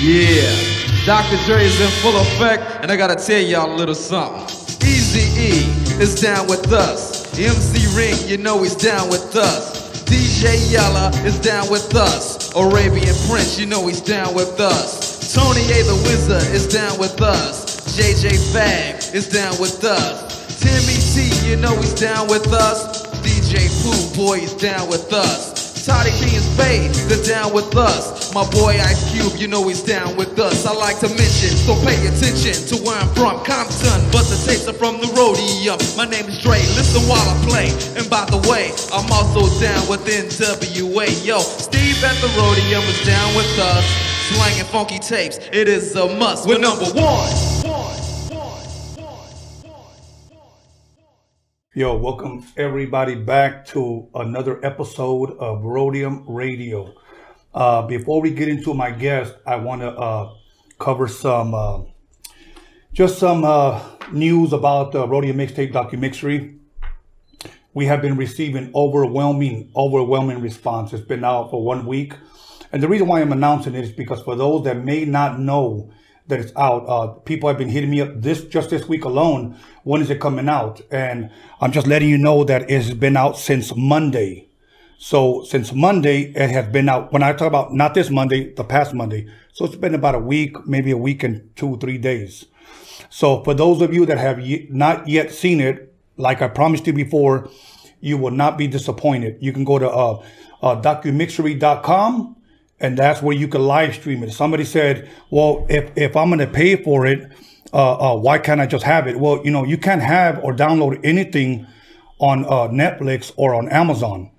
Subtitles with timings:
[0.00, 0.54] Yeah,
[1.04, 1.36] Dr.
[1.44, 4.44] Dre is in full effect, and I gotta tell y'all a little something.
[4.86, 7.36] Easy E is down with us.
[7.36, 10.04] MC Ren, you know he's down with us.
[10.04, 12.54] DJ Yella is down with us.
[12.54, 15.34] Arabian Prince, you know he's down with us.
[15.34, 17.96] Tony A the Wizard is down with us.
[17.96, 18.36] J.J.
[18.52, 20.60] Fad is down with us.
[20.60, 23.04] Timmy T, you know he's down with us.
[23.26, 25.57] DJ Pooh Boy is down with us.
[25.88, 28.32] Toddy Tee and Spade, they're down with us.
[28.34, 30.66] My boy Ice Cube, you know he's down with us.
[30.66, 34.68] I like to mention, so pay attention to where I'm from, Compton, but the tapes
[34.68, 35.80] are from the Roadium.
[35.96, 37.72] My name is Dre, listen while I play.
[37.96, 41.08] And by the way, I'm also down with NWA.
[41.24, 43.84] Yo, Steve at the Roadium is down with us.
[44.28, 46.46] Slanging funky tapes, it is a must.
[46.46, 47.67] We're number one.
[51.78, 56.92] Yo, welcome everybody back to another episode of Roadium Radio.
[57.54, 60.34] Uh, before we get into my guest, I want to uh,
[60.80, 61.82] cover some, uh,
[62.92, 66.58] just some uh, news about the Roadium Mixtape documentary.
[67.74, 70.92] We have been receiving overwhelming, overwhelming response.
[70.92, 72.12] It's been out for one week.
[72.72, 75.92] And the reason why I'm announcing it is because for those that may not know
[76.28, 79.58] that it's out, uh, people have been hitting me up this just this week alone.
[79.82, 80.80] When is it coming out?
[80.90, 84.48] And I'm just letting you know that it's been out since Monday.
[84.98, 87.12] So since Monday, it has been out.
[87.12, 89.26] When I talk about not this Monday, the past Monday.
[89.52, 92.46] So it's been about a week, maybe a week and two, three days.
[93.08, 94.38] So for those of you that have
[94.70, 97.48] not yet seen it, like I promised you before,
[98.00, 99.38] you will not be disappointed.
[99.40, 100.22] You can go to uh,
[100.62, 102.36] uh, documixery.com
[102.80, 104.32] and that's where you can live stream it.
[104.32, 107.32] Somebody said, well, if, if I'm going to pay for it,
[107.72, 109.18] uh, uh, why can't I just have it?
[109.18, 111.66] Well, you know, you can't have or download anything
[112.18, 114.30] on uh, Netflix or on Amazon.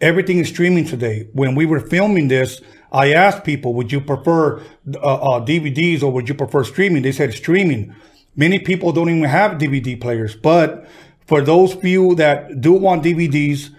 [0.00, 1.28] Everything is streaming today.
[1.32, 2.60] When we were filming this,
[2.92, 7.02] I asked people, would you prefer uh, uh, DVDs or would you prefer streaming?
[7.02, 7.94] They said streaming.
[8.36, 10.86] Many people don't even have DVD players, but
[11.26, 13.70] for those few that do want DVDs,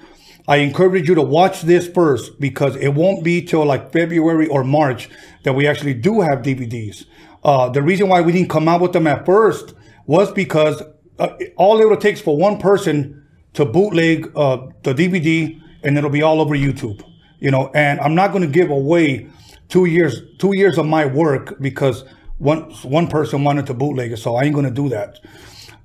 [0.47, 4.63] I encourage you to watch this first because it won't be till like February or
[4.63, 5.09] March
[5.43, 7.05] that we actually do have DVDs.
[7.43, 9.73] Uh, the reason why we didn't come out with them at first
[10.05, 10.81] was because
[11.19, 16.21] uh, all it takes for one person to bootleg uh, the DVD and it'll be
[16.21, 17.01] all over YouTube.
[17.39, 19.27] You know, and I'm not going to give away
[19.69, 22.03] two years two years of my work because
[22.37, 25.19] one one person wanted to bootleg it, so I ain't going to do that.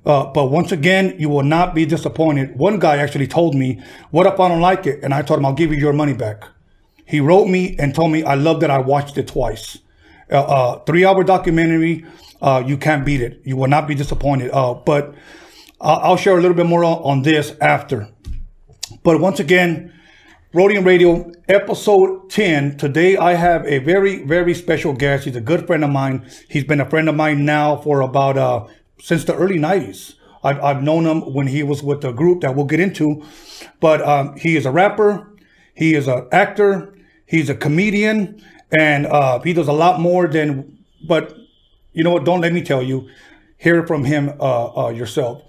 [0.05, 2.57] Uh, but once again, you will not be disappointed.
[2.57, 3.81] One guy actually told me,
[4.11, 6.15] "What if I don't like it?" And I told him, "I'll give you your money
[6.15, 6.45] back."
[7.05, 8.71] He wrote me and told me, "I loved it.
[8.71, 9.79] I watched it twice."
[10.31, 12.05] Uh, uh, three-hour documentary.
[12.41, 13.41] Uh, you can't beat it.
[13.45, 14.51] You will not be disappointed.
[14.53, 15.15] Uh, but
[15.81, 18.09] I'll share a little bit more on this after.
[19.03, 19.93] But once again,
[20.53, 22.77] Roadium Radio, episode 10.
[22.77, 25.25] Today I have a very, very special guest.
[25.25, 26.29] He's a good friend of mine.
[26.49, 28.67] He's been a friend of mine now for about, uh,
[29.03, 30.15] since the early 90s.
[30.43, 33.23] I've, I've known him when he was with a group that we'll get into.
[33.81, 35.37] But um, he is a rapper.
[35.75, 36.95] He is an actor.
[37.27, 38.43] He's a comedian.
[38.73, 41.37] And uh, he does a lot more than, but
[41.93, 42.25] you know what?
[42.25, 43.09] Don't let me tell you.
[43.59, 45.43] Hear from him uh, uh, yourself.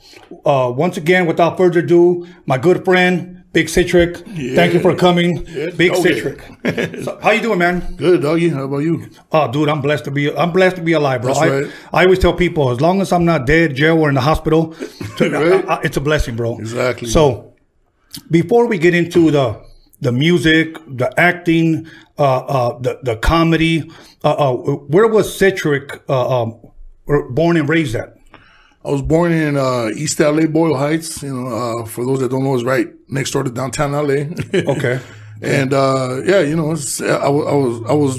[0.46, 4.18] Uh, once again, without further ado, my good friend, Big Citric.
[4.56, 6.02] Thank you for coming, Yeah, Big okay.
[6.22, 7.04] Citric.
[7.04, 7.96] so, how you doing, man?
[7.98, 8.48] Good, doggy.
[8.50, 9.10] How about you?
[9.32, 10.34] Oh, dude, I'm blessed to be.
[10.34, 11.34] I'm blessed to be alive, bro.
[11.34, 11.72] I, right.
[11.92, 14.74] I always tell people, as long as I'm not dead, jail, or in the hospital,
[15.20, 15.34] Right.
[15.68, 16.58] I- I- it's a blessing, bro.
[16.60, 17.10] Exactly.
[17.10, 17.54] So,
[18.30, 19.62] before we get into the
[20.00, 21.88] the music, the acting,
[22.18, 23.84] uh, uh, the the comedy,
[24.24, 24.54] uh, uh,
[24.88, 26.58] where was Citric uh, um,
[27.32, 28.16] born and raised at?
[28.84, 31.22] I was born in uh, East LA, Boyle Heights.
[31.22, 31.48] You know,
[31.82, 34.26] uh, for those that don't know, it's right next door to downtown LA.
[34.54, 35.00] Okay.
[35.42, 38.18] and uh, yeah, you know, it's, I, I was I was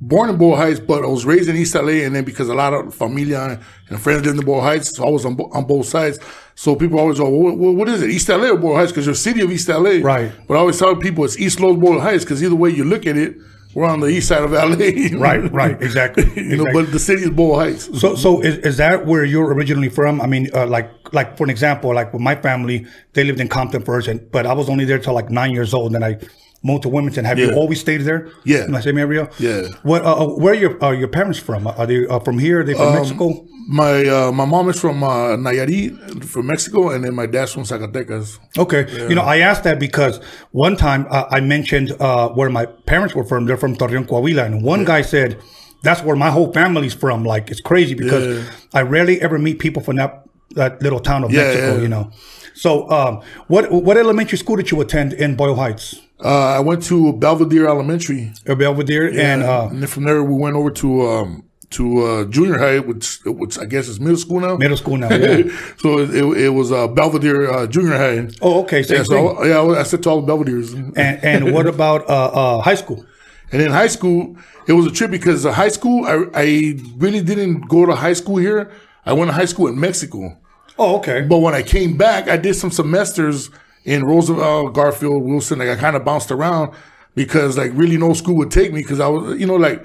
[0.00, 2.54] born in Boyle Heights, but I was raised in East LA, and then because a
[2.54, 5.64] lot of familia and friends lived in the Boyle Heights, so I was on, on
[5.66, 6.18] both sides.
[6.54, 8.92] So people always go, what, what, what is it, East LA or Boyle Heights?
[8.92, 10.30] Because you're a city of East LA, Right.
[10.46, 13.06] But I always tell people it's East Los Boyle Heights because either way you look
[13.06, 13.36] at it,
[13.74, 16.24] we're on the east side of LA, Right, right, exactly.
[16.36, 16.82] you know, exactly.
[16.82, 18.00] but the city is Boyle Heights.
[18.00, 20.20] So, so is, is that where you're originally from?
[20.20, 23.48] I mean, uh, like, like for an example, like with my family, they lived in
[23.48, 26.04] Compton first, and but I was only there till like nine years old, and then
[26.04, 26.18] I
[26.64, 27.24] moved to Wilmington.
[27.24, 28.20] Have you always stayed there?
[28.44, 28.64] Yeah.
[28.64, 29.28] in the same area.
[29.38, 29.68] Yeah.
[29.82, 30.02] What?
[30.02, 31.66] Uh, uh, where are your uh, your parents from?
[31.66, 32.60] Are they uh, from here?
[32.60, 33.26] Are they Um, from Mexico?
[33.68, 35.92] My uh, my mom is from uh, Nayarit,
[36.24, 38.38] from Mexico, and then my dad's from Zacatecas.
[38.58, 38.82] Okay.
[39.08, 40.20] You know, I asked that because
[40.52, 43.46] one time uh, I mentioned uh, where my parents were from.
[43.46, 45.38] They're from Torreon, Coahuila, and one guy said
[45.82, 47.24] that's where my whole family's from.
[47.24, 48.80] Like it's crazy because Yeah.
[48.80, 50.24] I rarely ever meet people from that
[50.60, 51.74] that little town of Yeah, Mexico.
[51.76, 51.82] yeah.
[51.84, 52.10] You know.
[52.54, 56.00] So, um, what what elementary school did you attend in Boyle Heights?
[56.24, 60.34] Uh, I went to Belvedere Elementary, Or Belvedere, and uh, and then from there we
[60.34, 64.40] went over to um, to uh, junior high, which which I guess is middle school
[64.40, 64.56] now.
[64.56, 65.10] middle school now.
[65.10, 65.42] Yeah.
[65.76, 68.28] so it, it, it was uh, Belvedere uh, Junior High.
[68.40, 68.82] oh, okay.
[68.82, 70.72] Same yeah, so I, yeah, I said to all the Belvederes.
[70.96, 73.04] And, and what about uh, uh, high school?
[73.52, 74.36] And in high school,
[74.66, 78.14] it was a trip because uh, high school, I, I really didn't go to high
[78.14, 78.70] school here.
[79.04, 80.38] I went to high school in Mexico.
[80.78, 81.20] Oh, okay.
[81.20, 83.50] But when I came back, I did some semesters
[83.84, 85.58] in Roosevelt, Garfield, Wilson.
[85.58, 86.74] Like I kind of bounced around
[87.14, 89.84] because like really no school would take me because I was, you know, like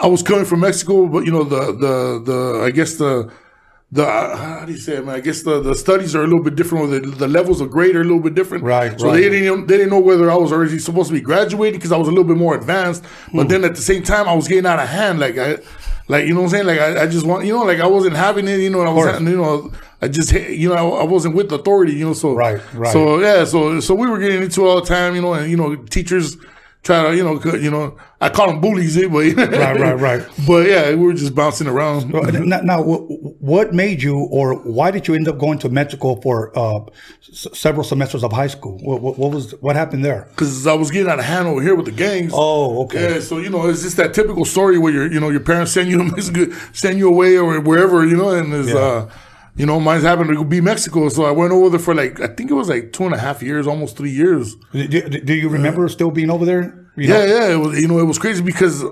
[0.00, 3.30] I was coming from Mexico, but you know the the the I guess the
[3.90, 5.14] the uh, how do you say it, man?
[5.16, 7.70] I guess the, the studies are a little bit different, or the, the levels of
[7.70, 8.62] grade are a little bit different.
[8.62, 9.14] Right, So right.
[9.14, 11.96] they didn't they didn't know whether I was already supposed to be graduating because I
[11.96, 13.02] was a little bit more advanced.
[13.32, 13.48] But Hmm.
[13.48, 15.18] then at the same time, I was getting out of hand.
[15.20, 15.58] Like I,
[16.06, 16.66] like you know what I'm saying?
[16.66, 18.60] Like I, I just want you know like I wasn't having it.
[18.60, 21.92] You know, I was you know I just you know I, I wasn't with authority.
[21.94, 22.92] You know, so Right, right.
[22.92, 25.14] So yeah, so so we were getting into it all the time.
[25.16, 26.36] You know, and you know teachers
[26.84, 30.22] try to you know you know I call them bullies, eh, but Right, right, right.
[30.46, 32.12] But yeah, we were just bouncing around.
[32.12, 36.56] now, now, what made you, or why did you end up going to Mexico for
[36.58, 36.80] uh,
[37.28, 38.78] s- several semesters of high school?
[38.82, 40.26] What, what, what was what happened there?
[40.30, 42.32] because I was getting out of hand over here with the gangs.
[42.34, 43.14] Oh, okay.
[43.14, 45.72] Yeah, so you know, it's just that typical story where your you know your parents
[45.72, 48.76] send you send you away or wherever you know, and is Yeah.
[48.76, 49.10] uh,
[49.58, 51.08] you know, mine's happened to be Mexico.
[51.10, 53.18] So I went over there for like I think it was like two and a
[53.18, 54.56] half years, almost three years.
[54.72, 56.88] Do, do- you remember still being over there?
[56.96, 57.18] You know?
[57.18, 58.82] Yeah, yeah, it was you know it was crazy because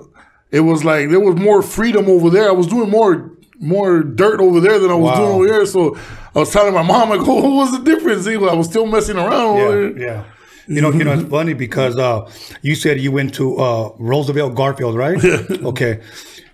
[0.50, 2.48] it was like there was more freedom over there.
[2.48, 5.16] I was doing more more dirt over there than I was Wow.
[5.16, 5.66] doing over here.
[5.66, 5.96] So
[6.34, 9.96] I was telling my mom like, "What was the difference?" I was still messing around
[9.98, 10.24] Yeah, yeah.
[10.68, 12.28] You know, you know, it's funny because uh,
[12.60, 15.16] you said you went to uh, Roosevelt Garfield, right?
[15.64, 16.00] okay.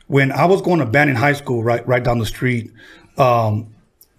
[0.06, 2.70] When I was going to Banning High School, right, right down the street,
[3.17, 3.72] um,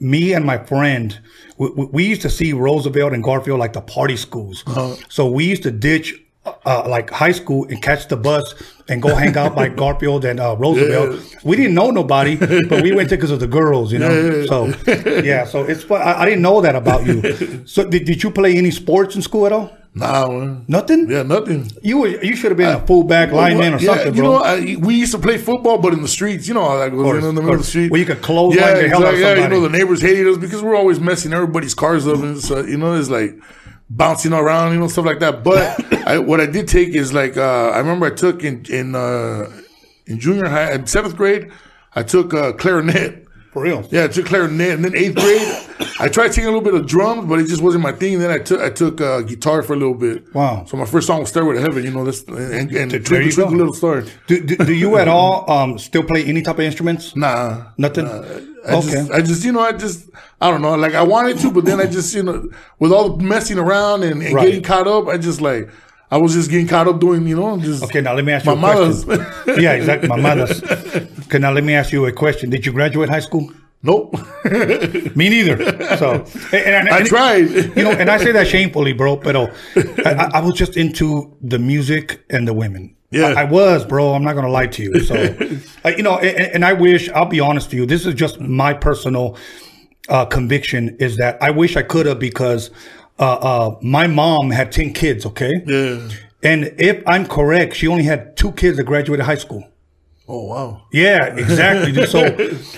[0.04, 1.18] me and my friend,
[1.58, 4.64] we, we- used to see Roosevelt and Garfield like the party schools.
[5.10, 6.14] So we used to ditch
[6.66, 8.54] uh, like high school and catch the bus
[8.90, 11.24] and go hang out by Garfield and uh, Roosevelt.
[11.46, 12.36] We didn't know nobody,
[12.70, 14.46] but we went there because of the girls, you know.
[14.48, 14.66] So
[15.24, 16.02] yeah, so it's fun.
[16.02, 17.22] I, I didn't know that about you.
[17.66, 19.72] So did, did you play any sports in school at all?
[19.96, 20.66] Nah, man.
[20.68, 21.10] Nothing.
[21.10, 21.70] Yeah, nothing.
[21.84, 24.76] You were, you should have been a fullback lineman or yeah, something, you know, I,
[24.80, 27.24] we used to play football, but in the streets, you know, how that goes course,
[27.24, 27.92] in the middle of the street.
[27.92, 29.22] Where you could close yeah, hell exactly.
[29.22, 32.18] Yeah, you know, the neighbors hated us because we were always messing everybody's cars up,
[32.18, 33.36] and so you know, it's like
[33.88, 35.44] bouncing around, you know, stuff like that.
[35.44, 38.96] But I, what I did take is like uh, I remember I took in in
[38.96, 39.52] uh,
[40.08, 41.52] in junior high, in seventh grade,
[41.96, 43.23] I took uh, clarinet.
[43.54, 43.88] For real.
[43.92, 46.88] Yeah, I took clarinet, and then eighth grade, I tried taking a little bit of
[46.88, 48.18] drums, but it just wasn't my thing.
[48.18, 50.34] then I took I took uh, guitar for a little bit.
[50.34, 50.66] Wow.
[50.66, 53.22] So my first song was "Stairway to Heaven," you know, that's and, and There Twinkle
[53.22, 53.58] you Twinkle go.
[53.58, 54.04] Little Star.
[54.28, 57.16] Do, do, do you at all um, still play any type of instruments?
[57.16, 58.08] Nah, Nothing.
[58.08, 58.90] I okay.
[58.92, 60.10] just, I just, you know, I just,
[60.42, 60.74] I don't know.
[60.76, 64.04] Like I wanted to, but then I just, you know, with all the messing around
[64.04, 64.46] and, and Right.
[64.46, 65.70] getting caught up, I just like,
[66.12, 67.84] I was just getting caught up doing, you know, just.
[67.84, 69.26] okay, now let me ask you My a question.
[69.62, 70.08] yeah, exactly.
[70.10, 70.62] My mother's.
[71.26, 72.50] Okay, now let me ask you a question.
[72.52, 73.52] Did you graduate high school?
[73.86, 74.16] Nope.
[75.16, 75.58] Me neither.
[75.98, 76.24] So
[76.54, 77.50] and, and- I and- tried.
[77.76, 79.18] You know, and I say that shamefully, bro.
[79.18, 82.96] But I, I- was just into the music and the women.
[83.12, 83.28] Yeah.
[83.36, 84.14] I, I was, bro.
[84.14, 85.00] I'm not gonna lie to you.
[85.02, 85.16] So,
[85.98, 87.86] you know, and, and I wish I'll be honest with you.
[87.86, 89.38] This is just my personal
[90.10, 92.72] uh, conviction is that I wish I could have because
[93.20, 95.26] uh, uh, my mom had ten kids.
[95.26, 95.52] Okay.
[95.66, 96.10] Yeah.
[96.44, 99.68] And if I'm correct, she only had two kids that graduated high school.
[100.28, 100.84] Oh wow.
[100.92, 102.06] Yeah, exactly.
[102.06, 102.26] so,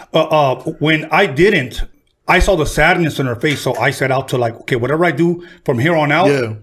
[0.14, 1.84] uh, uh, when I didn't,
[2.28, 3.62] I saw the sadness in her face.
[3.62, 6.54] So I set out to like, okay, whatever I do from here on out, Yeah.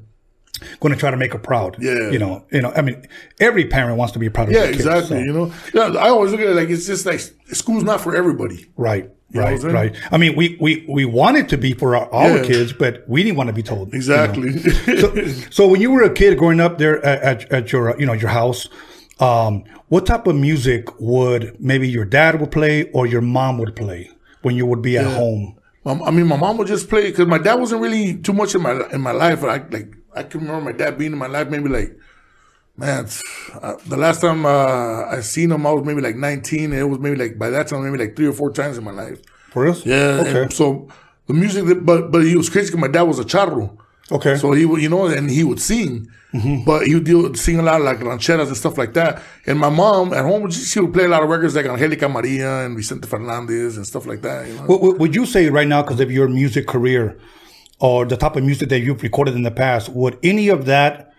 [0.80, 1.76] going to try to make her proud.
[1.80, 2.10] Yeah.
[2.10, 2.72] you know, you know.
[2.76, 3.04] I mean,
[3.40, 4.86] every parent wants to be proud of Yeah, their kids.
[4.86, 5.18] exactly.
[5.20, 5.98] so- You know, yeah.
[6.00, 7.20] I always look at it like it's just like
[7.52, 8.66] school's not for everybody.
[8.76, 9.96] Right, know what I'm right, right.
[10.10, 12.42] I mean, we we we wanted to be for our, our Yeah.
[12.44, 13.88] kids, but we didn't want to be told.
[13.88, 13.96] you know.
[13.96, 14.58] Exactly.
[15.00, 18.06] so, so when you were a kid growing up there at, at, at your you
[18.06, 18.68] know your house,
[19.20, 23.76] um, what type of music would maybe your dad would play or your mom would
[23.76, 24.10] play
[24.42, 25.56] when you would be at home?
[25.84, 28.62] I mean, my mom would just play because my dad wasn't really too much in
[28.62, 29.42] my in my life.
[29.42, 31.96] I like I can remember my dad being in my life maybe like,
[32.76, 33.06] man,
[33.60, 36.64] uh, the last time uh, I seen him, I was maybe like 19.
[36.72, 38.84] And it was maybe like by that time maybe like three or four times in
[38.84, 39.20] my life.
[39.50, 39.76] For real?
[39.84, 40.24] Yeah.
[40.26, 40.54] Okay.
[40.54, 40.88] So
[41.26, 43.76] the music, that, but but he was crazy because my dad was a charro.
[44.10, 44.36] Okay.
[44.36, 46.64] So he would, you know, and he would sing, Mm-hmm.
[46.64, 49.20] but he would sing a lot of like rancheras and stuff like that.
[49.46, 52.64] And my mom at home, she would play a lot of records like Angelica Maria
[52.64, 54.48] and Vicente Fernandez and stuff like that.
[54.48, 54.62] You know?
[54.62, 57.18] What, would you say right now, because of your music career
[57.80, 61.11] or the type of music that you've recorded in the past, would any of that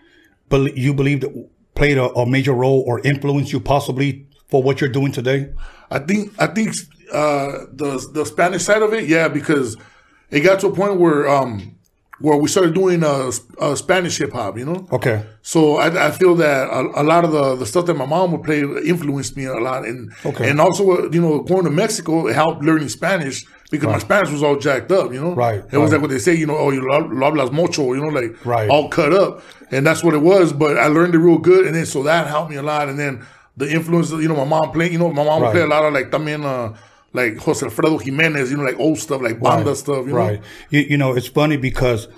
[0.50, 4.90] you believe that played a, a major role or influenced you possibly for what you're
[4.90, 5.52] doing today?
[5.90, 6.74] I think I think
[7.12, 9.76] uh, the the Spanish side of it, yeah, because
[10.30, 11.76] it got to a point where um,
[12.20, 14.56] where we started doing a, sp- uh Spanish hip hop.
[14.58, 14.86] You know.
[14.92, 15.24] Okay.
[15.42, 18.32] So I, I feel that a, a lot of the, the stuff that my mom
[18.32, 20.48] would play influenced me a lot, and Okay.
[20.48, 24.30] and also uh, you know going to Mexico it helped learning Spanish because my Spanish
[24.30, 25.34] was all jacked up, you know.
[25.34, 28.00] Right, It was like what they say, you know, oh you lo hablas mucho, you
[28.00, 28.68] know, like Right.
[28.70, 30.52] all cut up, and that's what it was.
[30.52, 32.98] But I learned it real good, and then so that helped me a lot, and
[32.98, 35.52] then the influence, you know, my mom playing, you know, my mom Right.
[35.52, 36.44] play a lot of like también.
[36.44, 36.74] Uh,
[37.16, 40.18] like Jose Alfredo Jimenez, you know, like old stuff, like banda Right, stuff, you know.
[40.18, 40.40] Right.
[40.70, 42.08] You, you know, it's funny because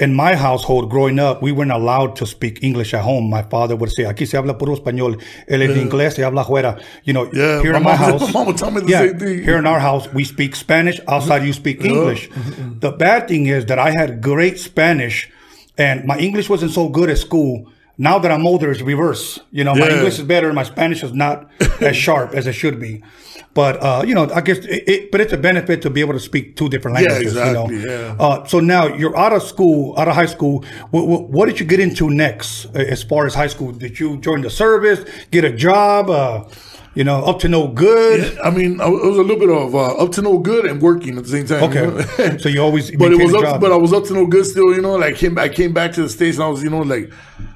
[0.00, 3.28] in my household growing up, we weren't allowed to speak English at home.
[3.28, 5.20] My father would say, aquí se habla puro español.
[5.48, 6.80] El en inglés se habla afuera.
[7.04, 8.20] You know, Yeah, here my in my mom- house.
[8.26, 9.42] my mom would tell me the yeah, same thing.
[9.42, 11.00] Here in our house, we speak Spanish.
[11.08, 12.30] Outside, you speak English.
[12.30, 12.78] Mm-hmm, mm-hmm.
[12.78, 15.28] The bad thing is that I had great Spanish
[15.76, 17.66] and my English wasn't so good at school.
[18.00, 19.40] Now that I'm older, it's reverse.
[19.50, 20.46] You know, my English is better.
[20.46, 21.50] and My Spanish is not
[21.80, 23.02] as sharp as it should be.
[23.58, 26.12] But uh, you know, I guess it, it, but it's a benefit to be able
[26.12, 27.34] to speak two different languages.
[27.34, 27.92] Yeah, exactly, You know?
[27.92, 28.24] yeah.
[28.24, 30.64] Uh, so now you're out of school, out of high school.
[30.92, 33.72] What, what, what did you get into next uh, as far as high school?
[33.72, 35.00] Did you join the service,
[35.32, 36.08] get a job?
[36.08, 36.44] Uh,
[36.94, 38.38] you know, up to no good.
[38.38, 41.18] I mean, it was a little bit of uh, up to no good and working
[41.18, 41.72] at the same time.
[41.72, 41.98] you know?
[41.98, 44.46] Okay, so you always but it was up, but I was up to no good
[44.46, 44.72] still.
[44.72, 46.82] You know, like came I came back to the states and I was, you know,
[46.82, 47.10] like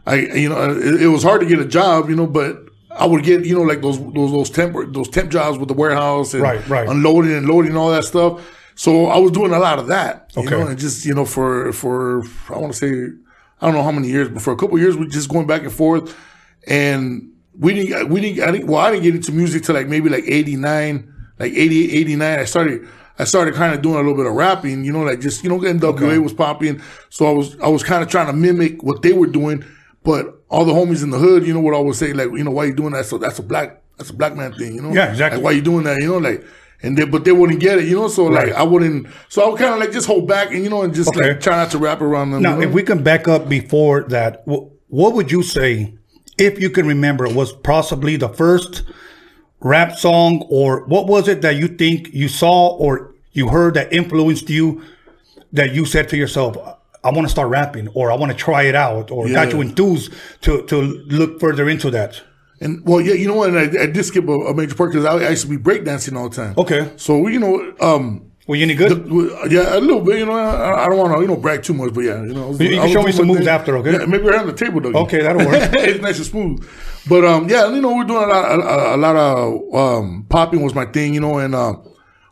[0.04, 3.06] I, you know, it, it was hard to get a job, you know, but I
[3.06, 6.34] would get, you know, like those those those temp those temp jobs with the warehouse
[6.34, 6.88] and Right, right.
[6.88, 8.40] unloading and loading and all that stuff.
[8.75, 10.50] So I was doing a lot of that, you Okay.
[10.58, 13.12] know, and just you know for for I want to say
[13.61, 15.46] I don't know how many years, but for a couple of years we just going
[15.46, 16.14] back and forth,
[16.66, 19.88] and we didn't we didn't I didn't well I didn't get into music till like
[19.88, 22.38] maybe like eighty nine, like 88, 89.
[22.38, 25.20] I started I started kind of doing a little bit of rapping, you know, like
[25.20, 26.80] just you know NWA was popping,
[27.11, 29.64] so I was I was kind of trying to mimic what they were doing,
[30.04, 32.28] but all the homies in the hood, you know, what I would always say like,
[32.32, 33.06] you know, why you doing that?
[33.06, 34.92] So that's a black that's a black man thing, you know?
[34.92, 35.38] Yeah, exactly.
[35.38, 36.00] Like why you doing that?
[36.00, 36.44] You know, like.
[36.85, 38.09] And they, but they wouldn't get it, you know.
[38.09, 39.06] So like I wouldn't.
[39.28, 41.28] So I would kind of like just hold back and you know and just Okay.
[41.28, 42.42] like try not to rap around them.
[42.42, 42.66] Now, you know?
[42.66, 45.94] if we can back up before that, wh- what would you say,
[46.38, 48.82] if you can remember, was possibly the first
[49.61, 53.92] rap song, or what was it that you think you saw or you heard that
[53.92, 54.82] influenced you,
[55.52, 56.56] that you said to yourself,
[57.04, 59.54] I want to start rapping, or I want to try it out, or got Yeah.
[59.54, 62.23] you enthused to, to look further into that?
[62.61, 63.49] And well, yeah, you know what?
[63.50, 65.56] And I, I did skip a, a major part because I, I used to be
[65.56, 66.54] breakdancing all the time.
[66.56, 66.92] Okay.
[66.97, 68.92] So you know, um, Were you any good?
[69.50, 70.18] yeah, a little bit.
[70.21, 72.35] You know, I, I don't want to you know brag too much, but yeah, you
[72.35, 72.49] know.
[72.49, 73.49] Was- You can show me some moves thing.
[73.49, 73.92] after, okay?
[73.99, 74.92] Yeah, maybe around the table though.
[75.02, 75.71] Okay, that'll work.
[75.73, 76.68] it's nice and smooth.
[77.09, 80.62] But um, yeah, you know, we're doing a lot, a, a lot of um, popping
[80.62, 81.75] was my thing, you know, and uh,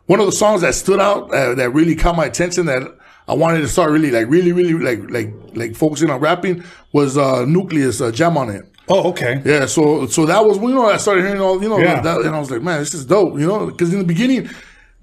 [0.05, 2.83] one of the songs that stood out uh, that really caught my attention that
[3.31, 7.17] I wanted to start really like really really like like like focusing on rapping was
[7.17, 8.63] uh, Newcleus uh, Jam on it.
[8.89, 9.41] Oh, okay.
[9.45, 12.01] Yeah, so so that was you know I started hearing all you know Yeah.
[12.01, 14.49] that, and I was like, man, this is dope, you know, because in the beginning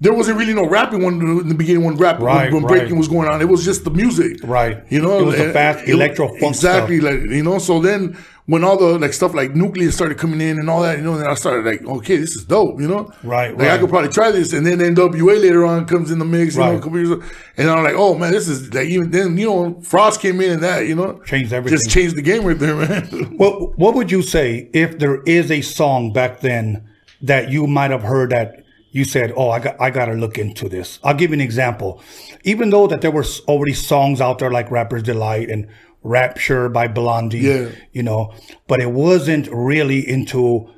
[0.01, 2.79] there wasn't really no rapping when in the beginning when rap Right, when, when right.
[2.79, 3.41] breaking was going on.
[3.41, 4.77] It was just the music, Right.
[4.89, 7.57] You know, It was the fast electro funk exactly like you know.
[7.57, 8.15] So then
[8.49, 11.15] when all the like stuff like nuclear started coming in and all that, you know,
[11.17, 14.09] then I started like, okay, this is dope, you know, Right, Like I could probably
[14.09, 16.79] try this, and then NWA later on comes in the mix, you know, Right.
[16.79, 17.11] a couple years,
[17.57, 20.51] and I'm like, oh man, this is like even then, you know, Frost came in
[20.51, 21.77] and that, you know, Changed everything.
[21.77, 23.03] just changed the game right there, man.
[23.37, 26.89] What What would you say if there is a song back then
[27.21, 30.39] that you might have heard that you said, "Oh, I got I got to look
[30.39, 32.01] into this." I'll give you an example.
[32.43, 35.67] Even though that there were already songs out there like "Rapper's Delight" and
[36.03, 37.69] "Rapture" by Blondie, Yeah.
[37.91, 38.33] you know,
[38.67, 40.69] but it wasn't really into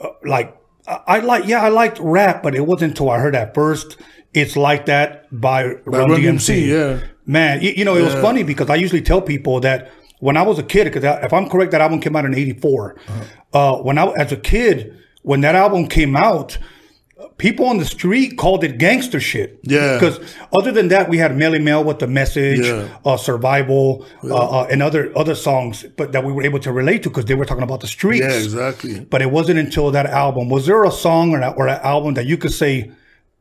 [0.00, 0.56] uh, like
[0.86, 3.96] I, I like yeah I liked rap, but it wasn't until I heard that first.
[4.32, 6.22] It's like that by, Run, Run DMC.
[6.22, 7.06] DMC, yeah.
[7.26, 10.42] Man, you, you know, it was funny because I usually tell people that when I
[10.42, 12.96] was a kid, because if I'm correct, that album came out in '84.
[13.08, 13.24] Uh-huh.
[13.52, 16.58] uh when I, as a kid, when that album came out,
[17.40, 19.58] people on the street called it gangster shit.
[19.64, 19.94] Yeah.
[19.98, 20.20] Because
[20.58, 22.86] other than that, we had Melle Mel with the message, Yeah.
[23.04, 27.02] uh, Survival, uh, uh, and other other songs, but that we were able to relate
[27.04, 28.24] to because they were talking about the streets.
[28.26, 29.00] yeah, exactly.
[29.12, 30.48] But it wasn't until that album.
[30.50, 32.90] Was there a song or, or an album that you could say,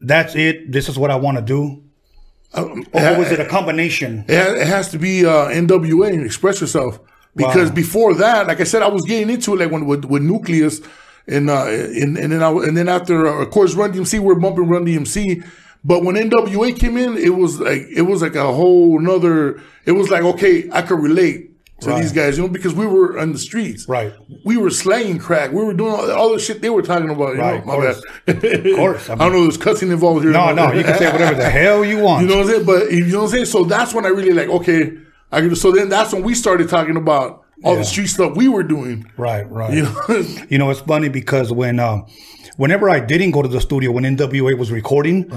[0.02, 0.72] "That's it.
[0.72, 1.84] This is what I want to do,"
[2.54, 4.26] Um, or was it a combination?
[4.28, 7.00] It has to be uh, NWA and express yourself
[7.36, 7.76] because Wow.
[7.76, 10.82] before that, like I said, I was getting into it like when with, with Newcleus
[11.30, 14.36] and uh, and and then I, and then after uh, of course Run DMC, we're
[14.36, 15.46] bumping Run DMC.
[15.84, 19.62] But when NWA came in, it was like it was like a whole nother.
[19.86, 21.46] It was like okay, I could relate
[21.82, 22.02] to Right.
[22.02, 24.12] these guys, you know, because we were on the streets, Right.
[24.44, 25.54] We were slaying crack.
[25.54, 27.36] We were doing all, all the shit they were talking about.
[27.36, 28.02] You Right, know, of my course.
[28.26, 28.44] bad.
[28.66, 29.38] Of course, I I, don't know.
[29.46, 30.34] If there's cussing involved here.
[30.34, 32.24] No, no, you can say whatever the hell you want.
[32.24, 32.66] You know what I'm saying?
[32.66, 33.46] But you know what I'm saying?
[33.46, 34.92] So that's when I really like, okay,
[35.32, 37.80] I can, so then that's when we started talking about all Yeah.
[37.80, 39.06] the street stuff we were doing.
[39.18, 39.74] right, right.
[39.74, 40.26] You know?
[40.50, 42.06] You know, it's funny because when, um,
[42.58, 45.30] whenever I didn't go to the studio when NWA was recording,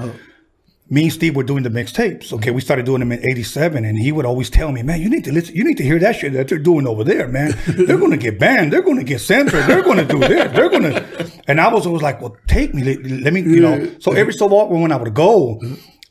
[0.91, 2.33] me and Steve were doing the mixtapes.
[2.35, 5.09] Okay, we started doing them in '87, and he would always tell me, "Man, you
[5.09, 5.55] need to listen.
[5.55, 7.55] You need to hear that shit that they're doing over there, man.
[7.67, 8.73] They're going to get banned.
[8.73, 9.65] They're going to get censored.
[9.67, 10.53] They're going to do this.
[10.53, 12.83] They're going to." And I was always like, "Well, take me.
[12.85, 15.61] Let, let me, you know." So every so often when I would go.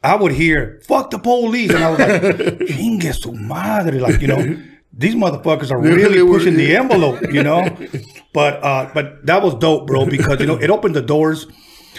[0.03, 2.21] I would hear "fuck the police," and I was like,
[2.73, 4.57] "Chingue su madre!" Like you know,
[4.93, 7.75] these motherfuckers are really pushing the envelope, you know.
[8.33, 11.47] But uh, but that was dope, bro, because you know it opened the doors.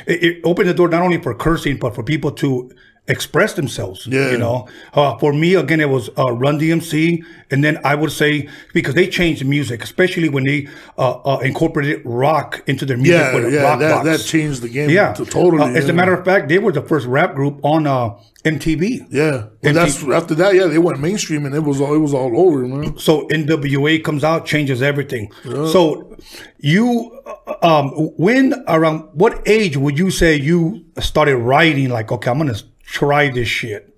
[0.06, 2.70] It, it opened the door not only for cursing, but for people to
[3.08, 4.06] express themselves.
[4.06, 4.30] Yeah.
[4.30, 8.12] You know, uh, for me again, it was uh, Run DMC, and then I would
[8.12, 12.96] say because they changed the music, especially when they uh, uh, incorporated rock into their
[12.96, 14.88] music Yeah, with a yeah, rock that, that changed the game.
[14.90, 15.62] yeah, to- totally.
[15.62, 15.90] Uh, as yeah.
[15.90, 18.10] a matter of fact, they were the first rap group on uh,
[18.44, 19.06] MTV.
[19.10, 20.54] yeah, And and that's after that.
[20.54, 22.98] Yeah, they went mainstream, and it was all it was all over, man.
[22.98, 25.30] So NWA comes out, changes everything.
[25.44, 26.16] So
[26.58, 27.20] you,
[27.62, 31.88] um, when around what age would you say you started writing?
[31.90, 32.54] Like, okay, I'm gonna
[32.92, 33.88] try this shit.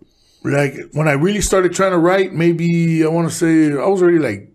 [0.45, 4.03] Like when I really started trying to write, maybe I want to say I was
[4.03, 4.53] already like,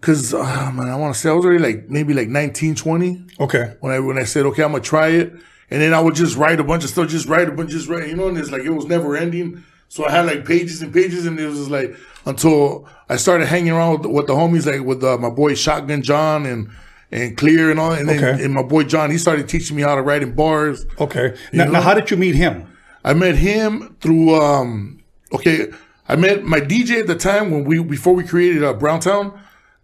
[0.00, 3.24] cause uh, man, I want to say I was already like maybe like 19, 20
[3.40, 3.74] Okay.
[3.80, 5.32] when I when I said okay, I'm gonna try it,
[5.70, 7.88] and then I would just write a bunch of stuff, just write a bunch, just
[7.88, 9.64] write, you know, and it's like it was never ending.
[9.88, 13.72] So I had like pages and pages, and it was like until I started hanging
[13.72, 16.68] around with, with the homies, like with uh, my boy Shotgun John and
[17.10, 18.44] and Clear and all, and then Okay.
[18.44, 20.84] and my boy John, he started teaching me how to write in bars.
[21.00, 21.36] Okay.
[21.52, 22.75] Now, now how did you meet him?
[23.06, 25.68] I met him through um okay,
[26.08, 29.40] I met my DJ at the time when we before we created uh, Browntown.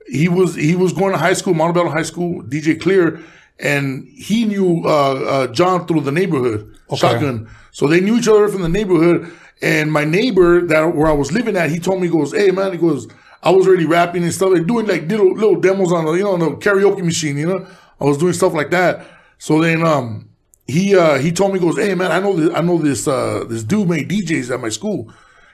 [0.08, 3.20] He was he was going to high school, Montebello High School, DJ Clear,
[3.60, 7.48] and he knew uh, uh, John through the neighborhood, Shotgun.
[7.70, 9.32] So they knew each other from the neighborhood.
[9.62, 12.50] And my neighbor that where I was living at, he told me, he goes, "Hey
[12.50, 13.06] man," he goes,
[13.44, 16.24] "I was already rapping and stuff, like doing like little little demos on the you
[16.24, 17.64] know on the karaoke machine, you know.
[18.00, 19.06] I was doing stuff like that.
[19.38, 20.31] So then um
[20.66, 23.06] he uh he told me he goes hey man i know this i know this
[23.08, 25.12] uh this dude made djs at my school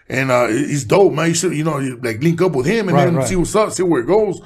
[0.08, 2.88] and uh he's dope man you should you know you, like link up with him
[2.88, 3.26] and Right, then right.
[3.26, 4.40] see what's up see where it goes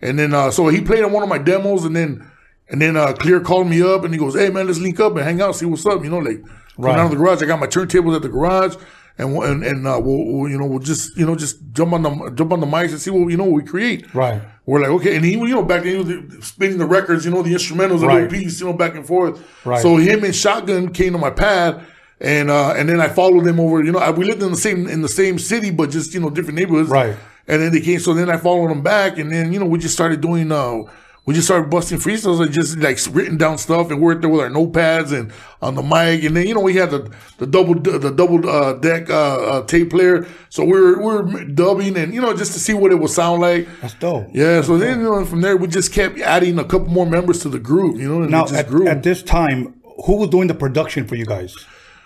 [0.00, 2.26] and then uh so he played on one of my demos and then
[2.68, 5.12] and then uh clear called me up and he goes hey man let's link up
[5.16, 6.40] and hang out see what's up you know like
[6.78, 6.90] Right.
[6.90, 8.74] right out of the garage i got my turntables at the garage
[9.18, 11.92] and we'll- and, and uh, we'll, we'll you know we'll just you know just jump
[11.92, 14.40] on the jump on the mics and see what you know what we create Right.
[14.66, 17.30] we're like, okay, and he, you know, back then he was spinning the records, you
[17.30, 18.22] know, the instrumentals, a Right.
[18.24, 19.40] little piece, you know, back and forth.
[19.64, 19.80] Right.
[19.80, 21.82] So him and Shotgun came to my pad,
[22.20, 23.82] and uh, and then I followed them over.
[23.84, 26.20] You know, I, we lived in the same in the same city, but just you
[26.20, 26.88] know, different neighborhoods.
[26.90, 27.16] Right.
[27.48, 29.78] And then they came, so then I followed them back, and then you know, we
[29.78, 30.50] just started doing.
[30.50, 30.82] Uh,
[31.26, 34.40] we just started busting freestyles and just like written down stuff and worked there with
[34.40, 37.74] our notepads and on the mic and then you know we had the the double
[37.74, 42.14] the double uh, deck uh, uh, tape player so we were we were dubbing and
[42.14, 44.28] you know just to see what it would sound like That's dope.
[44.32, 47.40] yeah, so then you know, from there we just kept adding a couple more members
[47.40, 49.74] to the group, you know, and Now it just at, at this time,
[50.06, 51.54] who was doing the production for you guys?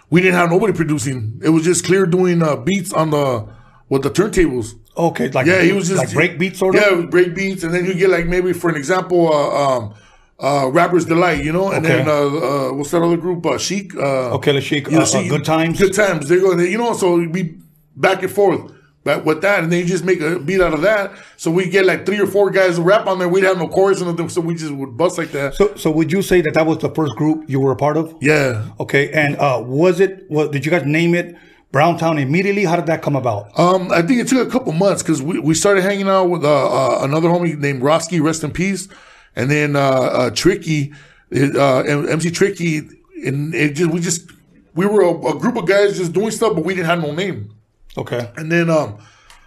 [0.08, 3.46] we didn't have nobody producing; it was just clear doing uh, beats on the
[3.88, 4.74] with the turntables.
[4.96, 6.80] Okay, like Yeah, he was just like break beats sort of.
[6.82, 9.94] Yeah, break beats, and then you get like maybe for an example, uh, um,
[10.38, 11.96] uh, Rappers Delight, you know, and Okay.
[11.96, 13.44] then uh, uh, what's that other group?
[13.46, 13.94] Uh, Chic.
[13.94, 14.86] Uh, Okay, let's shake.
[14.86, 15.78] you know, uh, uh, good times.
[15.78, 16.28] Good times.
[16.28, 17.56] They go, you know, so we
[17.96, 18.72] back and forth.
[19.02, 21.12] Back with that, and then you just make a beat out of that.
[21.38, 23.30] So we get like three or four guys to rap on there.
[23.30, 25.54] We'd have no chorus and nothing, so we just would bust like that.
[25.54, 27.96] So, so would you say that that was the first group you were a part
[27.96, 28.14] of?
[28.20, 30.26] Yeah, Okay, and uh, was it?
[30.28, 31.34] What did you guys name it?
[31.72, 32.64] Browntown immediately.
[32.64, 33.56] How did that come about?
[33.58, 36.44] Um, I think it took a couple months because we, we started hanging out with
[36.44, 38.88] uh, uh, another homie named Roski, rest in peace,
[39.36, 40.92] and then uh, uh, Tricky,
[41.32, 42.88] uh, MC Tricky,
[43.24, 44.30] and it just we just
[44.74, 47.12] we were a, a group of guys just doing stuff, but we didn't have no
[47.12, 47.54] name.
[47.96, 48.30] Okay.
[48.36, 48.98] And then um,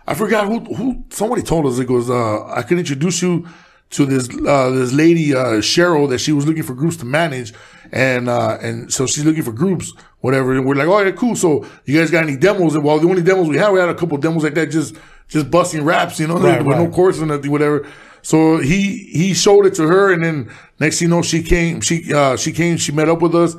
[0.07, 3.47] I forgot who who somebody told us it goes uh, I could introduce you
[3.93, 7.53] to this uh, this lady uh, Cheryl that she was looking for groups to manage,
[7.91, 10.53] and uh, and so she's looking for groups, whatever.
[10.53, 11.36] And we're like, all right, cool.
[11.36, 12.75] So you guys got any demos?
[12.75, 14.95] And well, the only demos we had, we had a couple demos like that, just
[15.27, 16.93] just busting raps, you know, Right, with no right.
[16.93, 17.88] chorus or nothing, whatever.
[18.21, 21.82] So he he showed it to her, and then next thing you know, she came.
[21.82, 22.77] She uh, she came.
[22.77, 23.56] She met up with us,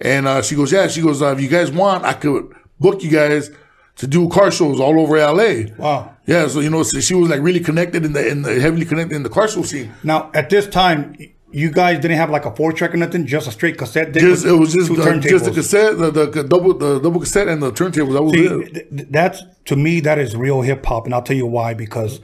[0.00, 0.86] and uh, she goes, yeah.
[0.88, 3.50] She goes, uh, if you guys want, I could book you guys
[3.96, 5.70] to do car shows all over LA.
[5.78, 6.16] Wow.
[6.26, 8.84] Yeah, so you know, so she was like really connected in the in the heavily
[8.84, 9.92] connected in the car show scene.
[10.02, 11.16] Now, at this time,
[11.50, 14.12] you guys didn't have like a four track or nothing, just a straight cassette.
[14.14, 14.90] Just it was just
[15.22, 18.12] just the cassette, the, the double the double cassette and the turntables.
[18.14, 18.74] That was See, it.
[18.74, 21.74] th- th- that's to me that is real hip hop, and I'll tell you why.
[21.74, 22.20] Because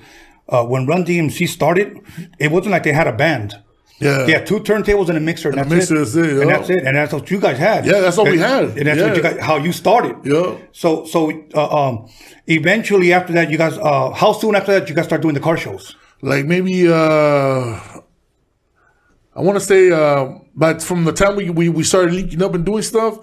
[0.48, 1.98] uh, when Run DMC started,
[2.38, 3.60] it wasn't like they had a band.
[4.00, 4.26] Yeah.
[4.28, 5.98] Had two turntables and a mixer, and, a that's mixer, it.
[5.98, 6.82] that's it, And that's it.
[6.86, 7.84] And that's what you guys had.
[7.84, 8.64] Yeah, that's all we And- had.
[8.78, 9.32] And that's what you Yeah.
[9.34, 10.14] guys, how you started.
[10.24, 10.54] Yeah.
[10.72, 12.06] So, so uh, um,
[12.46, 15.40] eventually after that, you guys, uh, how soon after that you guys start doing the
[15.40, 15.96] car shows?
[16.22, 17.80] Like maybe uh
[19.36, 22.54] I want to say, uh, but from the time we, we we started linking up
[22.54, 23.18] and doing stuff,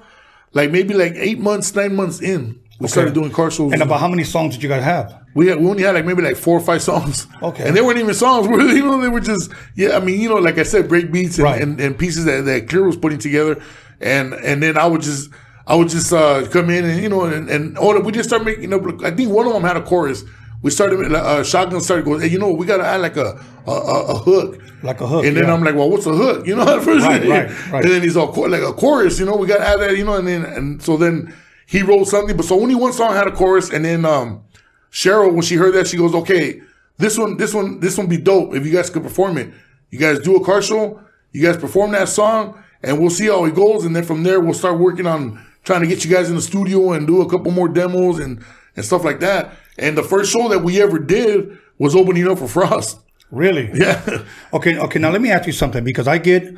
[0.54, 3.72] like maybe like eight months, nine months in, we started doing car shows.
[3.74, 5.22] And about how many songs did you guys have?
[5.34, 7.28] we had, we only had like maybe like four or five songs.
[7.42, 7.68] Okay.
[7.68, 8.48] and they weren't even songs.
[8.76, 9.98] You know they were just yeah.
[9.98, 11.62] I mean you know like I said, break beats and, Right.
[11.62, 13.62] and, and pieces that that Clear was putting together,
[14.02, 15.30] and and then I would just
[15.68, 18.46] I would just uh, come in and you know and and all we just started
[18.46, 18.82] making up.
[19.04, 20.24] I think one of them had a chorus.
[20.62, 22.22] We started uh, shotgun started going.
[22.22, 24.62] Hey, you know we gotta add like a a, a, a hook.
[24.84, 25.54] Like a hook, and then yeah.
[25.54, 26.46] I'm like, well, what's a hook?
[26.46, 27.84] You know, at first, Right, right, right.
[27.84, 29.20] and then he's all like a chorus.
[29.20, 29.98] You know, we got to add that.
[29.98, 31.34] You know, and then and so then
[31.66, 34.44] he wrote something, but so only one song had a chorus, and then um
[34.92, 36.62] Cheryl, when she heard that, she goes, "Okay,
[36.98, 39.50] this one, this one, this one be dope if you guys could perform it.
[39.92, 41.02] You guys do a car show,
[41.32, 44.40] you guys perform that song, and we'll see how it goes, and then from there
[44.40, 47.30] we'll start working on trying to get you guys in the studio and do a
[47.30, 48.44] couple more demos and
[48.76, 49.52] and stuff like that.
[49.78, 53.00] And the first show that we ever did was opening up for Frost.
[53.32, 53.70] Really?
[53.74, 54.24] Yeah,
[54.54, 55.00] Okay, okay.
[55.00, 56.56] Now let me ask you something because I get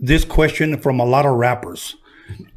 [0.00, 1.96] this question from a lot of rappers,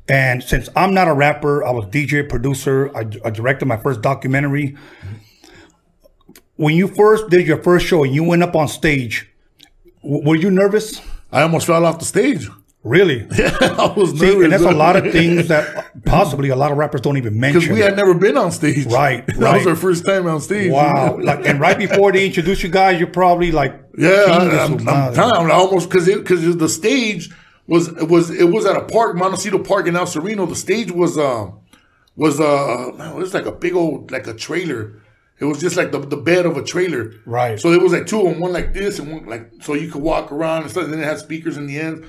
[0.08, 2.96] and since I'm not a rapper, I was DJ, producer.
[2.96, 4.76] I, I directed my first documentary.
[6.58, 9.30] When you first did your first show and you went up on stage,
[10.04, 11.02] w- were you nervous?
[11.32, 12.48] I almost fell off the stage.
[12.84, 13.28] Really?
[13.38, 14.20] Yeah, I was nervous.
[14.20, 17.38] See, and that's a lot of things that possibly a lot of rappers don't even
[17.40, 17.60] mention.
[17.62, 18.86] because we had never been on stage.
[18.86, 20.72] Right, that was our first time on stage.
[20.72, 21.18] Wow!
[21.20, 25.16] Like, and right before they introduce you guys, you're probably like, Yeah, I, am madre."
[25.16, 27.32] telling you, I almost because because the stage
[27.68, 30.46] was it was it was at a park, Montecito Park in El Sereno.
[30.46, 31.60] The stage was um
[32.16, 35.02] was uh it was like a big old like a trailer.
[35.38, 37.14] It was just like the, the bed of a trailer.
[37.26, 37.60] Right.
[37.60, 39.92] So it was like two of them, one like this and one like so you
[39.92, 40.86] could walk around and stuff.
[40.86, 42.06] And then it had speakers in the end.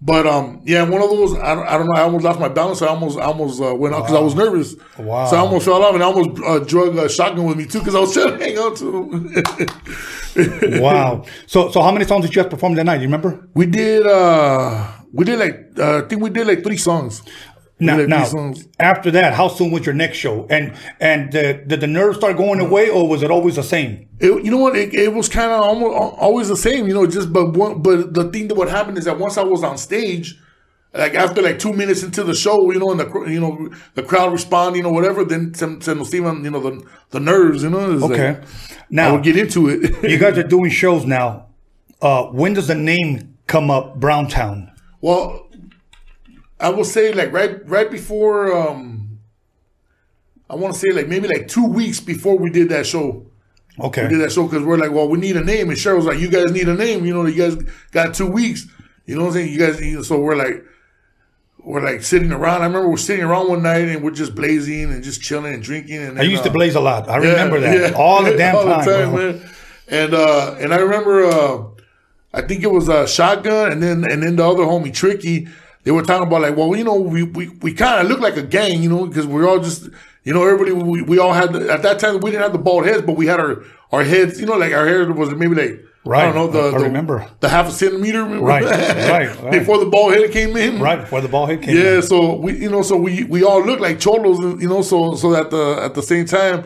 [0.00, 1.36] But um, yeah, one of those.
[1.36, 1.94] I don't, I don't know.
[1.94, 2.80] I almost lost my balance.
[2.82, 4.76] I almost, I almost uh, went out because I was nervous.
[4.96, 5.26] Wow.
[5.26, 7.80] So I almost fell off, and I almost uh, drug uh, shotgun with me too
[7.80, 11.24] because I was trying to hang on to wow.
[11.48, 12.98] So, so how many songs did you guys perform that night?
[12.98, 13.48] Do you remember?
[13.54, 17.22] We did uh we did like uh, I think we did like three songs.
[17.80, 18.66] Now, like, now three songs.
[18.80, 20.46] after that, how soon was your next show?
[20.50, 24.08] And and uh, did the nerves start going away, or was it always the same?
[24.18, 24.74] It, you know what?
[24.76, 26.88] It, it was kind of almost always the same.
[26.88, 29.44] You know, just but one, but the thing that would happen is that once I
[29.44, 30.36] was on stage,
[30.92, 34.02] like after like two minutes into the show, you know, and the you know the
[34.02, 37.70] crowd respond, you know, whatever, then some some Steven, you know, the the nerves, you
[37.70, 38.28] know, like, Okay.
[38.40, 38.44] I
[38.90, 40.02] Now would get into it.
[40.10, 41.46] you guys are doing shows now.
[42.02, 44.00] Uh, when does the name come up?
[44.00, 44.72] Browntown.
[45.00, 45.48] Well,
[46.60, 49.18] I will say like right right before um
[50.50, 53.26] I want to say like maybe like two weeks before we did that show.
[53.80, 54.02] Okay.
[54.04, 56.18] We did that show because we're like, well, we need a name, and Cheryl's like,
[56.18, 57.06] you guys need a name.
[57.06, 57.54] You know, you guys
[57.92, 58.66] got two weeks.
[59.06, 59.52] You know what I'm saying?
[59.52, 60.64] You guys, you know, so we're like,
[61.62, 62.62] we're like sitting around.
[62.62, 65.62] I remember we're sitting around one night and we're just blazing and just chilling and
[65.62, 65.96] drinking.
[65.98, 67.08] And I then, used to uh, blaze a lot.
[67.08, 67.96] I yeah, remember that yeah.
[67.96, 68.84] all the damn All time.
[68.84, 69.10] bro.
[69.32, 69.50] man.
[69.88, 71.64] And uh, and I remember, uh,
[72.34, 75.48] I think it was a uh, shotgun, and then and then the other homie Tricky.
[75.84, 78.36] They were talking about like, well, you know, we we, we kind of look like
[78.36, 79.88] a gang, you know, because we're all just,
[80.24, 80.72] you know, everybody.
[80.72, 83.16] We, we all had the, at that time we didn't have the bald heads, but
[83.16, 85.84] we had our our heads, you know, like our hair was maybe like.
[86.04, 86.22] Right.
[86.28, 87.28] I don't know the, I the remember.
[87.40, 89.50] the half a centimeter Right, right, right.
[89.50, 91.76] before the bald head came in Right before the ball head came.
[91.76, 91.84] In.
[91.84, 92.02] Yeah, in.
[92.02, 95.34] so we, you know, so we we all look like cholos, you know, so so
[95.34, 96.64] at the at the same time,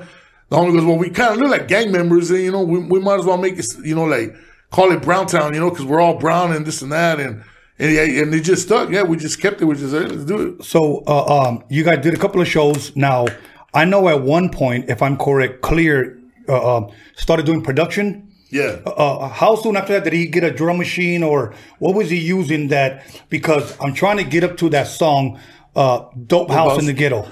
[0.49, 2.79] the homie goes, well, we kind of look like gang members, and you know, we,
[2.79, 4.33] we might as well make it, you know, like
[4.73, 7.45] call it Browntown, you know, because we're all brown and this and that, and
[7.79, 8.91] and yeah, and it just stuck.
[8.91, 9.67] Yeah, we just kept it.
[9.67, 10.65] We just hey, let's do it.
[10.65, 12.95] So, uh, um, you guys did a couple of shows.
[12.97, 13.27] Now,
[13.73, 18.29] I know at one point, if I'm correct, Clear uh, uh, started doing production.
[18.51, 18.81] Yeah.
[18.85, 22.19] Uh, how soon after that did he get a drum machine, or what was he
[22.19, 23.05] using that?
[23.31, 25.41] Because I'm trying to get up to that song,
[25.75, 26.81] uh, "Dope House House.
[26.81, 27.27] in the Ghetto."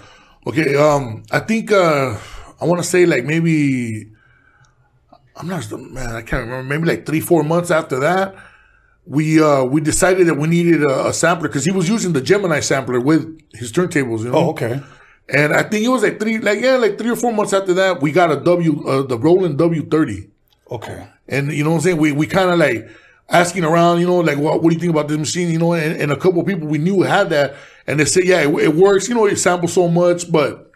[0.46, 2.16] Okay, um, I think uh,
[2.60, 4.10] I want to say like maybe
[5.36, 6.62] I'm not man, I can't remember.
[6.62, 8.34] Maybe like three, four months after that,
[9.06, 12.20] we uh, we decided that we needed a, a sampler because he was using the
[12.20, 14.20] Gemini sampler with his turntables.
[14.20, 14.38] You know.
[14.38, 14.80] Oh, okay.
[15.28, 17.72] And I think it was like three, like yeah, like three or four months after
[17.74, 20.30] that, we got a W, uh, the Roland W thirty.
[20.70, 21.08] Okay.
[21.28, 21.96] And you know what I'm saying?
[21.98, 22.88] We we kind of like
[23.28, 25.50] asking around, you know, like what what do you think about this machine?
[25.50, 27.54] You know, and, and a couple of people we knew had that,
[27.86, 29.08] and they said, yeah, it, it works.
[29.08, 30.72] You know, it samples so much, but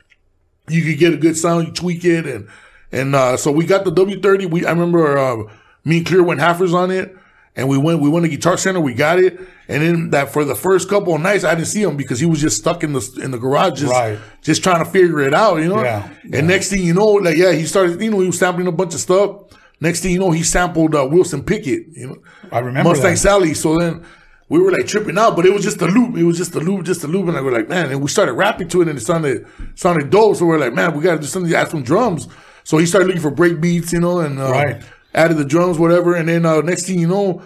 [0.69, 1.67] you could get a good sound.
[1.67, 2.49] You tweak it, and
[2.95, 4.51] and uh, so we got the W30.
[4.51, 5.37] We I remember uh,
[5.85, 7.17] me and Clear went halfers on it,
[7.57, 8.81] and we went we went to Guitar Center.
[8.81, 11.83] We got it, and then that for the first couple of nights I didn't see
[11.83, 14.19] him because he was just stuck in the in the garage, just Right.
[14.43, 15.57] just trying to figure it out.
[15.57, 18.01] You know, Yeah, and next thing you know, like yeah, he started.
[18.01, 19.37] You know, he was sampling a bunch of stuff.
[19.81, 21.89] Next thing you know, he sampled uh, Wilson Pickett.
[21.93, 22.17] You know,
[22.53, 23.19] I remember Mustang that.
[23.19, 23.55] Sally.
[23.55, 24.05] So then
[24.49, 26.17] we were like tripping out, but it was just a loop.
[26.17, 27.91] It was just a loop, just a loop, and I was like, man.
[27.91, 30.37] And we started rapping to it, and it sounded sounded dope.
[30.37, 31.53] So we're like, man, we got to do something.
[31.53, 32.29] Add some drums.
[32.64, 34.83] So he started looking for break beats, you know, and uh, Right.
[35.14, 36.14] added the drums, whatever.
[36.14, 37.42] And then uh, next thing you know,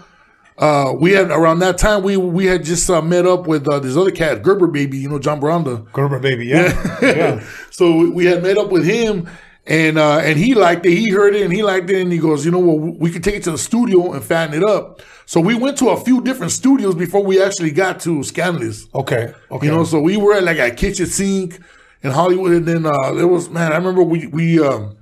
[0.57, 3.79] uh, we had around that time we we had just uh, met up with uh,
[3.79, 5.91] this other cat, Gerber baby, you know, John Branda.
[5.93, 7.45] Gerber baby, yeah, yeah.
[7.71, 9.29] So we- had met up with him,
[9.67, 10.93] and uh, and he liked it.
[10.97, 13.23] He heard it, and he liked it, and he goes, you know what, we could
[13.23, 15.01] take it to the studio and fatten it up.
[15.27, 18.89] So we went to a few different studios before we actually got to Scandalous.
[18.95, 19.67] Okay, okay.
[19.67, 21.61] You know, so we were at like a Kitchen Sink
[22.03, 23.73] in Hollywood, and then uh, there was man.
[23.73, 24.97] I remember we we um,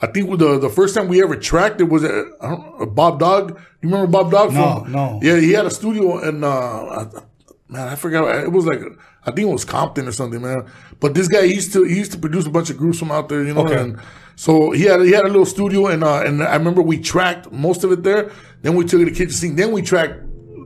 [0.00, 2.10] I think the the first time we ever tracked it was at
[2.42, 3.58] know, Bob Dog.
[3.82, 4.52] You remember Bob Dog?
[4.52, 5.20] No, from, no.
[5.22, 7.22] Yeah, he had a studio, and uh, I-
[7.68, 8.44] man, I forgot.
[8.44, 8.80] It was like
[9.24, 10.66] I think it was Compton or something, man.
[11.00, 13.10] But this guy he used to he used to produce a bunch of groups from
[13.10, 13.64] out there, you know.
[13.64, 13.80] Okay.
[13.80, 13.98] And
[14.36, 17.50] so he had he had a little studio, and uh, and I remember we tracked
[17.50, 18.30] most of it there.
[18.62, 19.56] Then we took it to Kitchen Sink.
[19.56, 20.20] Then we tracked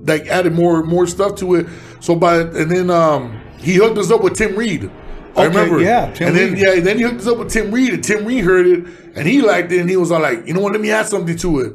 [0.06, 1.66] like added more more stuff to it.
[2.00, 4.90] So by and then um he hooked us up with Tim Reid.
[5.36, 5.80] I remember.
[5.80, 6.62] yeah, Tim and then Reid.
[6.62, 9.26] yeah, then he hooked us up with Tim Reid, and Tim Reid heard it, and
[9.28, 11.36] he liked it, and he was all like, you know what, let me add something
[11.36, 11.72] to it.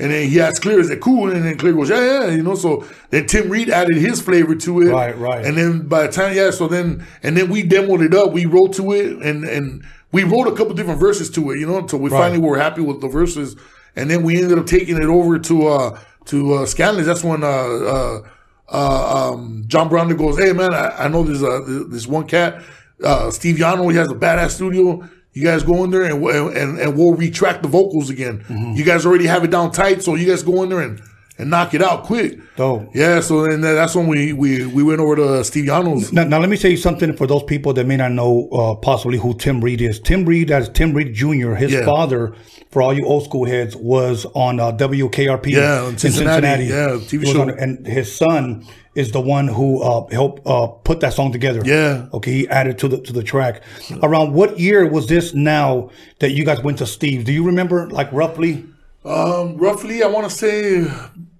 [0.00, 1.28] And then he asked Clear, is it cool?
[1.32, 2.54] And then Clear goes, yeah, yeah, you know.
[2.54, 4.92] So then Tim Reid added his flavor to it.
[4.92, 5.44] Right, right.
[5.44, 8.46] And then by the time, yeah, so then and then we demoed it up, we
[8.46, 11.78] wrote to it, and and we wrote a couple different verses to it, you know,
[11.78, 12.18] until we Right.
[12.18, 13.56] finally were happy with the verses,
[13.96, 17.06] and then we ended up taking it over to uh to uh Scanlon's.
[17.06, 18.22] That's when uh uh
[18.70, 22.62] uh um John Brown goes, hey man, I, I know there's uh this one cat,
[23.04, 25.08] uh Steve Yano, he has a badass studio.
[25.32, 28.40] You guys go in there and we'll- and and we'll retract the vocals again.
[28.48, 28.72] Mm-hmm.
[28.74, 31.00] You guys already have it down tight, so you guys go in there and
[31.38, 32.38] and knock it out quick.
[32.56, 32.90] Dope.
[32.94, 36.12] Yeah, so then that's when we we we went over to Steve Yano's.
[36.12, 39.18] Now, now let me say something for those people that may not know uh, possibly
[39.18, 40.00] who Tim Reid is.
[40.00, 41.84] Tim Reid, as Tim Reid Jr., his Yeah.
[41.84, 42.34] father,
[42.70, 46.64] for all you old school heads, was on uh, WKRP Yeah, in in Cincinnati.
[46.64, 47.42] Yeah, TV show.
[47.42, 48.64] on- and his son
[48.96, 51.62] is the one who uh, helped uh, put that song together.
[51.64, 52.06] Yeah.
[52.12, 53.62] Okay, he added to the to the track.
[54.02, 57.24] Around what year was this now that you guys went to Steve?
[57.24, 58.64] Do you remember, like roughly?
[59.04, 60.84] Um, roughly, I want to say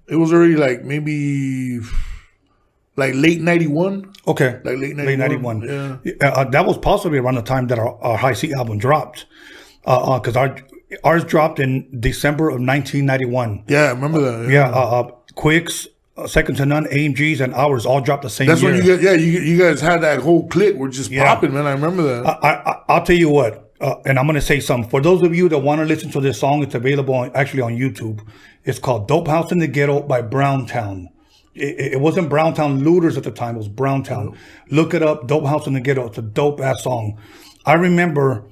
[0.09, 1.79] it was already like maybe
[2.95, 4.11] like late '91.
[4.27, 6.01] Okay, Like late late 91, 91.
[6.21, 9.25] Uh, that was possibly around the time that our, our Hi-C album dropped.
[9.83, 10.55] Because our
[11.03, 13.63] ours dropped in December of 1991.
[13.67, 14.51] Yeah, I remember that.
[14.51, 18.47] Yeah, uh, uh, Quik's, uh, 2nd II None, AMGs, and ours all dropped the same
[18.47, 18.71] That's year.
[18.73, 21.23] when you guys, yeah, you, you guys had that whole clique were just Yeah.
[21.33, 21.65] popping, man.
[21.65, 22.25] I remember that.
[22.43, 24.89] I, I, I'll tell you what, uh, and I'm going to say something.
[24.89, 27.61] For those of you that want to listen to this song, it's available on, actually
[27.61, 28.19] on YouTube.
[28.65, 31.09] It's called Dope House in the Ghetto by Browntown.
[31.55, 34.37] It, it wasn't Browntown Looters at the time, it was Browntown.
[34.69, 36.07] Look it up, Dope House in the Ghetto.
[36.07, 37.19] It's a dope ass song.
[37.65, 38.45] I remember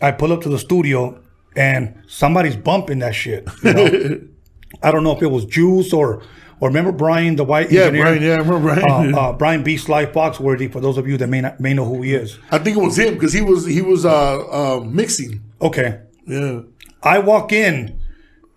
[0.00, 1.20] I pull up to the studio
[1.56, 3.48] and somebody's bumping that shit.
[3.62, 4.20] You know?
[4.82, 6.22] I don't know if it was Juice or,
[6.60, 8.02] or remember Brian, the white yeah, engineer?
[8.04, 8.22] Brian.
[8.22, 9.14] Yeah, I remember Brian.
[9.14, 9.76] Uh, uh, Brian B.
[9.76, 12.38] Sly Foxworthy, for those of you that may not may know who he is.
[12.50, 15.42] I think it was him because he was he was uh, uh mixing.
[15.60, 16.62] Okay, Yeah,
[17.02, 18.00] I walk in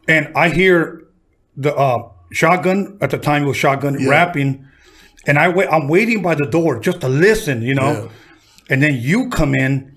[0.08, 1.08] and I hear
[1.58, 4.68] the uh, shotgun at the time it was shotgun rapping,
[5.26, 5.68] and I wait.
[5.70, 7.91] I'm waiting by the door just to listen, you know.
[7.91, 8.10] Yeah.
[8.70, 9.96] And then you come in,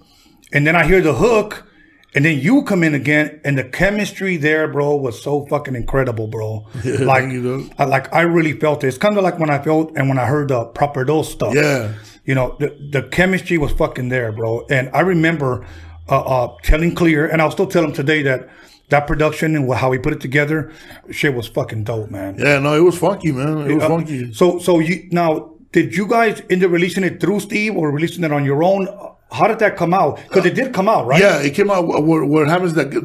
[0.53, 1.67] and then I hear the hook,
[2.15, 6.27] and then you come in again, and the chemistry there, bro, was so fucking incredible,
[6.27, 6.67] bro.
[6.85, 7.71] like, you know.
[7.79, 8.89] I, like I really felt it.
[8.89, 11.55] It's kind of like when I felt and when I heard the Proper Dos stuff.
[11.55, 11.95] Yeah.
[12.25, 14.67] You know, the, the chemistry was fucking there, bro.
[14.69, 15.67] And I remember
[16.09, 18.49] uh, uh, telling Clear, and I'll still tell him today that
[18.89, 20.73] that production and how he put it together,
[21.11, 22.37] shit was fucking dope, man.
[22.39, 22.59] yeah.
[22.59, 23.71] No, it was funky, man.
[23.71, 24.33] It was um, funky.
[24.33, 28.25] So, so you now did you guys end up releasing it through Steve or releasing
[28.25, 28.89] it on your own?
[29.31, 30.17] How did that come out?
[30.27, 31.21] Because it did come out, right?
[31.21, 31.87] Yeah, it came out.
[31.87, 32.73] What, what happens?
[32.75, 33.01] That the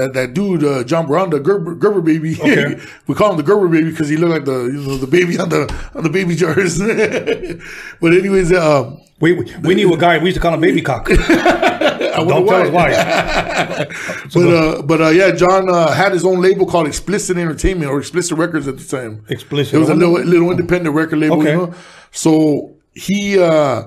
[0.00, 2.34] that, that dude uh, John Brown, the Gerber, Gerber baby.
[2.40, 2.78] Okay.
[3.06, 5.38] we call him the Gerber baby because he looked like the you know the baby
[5.38, 6.78] on the on the baby jars.
[8.00, 10.18] but anyways, um, We, we we knew a guy.
[10.18, 11.08] We used to call him Baby Cock.
[11.10, 12.90] I Don't tell us why.
[12.92, 13.86] why.
[14.34, 17.98] But uh, but uh, yeah, John uh, had his own label called Explicit Entertainment or
[17.98, 19.24] Explicit Records at the time.
[19.28, 19.74] Explicit.
[19.74, 21.52] It was a little little independent record label, Okay.
[21.52, 21.74] you know.
[22.10, 23.84] So he uh,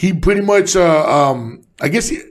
[0.00, 2.22] he pretty much uh, um, I guess he,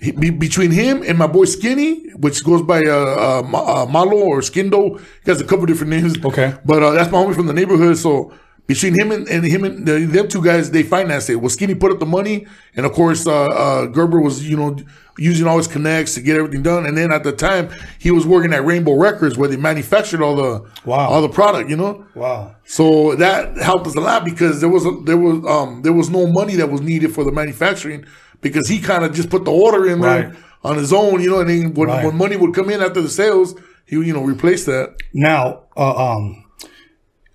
[0.00, 4.16] he, be, between him and my boy Skinny, which goes by uh, uh, uh, Malo
[4.16, 6.16] or Skindo, he has a couple different names.
[6.24, 6.54] Okay.
[6.64, 7.98] but uh, that's my homie from the neighborhood.
[7.98, 8.32] So
[8.72, 11.36] between him and, and him and the, them two guys, they financed it.
[11.36, 12.36] Well, Skinny put up the money,
[12.76, 14.76] and of course uh, uh, Gerber was you know
[15.18, 16.86] using all his connects to get everything done.
[16.86, 20.36] And then at the time, he was working at Rainbow Records where they manufactured all
[20.36, 20.52] the
[20.86, 21.08] Wow.
[21.10, 21.68] all the product.
[21.68, 22.06] You know.
[22.14, 22.54] Wow.
[22.64, 26.08] So that helped us a lot because there was a, there was um there was
[26.08, 28.04] no money that was needed for the manufacturing
[28.40, 31.40] because he kind of just put the order in there on his own, you know,
[31.40, 32.04] and then when, Right.
[32.04, 33.54] when money would come in after the sales,
[33.86, 34.94] he would you know replace that.
[35.12, 36.44] Now, uh, um,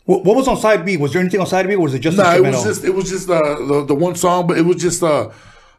[0.06, 0.98] what, what was on side B?
[0.98, 2.94] Was there anything on side B, or was it just Nah, it was just it
[2.94, 5.30] was just uh, the the one song, but it was just uh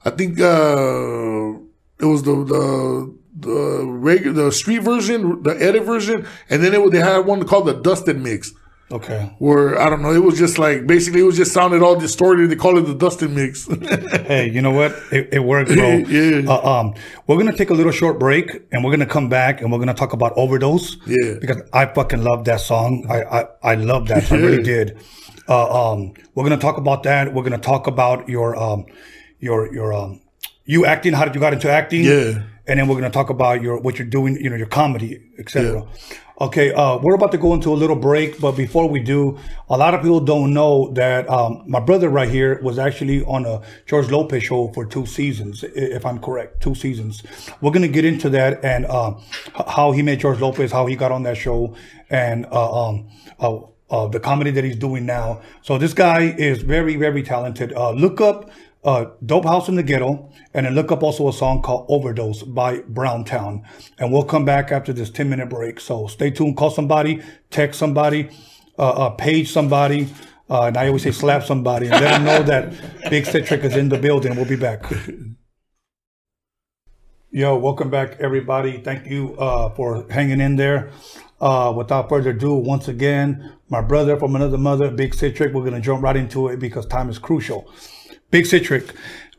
[0.05, 1.55] I think uh
[1.99, 6.91] it was the the the regular, the street version, the edit version, and then it,
[6.91, 8.53] they had one called the Dusted mix.
[8.91, 9.35] Okay.
[9.39, 12.51] Where I don't know, it was just like basically it was just sounded all distorted.
[12.51, 13.67] They call it the Dustin mix.
[14.27, 14.93] Hey, you know what?
[15.11, 15.97] It, it worked, bro.
[16.09, 16.49] Yeah.
[16.49, 16.95] Uh, um,
[17.27, 19.95] we're gonna take a little short break, and we're gonna come back, and we're gonna
[19.95, 20.97] talk about overdose.
[21.07, 21.35] Yeah.
[21.41, 23.07] Because I fucking love that song.
[23.11, 24.31] I I, I love that.
[24.31, 24.99] I really did.
[25.49, 27.35] Uh, um, we're gonna talk about that.
[27.35, 28.87] We're gonna talk about your um,
[29.41, 30.21] your your um,
[30.65, 31.13] you acting.
[31.13, 32.05] How did you got into acting?
[32.05, 32.43] Yeah.
[32.69, 34.37] And then we're gonna talk about your what you're doing.
[34.37, 35.87] You know, your comedy, etc.
[36.39, 39.39] Okay, uh, we're about to go into a little break, but before we do,
[39.71, 43.47] a lot of people don't know that um, my brother right here was actually on
[43.47, 47.23] a George Lopez show for two seasons, if I'm correct, two seasons.
[47.63, 49.15] We're gonna get into that and uh,
[49.67, 51.75] how he met George Lopez, how he got on that show,
[52.11, 53.09] and uh, um,
[53.41, 53.57] uh,
[53.89, 55.41] uh, the comedy that he's doing now.
[55.63, 57.73] So this guy is very, very talented.
[57.73, 58.51] Uh, look up
[58.87, 62.45] uh, Dope House in the Ghetto, and then look up also a song called Overdose
[62.45, 63.65] by Browntown.
[63.99, 65.81] And we'll come back after this 10 minute break.
[65.81, 67.21] So stay tuned, call somebody,
[67.51, 68.31] text somebody,
[68.79, 70.09] uh, uh, page somebody.
[70.49, 73.75] Uh, and I always say slap somebody and let them know that Big Citric is
[73.75, 74.37] in the building.
[74.37, 74.85] We'll be back.
[77.33, 78.79] Yo, welcome back, everybody.
[78.79, 80.91] Thank you uh, for hanging in there.
[81.41, 85.53] Uh, without further ado, once again, my brother from another mother, Big Citric.
[85.53, 87.69] We're going to jump right into it because time is crucial.
[88.31, 88.85] Big Citric.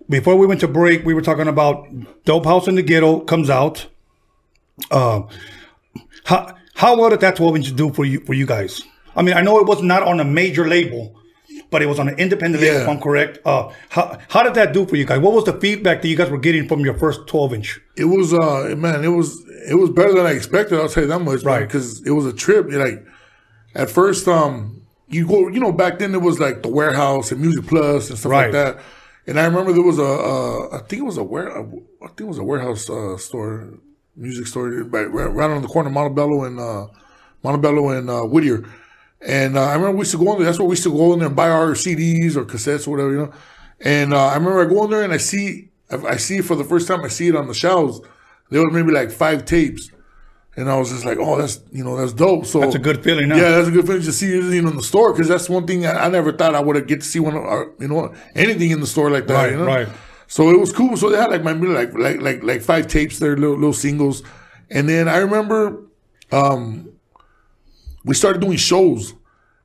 [0.10, 1.88] Before we went to break, we were talking about
[2.24, 3.88] Dope House in the Ghetto comes out.
[4.92, 5.24] Uh,
[6.26, 8.82] how how well did that 12 inch do for you for you guys?
[9.16, 11.20] I mean, I know it was not on a major label,
[11.72, 13.40] but it was on an independent label, if I'm correct.
[13.46, 15.20] Uh, how how did that do for you guys?
[15.20, 17.80] What was the feedback that you guys were getting from your first 12 inch?
[17.98, 20.80] it was uh man, it was it was better than I expected.
[20.80, 21.68] I'll tell you that much, Right.
[21.68, 22.68] Because it was a trip.
[22.72, 23.06] Like
[23.76, 27.42] at first, um, you go, you know, back then it was like the warehouse and
[27.42, 28.44] Music Plus and stuff Right.
[28.46, 28.80] like that.
[29.26, 32.22] And I remember there was a, uh, I think it was a ware, I think
[32.22, 33.74] it was a warehouse uh, store,
[34.16, 36.88] music store, right, right on the corner of Montebello and uh,
[37.44, 38.64] Montebello and uh, Whittier.
[39.22, 40.46] And uh, I remember we used to go in there.
[40.46, 42.92] That's where we used to go in there and buy our CDs or cassettes or
[42.92, 43.34] whatever, you know.
[43.82, 46.56] And uh, I remember I go in there and I see, I I see for
[46.56, 47.02] the first time.
[47.04, 48.00] I see it on the shelves.
[48.50, 49.92] There was maybe like five tapes,
[50.58, 53.04] and I was just like, "Oh, that's you know that's dope." So That's a good
[53.04, 53.38] feeling, huh?
[53.38, 55.48] Yeah, that's a good feeling to see it you know, in the store because that's
[55.48, 58.14] one thing I, I never thought I would get to see one of you know
[58.36, 59.34] anything in the store like that.
[59.36, 59.66] Right, you know?
[59.66, 59.88] right.
[60.26, 60.98] So it was cool.
[60.98, 64.24] So they had like my like like like like five tapes there, little little singles,
[64.70, 65.84] and then I remember
[66.32, 66.92] um,
[68.04, 69.14] we started doing shows,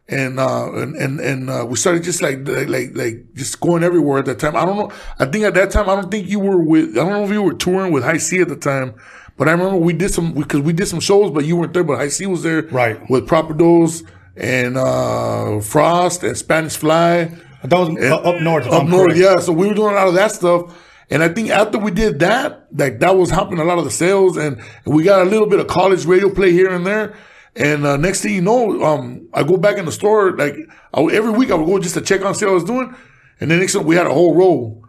[0.08, 3.82] and uh, and and, and uh, we started just like like like like just going
[3.82, 4.56] everywhere at that time.
[4.56, 4.92] I don't know.
[5.18, 6.90] I think at that time I don't think you were with.
[6.98, 8.94] I don't know if you were touring with Hi-C at the time.
[9.36, 11.84] But I remember we did some because we did some shows, but you weren't there.
[11.84, 12.98] But Hi-C was there, Right.
[13.10, 14.02] With Proper Dos
[14.36, 17.24] and uh, Frost and Spanish Fly
[17.64, 18.66] That was uh, up north.
[18.66, 19.38] up north, yeah.
[19.38, 20.78] So we were doing a lot of that stuff.
[21.10, 23.90] And I think after we did that, like that was helping a lot of the
[23.90, 27.14] sales, and, and we got a little bit of college radio play here and there.
[27.54, 30.54] And uh, next thing you know, um, I go back in the store like
[30.94, 32.94] I, every week I would go just to check on see I was doing.
[33.40, 34.82] And then next thing we had a whole row.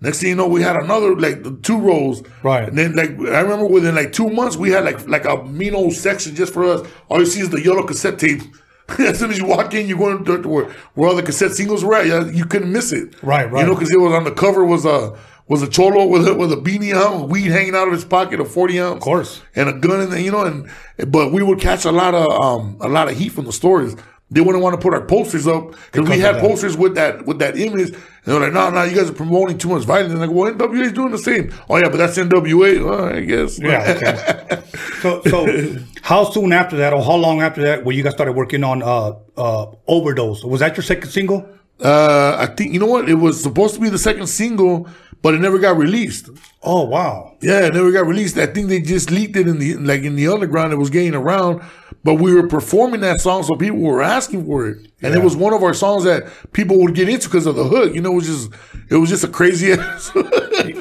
[0.00, 2.22] Next thing you know, we had another like two rows.
[2.42, 2.68] Right.
[2.68, 5.74] And then like I remember within like two months we had like like a mean
[5.74, 6.88] old section just for us.
[7.08, 8.42] All you see is the yellow cassette tape.
[8.98, 11.84] as soon as you walk in, you go into where, where all the cassette singles
[11.84, 12.06] were at.
[12.06, 13.22] Yeah, you couldn't miss it.
[13.22, 13.60] Right, right.
[13.60, 16.34] You know, because it was on the cover was a was a cholo with a,
[16.34, 19.42] with a beanie on, weed hanging out of his pocket, a forty ounce, of course.
[19.54, 20.20] and a gun in there.
[20.20, 20.70] You know, and
[21.10, 23.96] but we would catch a lot of um a lot of heat from the stores.
[24.30, 27.38] They wouldn't want to put our posters up because we had posters with that with
[27.38, 27.88] that image.
[27.88, 30.12] And they're like, no, no, you guys are promoting too much violence.
[30.12, 31.50] And go, well, NWA is doing the same.
[31.70, 32.84] Oh yeah, but that's NWA.
[32.84, 33.58] Well, I guess.
[33.58, 33.94] Yeah.
[33.96, 34.62] Okay.
[35.00, 38.32] so, so how soon after that, or how long after that, where you guys started
[38.32, 40.44] working on uh, uh, overdose?
[40.44, 41.48] Was that your second single?
[41.80, 43.08] Uh, I think you know what?
[43.08, 44.88] It was supposed to be the second single,
[45.22, 46.28] but it never got released.
[46.62, 47.36] Oh wow!
[47.40, 48.36] Yeah, it never got released.
[48.36, 50.72] I think they just leaked it in the like in the underground.
[50.72, 51.62] It was getting around,
[52.08, 55.36] but we were performing that song, so people were asking for it, and it was
[55.36, 57.94] one of our songs that people would get into because of the hook.
[57.94, 58.50] You know, it was just
[58.90, 60.10] it was just a crazy ass.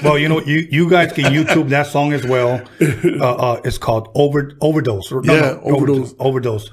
[0.04, 2.62] Well, you know, you you guys can YouTube that song as well.
[3.20, 5.12] Uh, uh, it's called Over Overdose.
[5.12, 6.14] or- Yeah, Overdose.
[6.20, 6.70] Overdose.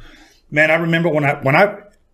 [0.50, 1.64] Man, I remember when I when I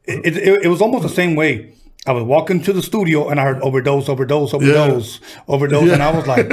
[0.05, 1.75] it, it, it was almost the same way.
[2.07, 6.11] I was walking to the studio and I heard overdose, overdose, overdose, overdose, and I
[6.17, 6.49] was like,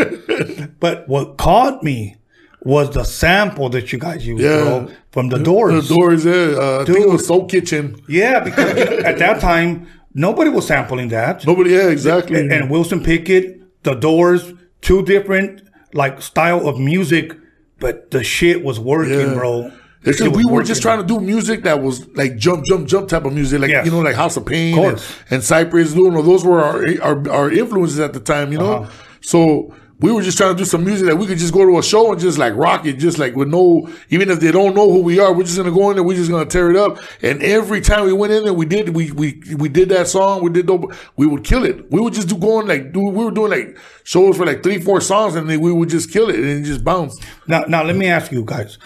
[0.82, 2.18] but what caught me
[2.64, 4.62] was the sample that you guys used, Yeah.
[4.64, 5.88] bro, from the doors.
[5.88, 6.34] the doors, yeah.
[6.34, 7.14] Uh, I think it Dude.
[7.14, 7.96] was Soul Kitchen.
[8.10, 11.46] Yeah, because at that time nobody was sampling that.
[11.46, 12.40] Nobody, yeah, exactly.
[12.40, 15.62] And, and Wilson Pickett, The Doors, two different
[15.94, 17.34] like style of music,
[17.80, 19.34] but the shit was working, Yeah.
[19.36, 19.72] bro.
[20.04, 22.88] It's It just we were just trying to do music that was like jump, jump,
[22.88, 23.86] jump type of music, like Yes.
[23.86, 25.02] you know, like House of Pain Of and,
[25.32, 25.94] and Cypress.
[25.96, 28.52] You know, those were our, our our influences at the time.
[28.52, 28.92] You know, Uh-huh.
[29.22, 31.80] so we were just trying to do some music that we could just go to
[31.80, 34.76] a show and just like rock it, just like with no, even if they don't
[34.76, 36.78] know who we are, we're just gonna go in there, we're just gonna tear it
[36.78, 37.00] up.
[37.24, 40.44] And every time we went in there, we did, we we we did that song,
[40.44, 41.92] we did, dope, we would kill it.
[41.92, 44.80] We would just do going like, do we were doing like shows for like three,
[44.80, 47.20] four songs, and then we would just kill it and just bounce.
[47.48, 48.78] Now, now let me ask you guys.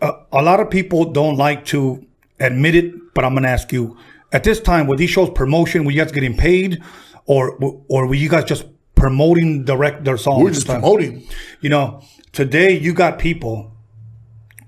[0.00, 2.04] Uh, a lot of people don't like to
[2.40, 3.96] admit it, but I'm gonna ask you.
[4.32, 5.84] At this time, were these shows promotion?
[5.84, 6.82] Were you guys getting paid,
[7.26, 7.56] or
[7.88, 8.64] or were you guys just
[9.02, 10.44] promoting direct their songs?
[10.44, 11.26] We're just promoting.
[11.60, 13.72] You know, today you got people.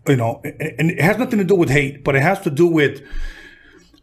[0.09, 2.66] You know, and it has nothing to do with hate, but it has to do
[2.66, 3.01] with.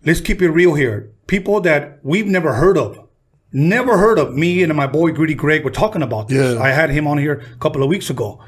[0.05, 1.11] Let's keep it real here.
[1.27, 3.07] People that we've never heard of,
[3.51, 4.33] never heard of.
[4.33, 6.55] Me and my boy Greedy Greg were talking about this.
[6.55, 6.61] Yeah.
[6.61, 8.41] I had him on here a couple of weeks ago.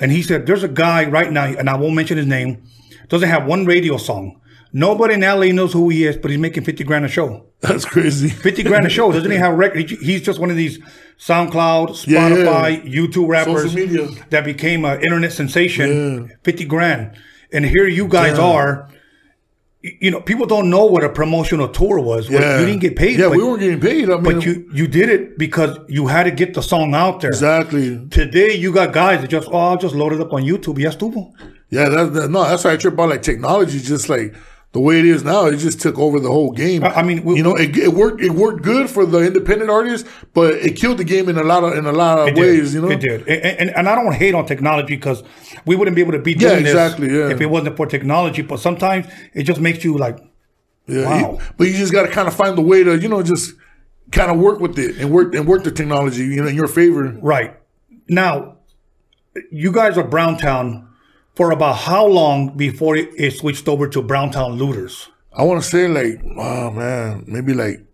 [0.00, 2.64] And he said, There's a guy right now, and I won't mention his name,
[3.08, 4.40] doesn't have one radio song.
[4.76, 7.46] Nobody in LA knows who he is, but he's making 50 grand a show.
[7.60, 8.28] That's crazy.
[8.48, 9.12] 50 grand a show.
[9.12, 9.88] Doesn't he have record?
[9.88, 10.80] He's just one of these
[11.18, 12.34] SoundCloud, Yeah, yeah.
[12.36, 14.08] Spotify, YouTube rappers media.
[14.30, 16.30] that became an internet sensation.
[16.42, 17.12] 50 grand.
[17.52, 18.44] And here you guys Yeah.
[18.44, 18.90] are.
[20.00, 22.28] You know, people don't know what a promotional tour was.
[22.30, 22.58] Yeah.
[22.58, 23.18] You didn't get paid.
[23.18, 24.08] Yeah, but, we weren't getting paid.
[24.10, 27.20] I mean, but you, you did it because you had to get the song out
[27.20, 27.28] there.
[27.30, 28.04] exactly.
[28.08, 30.78] Today, you got guys that just, oh, I'll just load it up on YouTube.
[30.78, 31.32] Yes, tuvo.
[31.68, 33.78] Yeah, that, that no, that's why I trip out like technology.
[33.78, 34.34] Just like
[34.74, 36.84] the way it is now, it just took over the whole game.
[36.84, 38.20] I- mean, we- you know, it, it worked.
[38.20, 41.64] It worked good for the independent artists, but it killed the game in a lot
[41.64, 42.40] of in a lot of It did.
[42.42, 42.74] ways.
[42.74, 45.22] You know, it did, and, and, and I don't hate on technology because
[45.64, 47.30] we wouldn't be able to be Yeah, doing exactly, this yeah.
[47.34, 48.42] if it wasn't for technology.
[48.42, 50.18] But sometimes it just makes you like,
[50.86, 51.38] Yeah, Wow.
[51.56, 53.54] but you just got to kind of find the way to you know just
[54.12, 56.68] kind of work with it and work and work the technology you know in your
[56.68, 57.16] favor.
[57.22, 57.54] right
[58.08, 58.56] now,
[59.50, 60.88] you guys are Browntown
[61.34, 65.08] for about how long before it, it switched over to Browntown Looters?
[65.36, 67.84] I want to say like, oh man, maybe like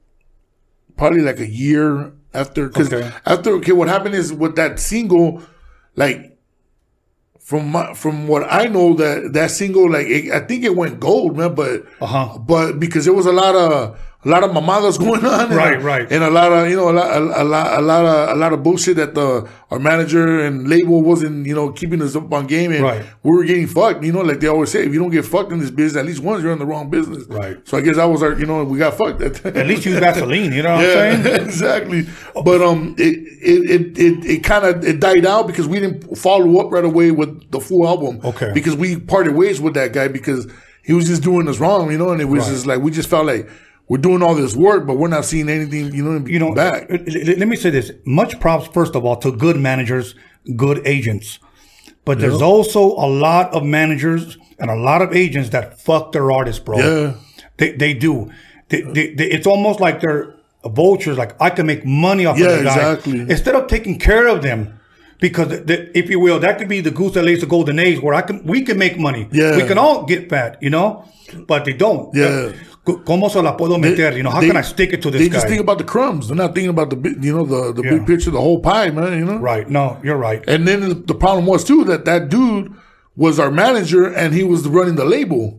[0.97, 2.68] probably like a year after.
[2.68, 3.11] Because Okay.
[3.26, 5.43] after, okay, what happened is with that single,
[5.97, 6.36] like
[7.41, 11.01] from my, from what I know that that single, like it, I think it went
[11.01, 11.55] gold, man.
[11.55, 12.38] But Uh-huh.
[12.38, 15.81] but because there was a lot of a lot of mamadas going on, Right, a,
[15.81, 16.07] right.
[16.12, 18.39] and a lot of you know a lot a, a lot a lot of a
[18.39, 22.31] lot of bullshit that the our manager and label wasn't you know keeping us up
[22.33, 23.03] on game, and Right.
[23.23, 24.05] we were getting fucked.
[24.05, 26.07] You know, like they always say, if you don't get fucked in this business, at
[26.07, 27.25] least once you're in the wrong business.
[27.29, 27.57] Right.
[27.66, 29.23] So I guess that was our, you know, we got fucked.
[29.47, 30.53] At least use Vaseline.
[30.53, 31.25] You know what I'm saying?
[31.25, 32.07] yeah, exactly.
[32.45, 36.18] But um, it it it it, it kind of it died out because we didn't
[36.18, 38.21] follow up right away with the full album.
[38.25, 38.51] Okay.
[38.53, 40.47] Because we parted ways with that guy because
[40.83, 42.51] he was just doing us wrong, you know, and it was Right.
[42.53, 43.49] just like we just felt like
[43.91, 46.88] we're doing all this work, but we're not seeing anything, you know, you know, back.
[46.88, 50.14] let me say this: much props, first of all, to good managers,
[50.55, 51.41] good agents.
[52.05, 56.30] But there's also a lot of managers and a lot of agents that fuck their
[56.30, 56.78] artists, bro.
[56.78, 57.14] Yeah.
[57.57, 58.30] They they do.
[58.68, 61.18] They, they, they, it's almost like they're vultures.
[61.18, 63.20] Like I can make money off Yeah, of guy exactly.
[63.20, 64.80] instead of taking care of them.
[65.21, 68.01] Because, the, if you will, that could be the goose that lays the golden eggs,
[68.01, 69.29] where I can we can make money.
[69.33, 69.57] Yeah.
[69.57, 71.05] we can all get fat, you know,
[71.47, 72.14] but they don't.
[72.14, 72.53] Yeah.
[72.85, 74.16] ¿Cómo se la puedo meter?
[74.16, 75.35] You know, how They- can I stick it to this They guy?
[75.35, 76.29] just think about the crumbs.
[76.29, 77.91] They're not thinking about the big, you know, the the Yeah.
[77.99, 79.18] big picture, the whole pie, man.
[79.18, 79.37] You know.
[79.39, 79.68] right?
[79.68, 80.43] No, you're right.
[80.49, 82.73] And then the- the problem was too that that dude
[83.16, 85.59] was our manager and he was running the label.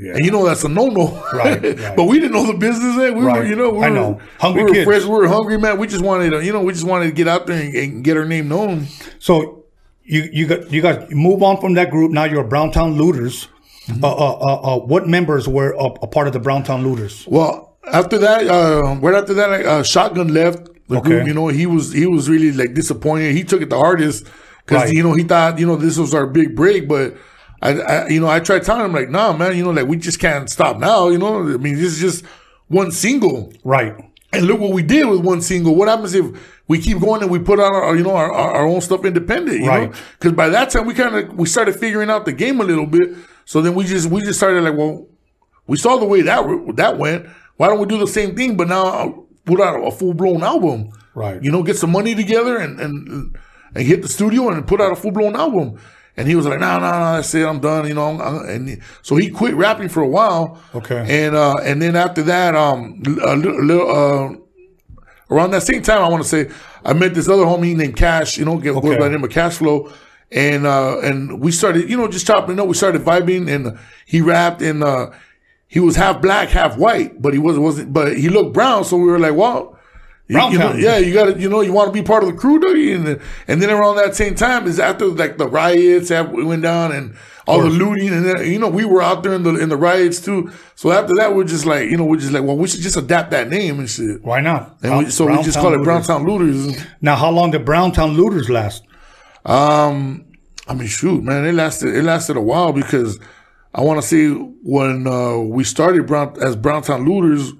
[0.00, 0.12] Yeah.
[0.14, 1.06] And you know that's a no no.
[1.32, 1.96] Right, right.
[1.96, 2.96] but we didn't know the business.
[2.96, 3.16] Man.
[3.18, 4.20] We were, you know, we I were, know.
[4.38, 4.84] Hungry we were kids.
[4.86, 5.76] fresh, we were hungry, man.
[5.76, 8.04] We just wanted to, you know, we just wanted to get out there and, and
[8.04, 8.86] get our name known.
[9.18, 9.64] So
[10.04, 12.12] you you got you guys move on from that group.
[12.12, 13.48] Now you're Browntown Looters.
[13.88, 14.04] Mm-hmm.
[14.04, 17.26] Uh, uh, uh, uh, what members were a, a part of the Browntown Looters?
[17.26, 21.08] Well, after that, uh, right after that, uh, Shotgun left the Okay.
[21.08, 21.26] group.
[21.26, 23.34] You know, he was he was really like disappointed.
[23.34, 24.24] He took it the hardest
[24.64, 24.94] because Right.
[24.94, 27.16] you know he thought you know this was our big break, but.
[27.60, 29.96] I, I, you know, I tried telling him like, nah, man, you know, like we
[29.96, 31.08] just can't stop now.
[31.08, 32.24] You know, I mean, this is just
[32.68, 33.52] one single.
[33.64, 33.94] Right.
[34.32, 35.74] And look what we did with one single.
[35.74, 36.26] What happens if
[36.68, 39.60] we keep going and we put out our, you know, our, our own stuff independent?
[39.60, 39.94] You Right.
[40.18, 42.86] Because by that time we kind of we started figuring out the game a little
[42.86, 43.16] bit.
[43.44, 45.06] So then we just we just started like, well,
[45.66, 46.44] we saw the way that
[46.76, 47.26] that went.
[47.56, 49.12] Why don't we do the same thing, but now uh,
[49.46, 50.90] put out a full blown album?
[51.14, 51.42] Right.
[51.42, 53.36] You know, get some money together and and
[53.74, 55.78] and hit the studio and put out a full blown album.
[56.18, 57.46] And he was like, no, no, no, that's it.
[57.46, 57.86] I'm done.
[57.86, 60.60] You know, I'm, I'm- and he- so he quit rapping for a while.
[60.74, 61.24] Okay.
[61.24, 64.36] And uh, and then after that, um, a little, little, uh,
[65.30, 66.50] around that same time, I want to say
[66.84, 68.36] I met this other homie named Cash.
[68.36, 68.96] You know, get Okay.
[68.98, 69.92] by the name of Cash Flow,
[70.32, 72.66] and uh, and we started, you know, just chopping it up.
[72.68, 75.10] We started vibing, and he rapped, and uh,
[75.68, 78.84] he was half black, half white, but he wasn't wasn't, but he looked brown.
[78.84, 79.77] So we were like, well,
[80.28, 82.28] You- you know, yeah, you got to, you know, you want to be part of
[82.30, 82.96] the crew, do you?
[82.96, 86.60] And then, and then around that same time is after like the riots that went
[86.62, 87.14] down and
[87.46, 89.76] all the looting, and then you know we were out there in the in the
[89.78, 90.50] riots too.
[90.74, 92.98] So after that, we're just like, you know, we're just like, well, we should just
[92.98, 94.22] adapt that name and shit.
[94.22, 94.76] Why not?
[94.82, 95.84] And we, so we just Browntown call it Looters.
[96.06, 96.86] Browntown Looters.
[97.00, 98.82] Now, how long did Browntown Looters last?
[99.46, 100.26] Um,
[100.66, 103.18] I mean, shoot, man, it lasted it lasted a while because
[103.74, 104.26] I want to say
[104.62, 107.52] when uh, we started Brown as Browntown Looters,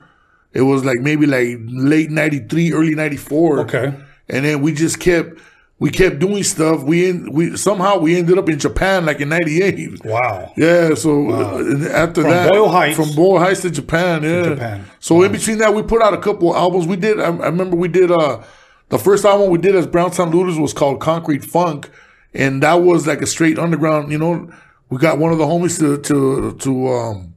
[0.58, 1.48] it was like maybe like
[1.92, 3.60] late '93, early '94.
[3.60, 3.94] Okay.
[4.28, 5.38] and then we just kept
[5.80, 6.82] we kept doing stuff.
[6.82, 10.04] We in, we somehow we ended up in Japan like in '98.
[10.04, 10.52] Wow.
[10.56, 12.96] Yeah, so uh, and after From that, Boyle Heights.
[12.96, 14.42] from Boyle Heights to Japan, yeah.
[14.54, 14.84] Japan.
[14.98, 16.86] So in between that, we put out a couple albums.
[16.86, 17.20] We did.
[17.20, 18.10] I, I remember we did.
[18.10, 18.42] Uh,
[18.88, 21.88] the first album we did as Browntown Looters was called Concrete Funk,
[22.34, 24.10] and that was like a straight underground.
[24.10, 24.50] You know,
[24.90, 27.34] we got one of the homies to to to um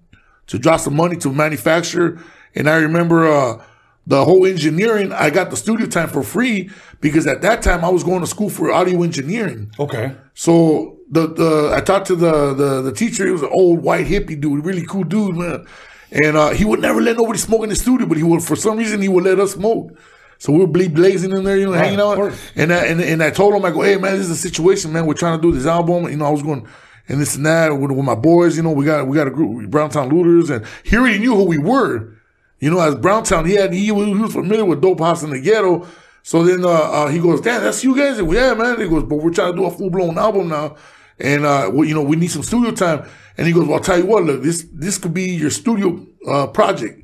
[0.47, 2.19] to drop some money to manufacture,
[2.56, 3.64] and I remember uh
[4.08, 5.12] the whole engineering.
[5.14, 6.70] I got the studio time for free
[7.02, 9.72] because at that time I was going to school for audio engineering.
[9.80, 10.16] Okay.
[10.34, 13.26] So the the I talked to the the the teacher.
[13.26, 15.66] He was an old white hippie dude, really cool dude, man.
[16.12, 18.56] And uh, he would never let nobody smoke in the studio, but he would for
[18.56, 19.97] some reason he would let us smoke.
[20.39, 22.34] So we were ble- blazing in there, you know, hanging of out.
[22.56, 24.91] And I, and and I told him, I go, hey man, this is a situation,
[24.91, 25.06] man.
[25.06, 26.10] We're trying to do this album.
[26.10, 26.68] You know, I was going
[27.08, 28.58] and this and that with, with my boys.
[28.58, 31.43] You know, we got we got a group, Browntown Looters, and he already knew who
[31.45, 32.16] we were.
[32.62, 35.32] You know, as Browntown, he had he was, he was familiar with Dope House in
[35.32, 35.86] the Ghetto.
[36.24, 38.80] So then uh, uh, he goes, "Damn, that's you guys." Yeah, man.
[38.80, 40.76] He goes, "But we're trying to do a full blown album now,
[41.20, 43.03] and uh, we, you know, we need some studio time."
[43.38, 44.24] And he goes, "Well, I'll tell you what.
[44.24, 47.03] Look, this this could be your studio uh, project.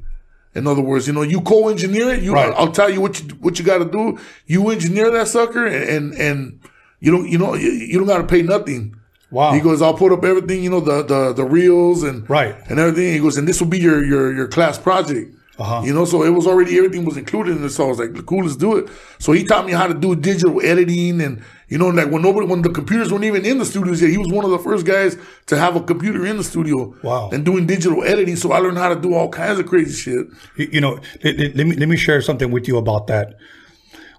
[0.53, 2.21] In other words, you know, you co-engineer it.
[2.23, 2.53] You, Right.
[2.55, 4.19] I'll tell you what you what you got to do.
[4.45, 6.59] You engineer that sucker, and and, and
[6.99, 8.93] you don't you know you, you don't got to pay nothing."
[9.29, 9.51] Wow.
[9.51, 12.55] He goes, I'll put up everything, you know, the the the reels and Right.
[12.69, 13.11] and everything.
[13.11, 15.33] He goes, and this will be your your your class project.
[15.59, 15.81] Uh-huh.
[15.83, 17.69] You know, so it was already everything was included in it.
[17.69, 18.89] So I was like, cool, let's do it.
[19.19, 22.45] So he taught me how to do digital editing and you know, like when nobody
[22.47, 24.85] when the computers weren't even in the studios yet, he was one of the first
[24.85, 26.95] guys to have a computer in the studio.
[27.03, 27.29] Wow.
[27.31, 28.35] And doing digital editing.
[28.37, 30.27] So I learned how to do all kinds of crazy shit.
[30.55, 33.35] You, you know, let, let- let me let me share something with you about that.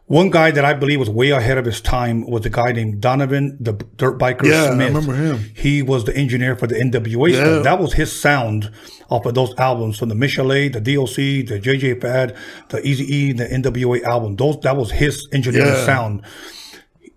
[0.09, 3.01] One guy that I believe was way ahead of his time was a guy named
[3.03, 4.89] Donovan, the dirt biker Yeah, I Smith.
[4.89, 5.51] remember him.
[5.55, 7.37] He was the engineer for the NWA Yeah.
[7.45, 7.65] stuff.
[7.65, 8.71] That was his sound
[9.11, 12.01] off of those albums from the Michel'le, the DOC, the J.J.
[12.01, 12.35] Fad,
[12.71, 14.37] the Easy E, the NWA album.
[14.37, 15.85] Those that was his engineering Yeah.
[15.85, 16.23] sound.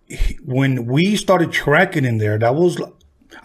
[0.08, 2.78] He- When we started tracking in there, that was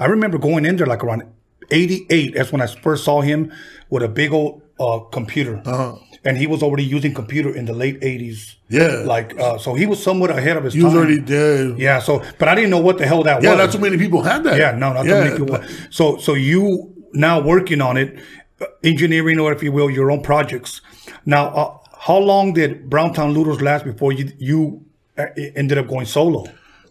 [0.00, 1.22] I remember going in there like around
[1.70, 2.34] 88.
[2.34, 3.52] That's when I first saw him
[3.90, 5.62] with a big old uh, computer.
[5.64, 5.94] Uh-huh.
[6.26, 8.56] And he was already using computer in the late 80s.
[8.68, 9.02] Yeah.
[9.06, 10.88] Like, uh, so he was somewhat ahead of his He time.
[10.88, 11.78] was already dead.
[11.78, 13.58] Yeah, so, but I didn't know what the hell that Yeah, was.
[13.58, 14.58] Yeah, not too many people had that.
[14.58, 15.58] Yeah, no, not too many people.
[15.90, 18.18] So, so you now working on it,
[18.60, 20.80] uh, engineering or if you will, your own projects.
[21.24, 24.84] Now, uh, how long did Browntown Looters last before you you
[25.18, 26.44] uh, ended up going solo?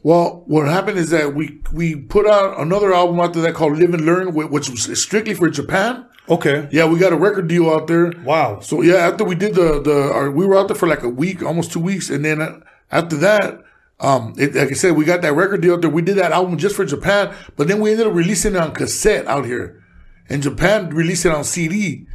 [0.03, 3.93] Well, what happened is that we we put out another album after that called Live
[3.93, 6.05] and Learn, which was strictly for Japan.
[6.27, 6.67] Okay.
[6.71, 8.11] Yeah, we got a record deal out there.
[8.23, 8.59] Wow.
[8.59, 11.09] So yeah, after we did the the, our, we were out there for like a
[11.09, 12.59] week, almost two weeks, and then uh,
[12.91, 13.63] after that,
[13.99, 15.89] um, it, like I said, we got that record deal out there.
[15.89, 18.73] We did that album just for Japan, but then we ended up releasing it on
[18.73, 19.83] cassette out here,
[20.27, 22.07] and Japan released it on CD,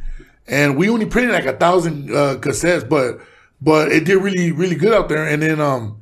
[0.47, 3.19] and we only printed like a thousand uh, cassettes, but
[3.61, 6.01] but it did really really good out there, and then um,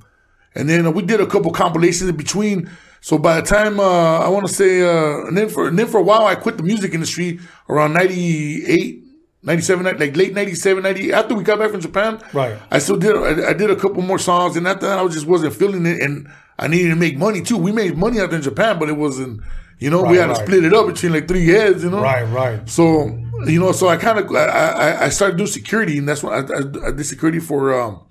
[0.55, 2.69] and then we did a couple compilations in between.
[3.01, 5.87] So by the time uh, I want to say, uh, and then for and then
[5.87, 7.39] for a while, I quit the music industry
[7.69, 9.03] around 98,
[9.43, 11.13] 97, like late 97, 98.
[11.13, 12.57] After we got back from Japan, Right.
[12.71, 13.15] I still did.
[13.15, 16.01] I, I did a couple more songs, and after that, I just wasn't feeling it,
[16.01, 16.27] and
[16.57, 17.57] I needed to make money too.
[17.57, 19.41] We made money out there in Japan, but it wasn't.
[19.79, 21.85] You know, we Right, had to split it up between like three heads.
[21.85, 22.67] You know, Right, right.
[22.69, 26.21] so you know, so I kind of I, I I started doing security, and that's
[26.21, 28.01] when I, I, I did security for um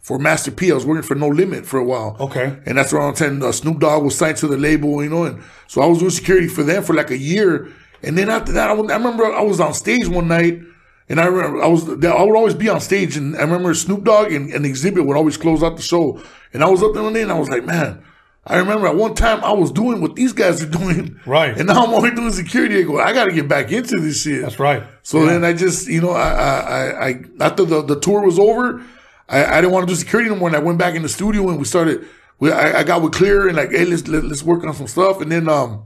[0.00, 0.70] for Master P.
[0.70, 2.16] I was working for No Limit for a while.
[2.20, 2.56] Okay.
[2.66, 3.42] and that's around ten.
[3.42, 6.10] Uh, Snoop Dogg was signed to the label, you know, and so I was doing
[6.10, 7.68] security for them for like a year,
[8.02, 10.60] and then after that, I, I remember I was on stage one night.
[11.10, 14.04] And I remember I was I would always be on stage, and I remember Snoop
[14.04, 16.20] Dogg and, and Xzibit would always close out the show.
[16.52, 18.04] And I was up there one day, and I was like, man,
[18.46, 21.56] I remember at one time I was doing what these guys are doing, Right.
[21.56, 22.78] And now I'm only doing security.
[22.78, 24.42] I go, I got to get back into this shit.
[24.42, 24.82] That's right.
[25.02, 28.38] So then I just, you know, I, I, I, I after the, the tour was
[28.38, 28.84] over,
[29.28, 31.48] I, I didn't want to do security anymore, and I went back in the studio
[31.48, 32.06] and we started.
[32.40, 34.86] We, I, I got with Clear and like, hey, let's let, let's work on some
[34.86, 35.82] stuff, and then um,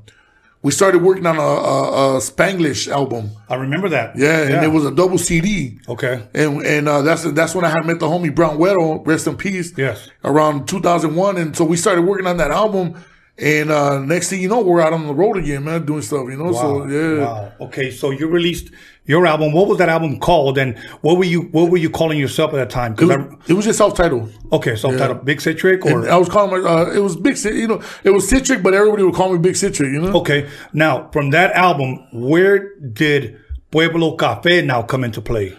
[0.61, 3.31] we started working on a, a, a Spanglish album.
[3.49, 4.17] I remember that.
[4.17, 5.79] Yeah, and it was a double CD.
[5.89, 6.23] Okay.
[6.35, 9.37] And and uh, that's that's when I had met the homie Brown Weddle, rest in
[9.37, 9.73] peace.
[9.77, 10.09] Yes.
[10.25, 13.03] Around 2001, and so we started working on that album.
[13.39, 16.27] And uh, next thing you know, we're out on the road again, man, doing stuff.
[16.29, 16.87] You know, so Wow.
[16.87, 17.19] yeah.
[17.25, 17.53] Wow.
[17.63, 18.71] Okay, so you released
[19.05, 19.53] your album.
[19.53, 22.57] What was that album called, and what were you what were you calling yourself at
[22.57, 22.95] that time?
[22.99, 24.33] It was, I- it was just self-titled.
[24.53, 27.61] okay, self-titled Big Citric, or And I was calling my, uh, it was Big Citric,
[27.61, 30.13] you know, it was Citric, but everybody would call me Big Citric, you know?
[30.21, 30.49] okay.
[30.73, 33.39] Now from that album, where did
[33.71, 35.57] Pueblo Cafe now come into play?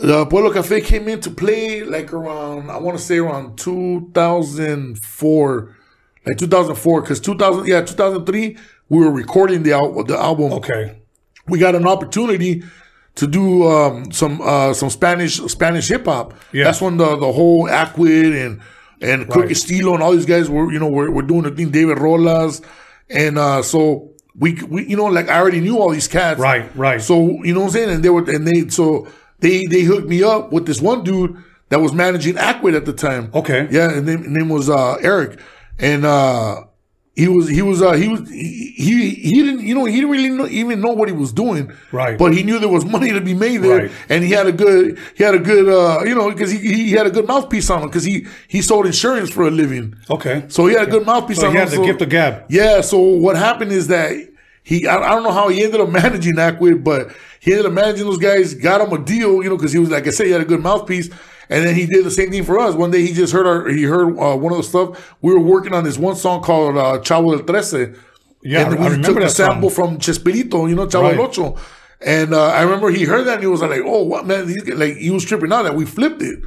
[0.00, 5.76] The Pueblo Cafe came into play like around, I want to say around 2004,
[6.26, 8.56] like 2004, because 2000, yeah, 2003,
[8.88, 10.52] we were recording the, al- the album.
[10.54, 11.02] Okay,
[11.48, 12.62] We got an opportunity
[13.16, 16.34] to do um, some uh, some Spanish Spanish hip hop.
[16.52, 16.64] Yeah.
[16.64, 18.60] That's when the the whole Akwid and
[19.00, 19.56] and Crooked Right.
[19.56, 21.70] Stilo and all these guys were you know were, were doing the thing.
[21.70, 22.64] David Rolas,
[23.10, 26.40] and uh, so we we you know like I already knew all these cats.
[26.40, 27.00] right, right.
[27.02, 29.08] So you know what I'm saying, and they were and they so
[29.40, 31.36] they they hooked me up with this one dude
[31.70, 33.30] that was managing Akwid at the time.
[33.34, 33.68] Okay.
[33.70, 35.40] Yeah, and name, name was uh, Eric,
[35.78, 36.64] and uh,
[37.18, 40.10] he was he was uh, he was he, he he didn't you know he didn't
[40.16, 41.64] really know, even know what he was doing.
[41.92, 42.16] Right.
[42.22, 43.90] But he knew there was money to be made there, Right.
[44.08, 46.92] and he had a good he had a good uh, you know because he, he
[46.92, 49.86] had a good mouthpiece on him because he he sold insurance for a living.
[50.08, 50.44] okay.
[50.48, 51.68] So he had a good mouthpiece So on he him.
[51.68, 52.44] had the gift of gab.
[52.48, 52.80] Yeah.
[52.82, 54.12] So what happened is that
[54.62, 57.10] he, I, I don't know how he ended up managing Akwid, but
[57.40, 59.90] he ended up managing those guys, got him a deal, you know, because he was,
[59.90, 61.08] like I said, he had a good mouthpiece.
[61.50, 62.74] And then he did the same thing for us.
[62.74, 65.14] One day he just heard our, he heard uh, one of the stuff.
[65.22, 67.96] We were working on this one song called uh, Chavo del Trece.
[68.42, 69.88] Yeah, and I we remember took the sample song.
[69.94, 71.16] from Chespirito, you know, Chavo Right.
[71.16, 71.56] del Ocho.
[72.00, 74.76] And uh, I remember he heard that and he was like, "Oh, what man?" Guys-
[74.78, 76.38] like he was tripping out that we flipped it.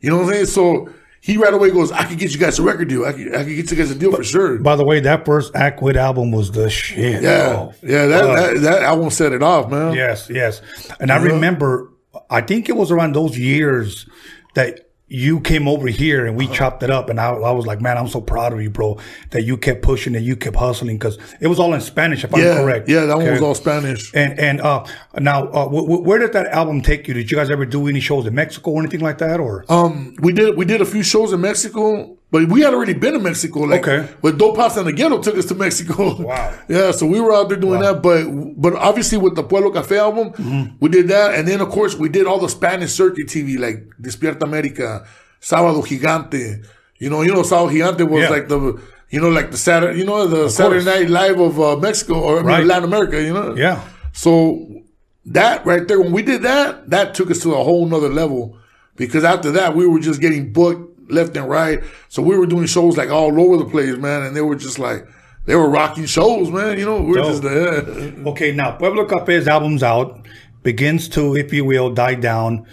[0.00, 0.46] You know what I'm saying?
[0.46, 0.90] So
[1.22, 3.06] he right away goes, "I could get you guys a record deal.
[3.06, 5.24] I could, I could get you guys a deal for sure." By the way, that
[5.24, 7.22] first Akwid album was the shit.
[7.22, 8.36] Yeah, Oh, yeah, that, fuck.
[8.36, 9.94] that that album set it off, man.
[9.94, 10.60] Yes, yes.
[11.00, 11.90] And I remember,
[12.28, 14.06] I think it was around those years
[14.54, 16.54] that you came over here and we Uh-huh.
[16.54, 17.10] chopped it up.
[17.10, 18.96] And I, I was like, man, I'm so proud of you, bro,
[19.30, 22.30] that you kept pushing and you kept hustling because it was all in Spanish, if
[22.30, 22.88] yeah, I'm correct.
[22.88, 24.12] yeah, that one was all Spanish.
[24.14, 24.84] And and uh,
[25.18, 27.14] now, uh, w- w- where did that album take you?
[27.14, 29.40] Did you guys ever do any shows in Mexico or anything like that?
[29.40, 32.94] Or Um, we did we did a few shows in Mexico, but we had already
[32.94, 33.60] been to Mexico.
[33.60, 34.08] Like, Okay.
[34.22, 36.22] but Dope House and the Ghetto took us to Mexico.
[36.22, 36.54] Wow.
[36.68, 38.02] yeah, so we were out there doing that.
[38.02, 38.24] But
[38.60, 40.76] but obviously with the Pueblo Cafe album, Mm-hmm.
[40.80, 43.84] we did that, and then of course we did all the Spanish circuit TV like
[44.00, 45.04] Despierta America,
[45.40, 46.64] Sábado Gigante.
[46.98, 48.30] You know, you know, Sábado Gigante was Yeah.
[48.30, 48.80] like the.
[49.12, 51.00] You know, like the Saturday, you know, the Saturday course.
[51.00, 52.68] Night Live of uh, Mexico or I mean.
[52.68, 53.56] Latin America, you know.
[53.56, 54.82] yeah, So
[55.26, 58.56] that right there, when we did that, that took us to a whole nother level.
[58.94, 61.82] Because after that, we were just getting booked left and right.
[62.08, 64.22] So we were doing shows like all over the place, man.
[64.22, 65.06] And they were just like,
[65.46, 66.78] they were rocking shows, man.
[66.78, 67.52] You know, we were just Dope.
[67.86, 68.14] there.
[68.28, 70.26] Okay, now Pueblo Cafe's album's out,
[70.62, 72.66] begins to, if you will, die down.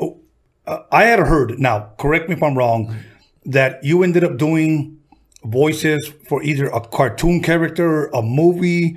[0.00, 0.20] Oh,
[0.66, 2.96] uh, I had heard, now correct me if I'm wrong,
[3.44, 4.98] that you ended up doing
[5.44, 8.96] voices for either a cartoon character, a movie,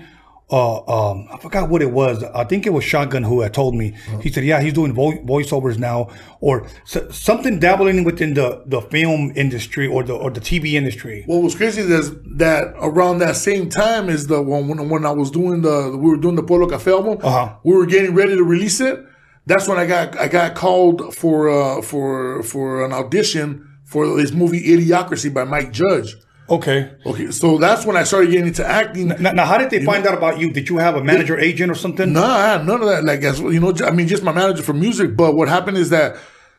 [0.51, 0.77] uh,
[1.11, 2.23] um, I forgot what it was.
[2.23, 3.95] I think it was Shotgun who had told me.
[4.21, 8.81] He said, "Yeah, he's doing vo- voiceovers now, or s- something dabbling within the, the
[8.81, 13.35] film industry or the or the TV industry." What was crazy is that around that
[13.37, 16.43] same time is the when when, when I was doing the we were doing the
[16.43, 17.55] Pueblo Cafe album, Uh-huh.
[17.63, 19.03] we were getting ready to release it.
[19.47, 24.31] That's when I got I got called for uh, for for an audition for this
[24.31, 26.15] movie Idiocracy by Mike Judge.
[26.47, 26.91] Okay.
[27.05, 29.07] Okay, so that's when I started getting into acting.
[29.07, 30.51] Now, now how did they find out about you?
[30.51, 32.13] Did you have a manager, agent, or something?
[32.13, 33.03] No, I had none of that.
[33.03, 35.15] Like, as you know, I mean, just my manager for music.
[35.15, 36.17] But what happened is that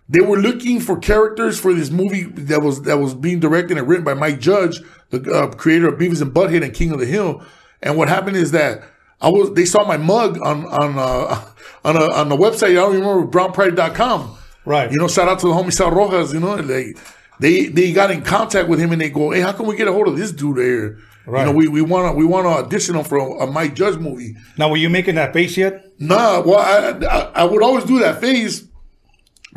[0.09, 3.89] they were looking for characters for this movie that was that was being directed and
[3.89, 4.81] written by Mike Judge,
[5.11, 7.45] the uh, creator of Beavis and Butthead and King of the Hill.
[7.83, 8.83] And what happened is that
[9.21, 11.45] I was they saw my mug on on uh,
[11.85, 12.71] on a, on the website.
[12.71, 14.37] I don't remember brownpride.com.
[14.65, 14.91] Right.
[14.91, 16.35] You know, shout out to the homie Sal Rojas.
[16.35, 16.97] You know, like
[17.41, 19.89] they they got in contact with him and they go, hey, how can we get
[19.89, 20.99] a hold of this dude here?
[21.27, 21.41] Right.
[21.41, 23.75] You know, we we want to we want to audition him for a, a Mike
[23.75, 24.37] Judge movie.
[24.57, 25.85] Now, were you making that face yet?
[25.99, 28.63] Nah, well, I, I I would always do that face,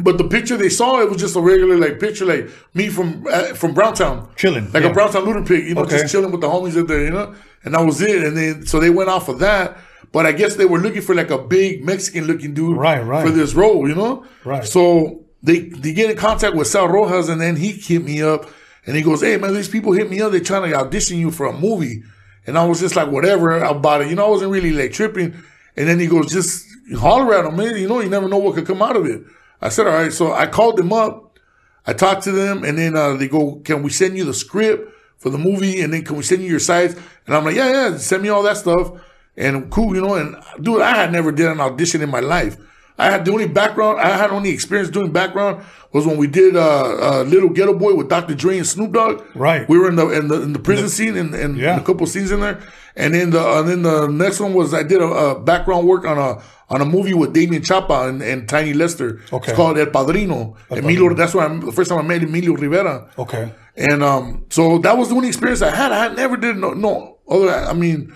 [0.02, 3.24] but the picture they saw it was just a regular like picture like me from
[3.30, 4.90] uh, from Browntown, Chilling, like yeah.
[4.90, 6.00] a Browntown looter pig, you know, Okay.
[6.00, 8.24] just chilling with the homies in there, you know, and that was it.
[8.24, 9.78] And then so they went off of that,
[10.12, 13.24] but I guess they were looking for like a big Mexican looking dude, Right, right.
[13.28, 14.66] for this role, you know, Right.
[14.66, 18.50] So they they get in contact with Sal Rojas, and then he hit me up,
[18.86, 20.32] and he goes, "Hey man, these people hit me up.
[20.32, 22.04] They're trying to audition you for a movie."
[22.50, 24.10] And I was just like, whatever about it.
[24.10, 25.36] You know, I wasn't really like tripping.
[25.78, 26.66] And then he goes, just
[26.98, 27.78] holler at him, man.
[27.78, 29.24] You know, you never know what could come out of it.
[29.62, 30.12] I said, all right.
[30.12, 31.38] So I called them up.
[31.86, 34.94] I talked to them, and then uh, they go, can we send you the script
[35.18, 35.82] for the movie?
[35.82, 36.96] And then can we send you your sites?
[37.28, 39.00] And I'm like, yeah, yeah, send me all that stuff.
[39.38, 40.16] And cool, you know.
[40.16, 42.58] And dude, I had never did an audition in my life.
[43.00, 44.00] I had the only background.
[44.00, 46.60] I had only experience doing background was when we did uh,
[47.20, 48.36] uh, Little Ghetto Boy with Dr.
[48.36, 49.24] Dre and Snoop Dogg.
[49.34, 49.68] Right.
[49.68, 51.78] We were in the in the, in the prison scene and, and Yeah.
[51.80, 52.62] a couple scenes in there.
[52.96, 56.06] And then the and then the next one was I did a, a background work
[56.06, 59.22] on a on a movie with Damian Chapa and, and Tiny Lister.
[59.34, 59.52] Okay.
[59.52, 60.56] It's called El Padrino.
[60.70, 61.14] El Emilio.
[61.16, 63.10] That's why I'm, the first time I met Emilio Rivera.
[63.18, 63.52] Okay.
[63.76, 65.92] And um, so that was the only experience I had.
[65.92, 67.50] I had never did no no other.
[67.50, 68.14] I mean,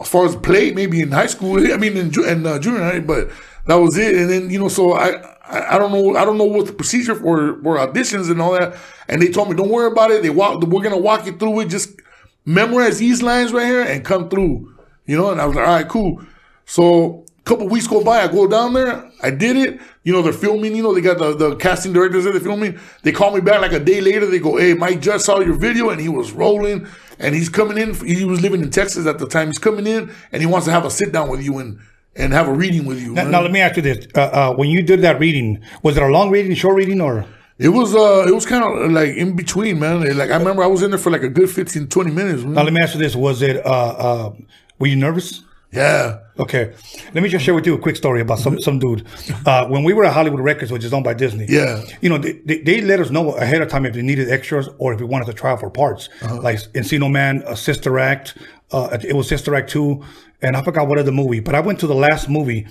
[0.00, 1.72] as far as play, maybe in high school.
[1.72, 3.30] I mean, in, in uh, junior high, but
[3.66, 4.14] that was it.
[4.16, 6.72] And then you know, so I, I I don't know I don't know what the
[6.72, 8.76] procedure for for auditions and all that.
[9.08, 10.22] And they told me, don't worry about it.
[10.22, 10.62] They walk.
[10.62, 11.68] We're gonna walk you through it.
[11.68, 12.00] Just
[12.44, 14.74] memorize these lines right here and come through.
[15.06, 15.30] You know.
[15.30, 16.22] And I was like, all right, cool.
[16.64, 19.80] So couple weeks go by, I go down there, I did it.
[20.04, 22.78] You know, they're filming, you know, they got the, the casting directors there, they're filming.
[23.02, 25.54] They call me back like a day later, they go, Hey, Mike Judge saw your
[25.54, 26.86] video and he was rolling
[27.18, 27.94] and he's coming in.
[27.94, 29.48] He was living in Texas at the time.
[29.48, 31.78] He's coming in and he wants to have a sit down with you and
[32.16, 33.12] and have a reading with you.
[33.14, 35.96] Now, now let me ask you this: uh, uh, When you did that reading, was
[35.96, 37.24] it a long reading, short reading, or?
[37.58, 40.00] It was uh it was kind of like in between, man.
[40.16, 42.42] Like I remember I was in there for like a good 15, 20 minutes.
[42.42, 42.54] man.
[42.54, 43.64] Now let me ask you this: Was it?
[43.64, 44.32] Uh, uh,
[44.78, 45.42] were you nervous?
[45.72, 46.18] Yeah.
[46.38, 46.72] Okay,
[47.14, 49.06] let me just share with you a quick story about some some dude.
[49.46, 51.82] Uh, when we were at Hollywood Records, which is owned by Disney, Yeah.
[52.00, 54.68] you know they, they, they let us know ahead of time if they needed extras
[54.78, 58.36] or if we wanted to try out for parts, like Encino Man, a Sister Act.
[58.72, 60.04] Uh, it was Sister Act two,
[60.40, 61.40] and I forgot what other movie.
[61.40, 62.68] But I went to the last movie,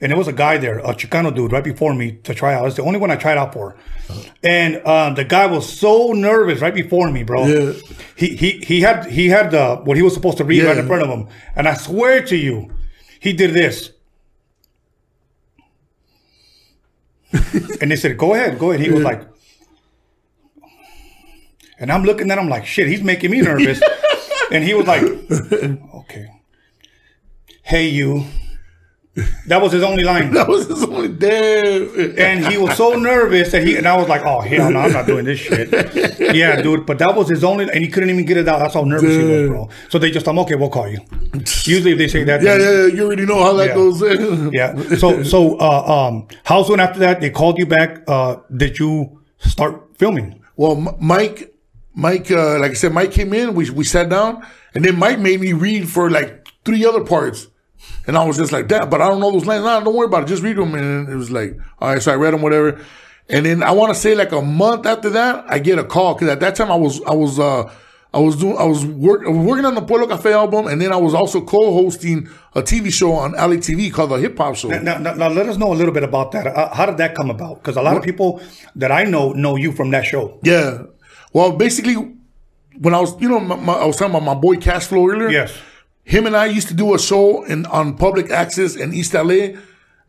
[0.00, 2.66] and there was a guy there, a Chicano dude, right before me to try out.
[2.66, 3.74] It's the only one I tried out for,
[4.42, 7.46] and um, the guy was so nervous right before me, bro.
[7.46, 7.72] Yeah.
[8.14, 10.86] He he he had he had uh, what he was supposed to read right in
[10.86, 12.70] front of him, and I swear to you,
[13.18, 13.92] he did this.
[17.80, 19.26] and they said, "Go ahead, go ahead." He was like,
[21.78, 23.80] and I'm looking at him like, "Shit, he's making me nervous."
[24.52, 25.02] and he was like,
[25.94, 26.26] "Okay,
[27.62, 28.24] hey you."
[29.48, 30.32] That was his only line.
[30.38, 31.90] That was his only damn.
[32.16, 34.92] And he was so nervous that he and I was like, "Oh hell no, I'm
[34.92, 35.72] not doing this shit."
[36.36, 36.86] Yeah, dude.
[36.86, 38.60] But that was his only, and he couldn't even get it out.
[38.60, 39.68] That's how nervous he was, bro.
[39.88, 40.54] So they just, "I'm okay.
[40.54, 41.00] We'll call you."
[41.64, 42.86] Usually, if they say that, Yeah, yeah, yeah.
[42.94, 43.74] You already know how that Yeah.
[43.74, 44.00] goes.
[44.52, 44.96] yeah.
[44.98, 48.02] So, so, uh, um, how soon after that they called you back?
[48.06, 50.40] Uh, did you start filming?
[50.56, 51.52] Well, M- Mike,
[51.98, 53.54] Mike, uh, like I said, Mike came in.
[53.54, 57.48] We we sat down, and then Mike made me read for like three other parts,
[58.06, 58.88] and I was just like that.
[58.88, 59.64] But I don't know those lines.
[59.64, 60.28] Nah, don't worry about it.
[60.28, 60.76] Just read them.
[60.76, 62.00] And it was like, all right.
[62.00, 62.80] So I read them, whatever.
[63.28, 66.14] And then I want to say like a month after that, I get a call
[66.14, 67.68] because at that time I was I was uh
[68.14, 70.80] I was doing I was work I was working on the Pueblo Cafe album, and
[70.80, 74.54] then I was also co-hosting a TV show on LA TV called the Hip Hop
[74.54, 74.68] Show.
[74.68, 76.46] Now, now, now let us know a little bit about that.
[76.46, 77.56] Uh, how did that come about?
[77.56, 78.40] Because a lot of people
[78.76, 80.38] that I know know you from that show.
[80.44, 80.84] Yeah.
[81.38, 81.94] Well, basically,
[82.80, 85.08] when I was, you know, my, my, I was talking about my boy Cash Flow
[85.08, 85.28] earlier.
[85.30, 85.56] Yes.
[86.02, 89.54] Him and I used to do a show in on public access in East LA.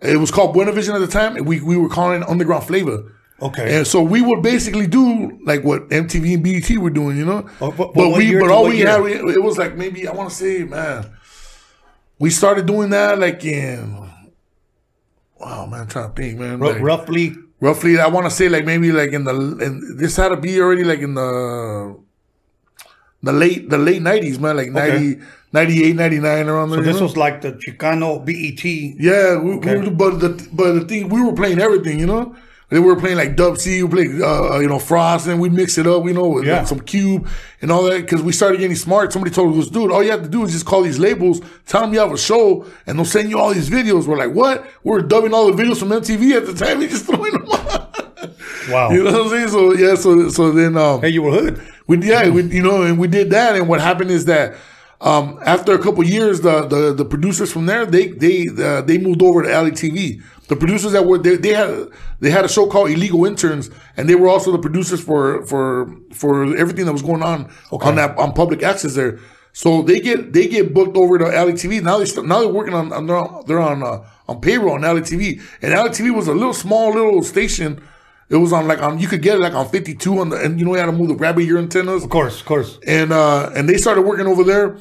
[0.01, 1.35] It was called Buena Vision at the time.
[1.35, 3.11] and We we were calling it Underground Flavor.
[3.41, 3.77] Okay.
[3.77, 7.47] And so we would basically do like what MTV and BET were doing, you know.
[7.61, 8.87] Oh, but- but but we, but all we year?
[8.87, 11.05] had, it was like maybe I want to say, man,
[12.17, 13.93] we started doing that like in.
[15.39, 16.61] Wow, man, I'm trying to think, man.
[16.61, 20.15] R- like- roughly, roughly i want to say like maybe like in the in this
[20.15, 21.97] had to be already like in the
[23.23, 27.03] the late the late 90s man like 90 98 99 around there so this know?
[27.03, 28.63] was like the Chicano E BET.
[28.99, 32.35] yeah we, we, but the but the thing we were playing everything you know
[32.69, 35.77] they were playing like Dub C, we played, uh, you know, Frost, and we mix
[35.77, 36.63] it up, you know, with Yeah.
[36.65, 37.27] some Cube
[37.61, 38.01] and all that.
[38.01, 39.11] Because we started getting smart.
[39.11, 41.81] Somebody told us, dude, all you have to do is just call these labels, tell
[41.81, 44.05] them you have a show, and they'll send you all these videos.
[44.07, 44.65] We're like, what?
[44.83, 46.79] We're dubbing all the videos from MTV at the time.
[46.79, 48.05] We just throwing them out.
[48.69, 48.91] Wow.
[48.91, 49.47] You know what I'm saying?
[49.49, 51.61] So yeah, so so then um Hey, you were hood.
[51.87, 54.55] we yeah, we you know, and we did that and what happened is that
[55.01, 58.97] um after a couple years the the the producers from there they they uh, they
[58.97, 60.21] moved over to LA TV.
[60.49, 61.87] The producers that were they, they had
[62.19, 65.95] they had a show called Illegal Interns and they were also the producers for for
[66.13, 69.19] for everything that was going on on that on public access there.
[69.53, 71.81] So they get they get booked over to LA TV.
[71.81, 74.73] Now they st- now they're working on, on they're on, they're on uh, on payroll
[74.73, 75.41] on LA TV.
[75.61, 77.81] And LA TV was a little small little station.
[78.29, 80.59] It was on like on you could get it like on 52 on the and
[80.59, 82.77] you know you had to move the rabbit ear antennas Of course, of course.
[82.85, 84.77] and uh and they started working over there.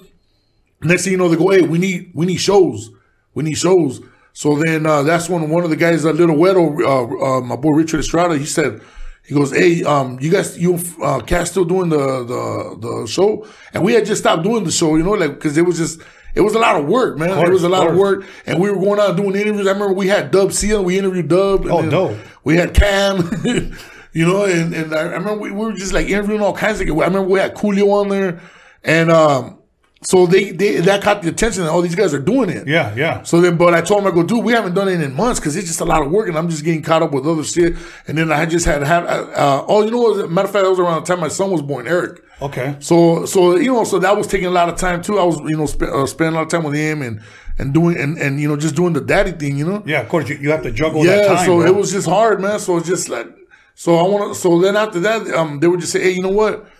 [0.82, 2.90] Next thing you know, they go, "Hey, we need we need shows,
[3.34, 4.00] we need shows."
[4.32, 7.56] So then uh, that's when one of the guys, uh, Little Wedo, uh, uh, my
[7.56, 8.80] boy Richard Estrada, he said,
[9.26, 13.46] he goes, "Hey, um, you guys, you uh, Cass still doing the the the show?"
[13.74, 16.00] And we had just stopped doing the show, you know, like because it was just.
[16.34, 17.30] It was a lot of work, man.
[17.34, 19.66] course, it was a lot of of work, and we were going out doing interviews.
[19.66, 21.62] I remember we had Dub Seal, we interviewed Dub.
[21.62, 22.20] and Oh, no.
[22.44, 23.28] We had Kam,
[24.12, 26.80] you know, and, and I, I remember we, we were just like interviewing all kinds
[26.80, 26.86] of.
[26.86, 28.40] I remember we had Coolio on there,
[28.84, 29.57] and um,
[30.02, 32.68] so they, they that caught the attention that all these guys are doing it.
[32.68, 33.22] Yeah, yeah.
[33.24, 35.40] So then, but I told him, I go, dude, we haven't done it in months
[35.40, 37.42] because it's just a lot of work, and I'm just getting caught up with other
[37.42, 37.74] shit.
[38.06, 40.30] And then I just had had, uh, oh, you know, what?
[40.30, 42.22] matter of fact, that was around the time my son was born, Eric.
[42.40, 42.76] Okay.
[42.78, 45.18] So, so you know, so that was taking a lot of time too.
[45.18, 47.20] I was, you know, sp- uh, spending a lot of time with him and
[47.58, 49.82] and doing and and you know just doing the daddy thing, you know.
[49.84, 51.46] Yeah, of course you, you have to juggle Yeah, that time.
[51.46, 51.66] so bro.
[51.66, 52.60] it was just hard, man.
[52.60, 53.26] So it's just like,
[53.74, 54.38] so I want to.
[54.38, 56.70] So then after that, um, they would just say, hey, you know what?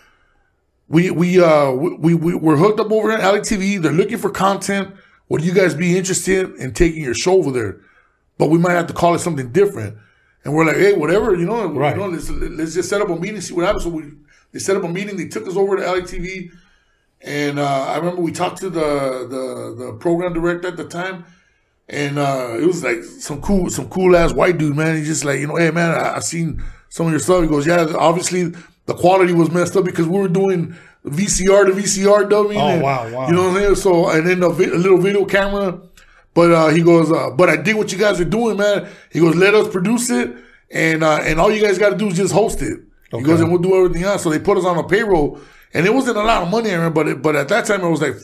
[0.89, 3.81] We we uh we we we're hooked up over at LA TV.
[3.81, 4.95] They're looking for content.
[5.29, 7.81] Would you guys be interested in taking your show over there?
[8.39, 9.97] But we might have to call it something different.
[10.43, 11.93] And we're like, hey, whatever, you know, Right.
[11.95, 13.83] you know let's, let's just set up a meeting, see what happens.
[13.83, 14.03] So we
[14.51, 15.15] they set up a meeting.
[15.17, 16.49] They took us over to LA TV,
[17.21, 21.25] and uh, I remember we talked to the the the program director at the time,
[21.87, 24.95] and uh, it was like some cool some cool ass white dude, man.
[24.95, 27.43] He's just like, you know, hey man, I, I seen some of your stuff.
[27.43, 28.53] He goes, yeah, obviously
[28.89, 30.75] the quality was messed up because we were doing
[31.05, 32.57] VCR to VCR dubbing.
[32.57, 33.27] Oh, and, wow, wow.
[33.27, 33.75] You know what I'm saying?
[33.75, 35.79] So and then a, vi- a little video camera.
[36.33, 38.89] But uh, he goes, uh, but I dig what you guys are doing, man.
[39.11, 40.35] He goes, let us produce it,
[40.71, 42.79] and uh, and all you guys got to do is just host it.
[43.13, 43.19] Okay.
[43.19, 44.23] He goes, and we'll do everything else.
[44.23, 45.39] So they put us on a payroll,
[45.73, 47.81] and it wasn't a lot of money, I remember, but it, but at that time
[47.81, 48.15] it was like,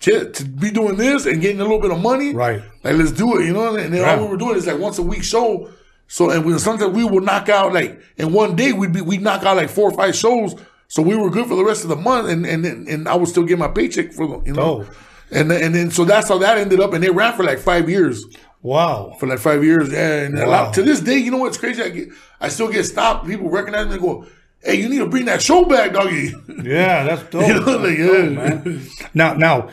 [0.00, 2.62] shit, to be doing this and getting a little bit of money, Right.
[2.84, 3.76] Like let's do it, you know.
[3.76, 5.70] And then all we were doing is like once a week show.
[6.12, 9.22] So and we, sometimes we would knock out like in one day we'd be we'd
[9.22, 10.54] knock out like four or five shows.
[10.88, 13.28] So we were good for the rest of the month, and and and, I would
[13.28, 14.82] still get my paycheck for the you know.
[14.82, 14.94] Dope.
[15.30, 17.60] And then, and then so that's how that ended up, and they ran for like
[17.60, 18.24] five years.
[18.62, 19.14] wow.
[19.20, 20.22] For like five years, yeah.
[20.24, 21.80] And a lot, to this day, you know what's crazy?
[21.80, 22.08] I get,
[22.40, 23.28] I still get stopped.
[23.28, 24.26] People recognize me and go,
[24.64, 26.34] "Hey, you need to bring that show back, doggy."
[26.64, 27.46] Yeah, that's dope.
[27.46, 28.80] You know, like, That's dope, man.
[29.14, 29.68] Now, now,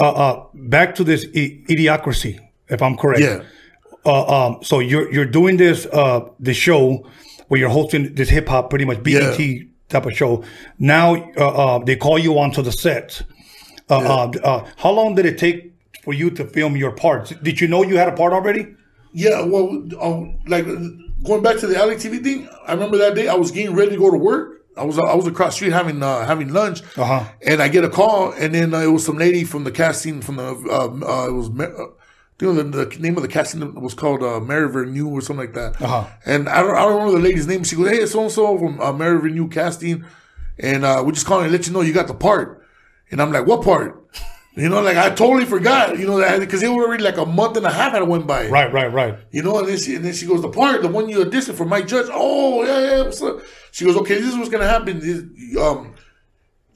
[0.00, 3.20] uh, uh, back to this i- idiocracy, if I'm correct.
[3.20, 3.42] yeah,
[4.06, 7.04] Uh, um, so you're you're doing this uh the show
[7.48, 9.38] where you're hosting this hip hop, pretty much BET
[9.88, 10.42] type of show.
[10.78, 13.22] Now, uh, uh, they call you onto the set.
[13.88, 17.30] Uh, uh, uh, how long did it take for you to film your parts?
[17.42, 18.74] Did you know you had a part already?
[19.12, 19.42] yeah.
[19.42, 19.66] Well,
[20.00, 20.66] um, like
[21.24, 23.92] going back to the LA TV thing, I remember that day I was getting ready
[23.92, 24.62] to go to work.
[24.76, 27.24] I was I was across the street having uh, having lunch, Uh-huh.
[27.46, 30.20] and I get a call, and then uh, it was some lady from the casting
[30.20, 31.48] from the uh, it was.
[32.40, 35.20] Ma- you know, the, the name of the casting was called uh, Mary Vernieu or
[35.20, 35.80] something like that.
[35.82, 36.06] Uh-huh.
[36.24, 37.64] And I don't, I don't remember the lady's name.
[37.64, 40.04] She goes, "Hey, so and so from uh, Mary Vernieu casting,
[40.58, 42.62] and uh, we're just calling to let you know you got the part."
[43.10, 44.02] And I'm like, "What part?"
[44.58, 45.98] You know, like I totally forgot.
[45.98, 48.26] You know that because it was already like a month and a half had went
[48.26, 48.48] by.
[48.48, 49.18] Right, right, right.
[49.30, 51.56] You know, and then she and then she goes, "The part, the one you auditioned
[51.56, 53.02] for, Mike Judge." Oh yeah, yeah.
[53.02, 53.40] What's up?
[53.70, 55.92] She goes, "Okay, this is what's gonna happen." This- um,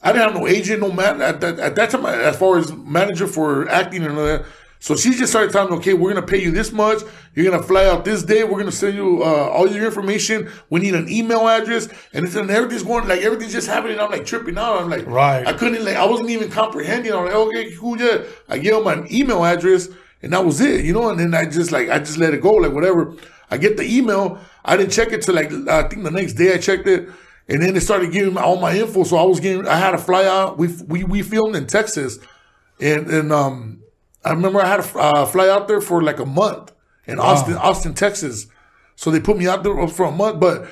[0.02, 2.70] I didn't have no agent, no man at that, at that time as far as
[2.70, 4.44] manager for acting and all that.
[4.82, 7.02] So she just started telling me, okay, we're gonna pay you this much.
[7.34, 8.44] You're gonna fly out this day.
[8.44, 10.50] We're gonna send you uh, all your information.
[10.70, 14.00] We need an email address, and it's and everything's going like everything's just happening.
[14.00, 14.80] I'm like tripping out.
[14.80, 15.46] I'm like, Right.
[15.46, 17.12] I couldn't like I wasn't even comprehending.
[17.12, 18.22] I'm like, okay, cool, yeah.
[18.48, 19.88] I gave him my email address,
[20.22, 21.10] and that was it, you know.
[21.10, 23.14] And then I just like I just let it go, like whatever.
[23.50, 24.38] I get the email.
[24.64, 27.08] I didn't check it till like I think the next day I checked it.
[27.48, 29.02] And then they started giving me all my info.
[29.02, 30.56] So I was getting, I had to fly out.
[30.56, 32.18] We we, we filmed in Texas,
[32.80, 33.79] and and um,
[34.24, 36.72] I remember I had to uh, fly out there for like a month
[37.06, 38.46] in Austin, Austin, Texas.
[38.96, 40.40] So they put me out there for a month.
[40.40, 40.66] But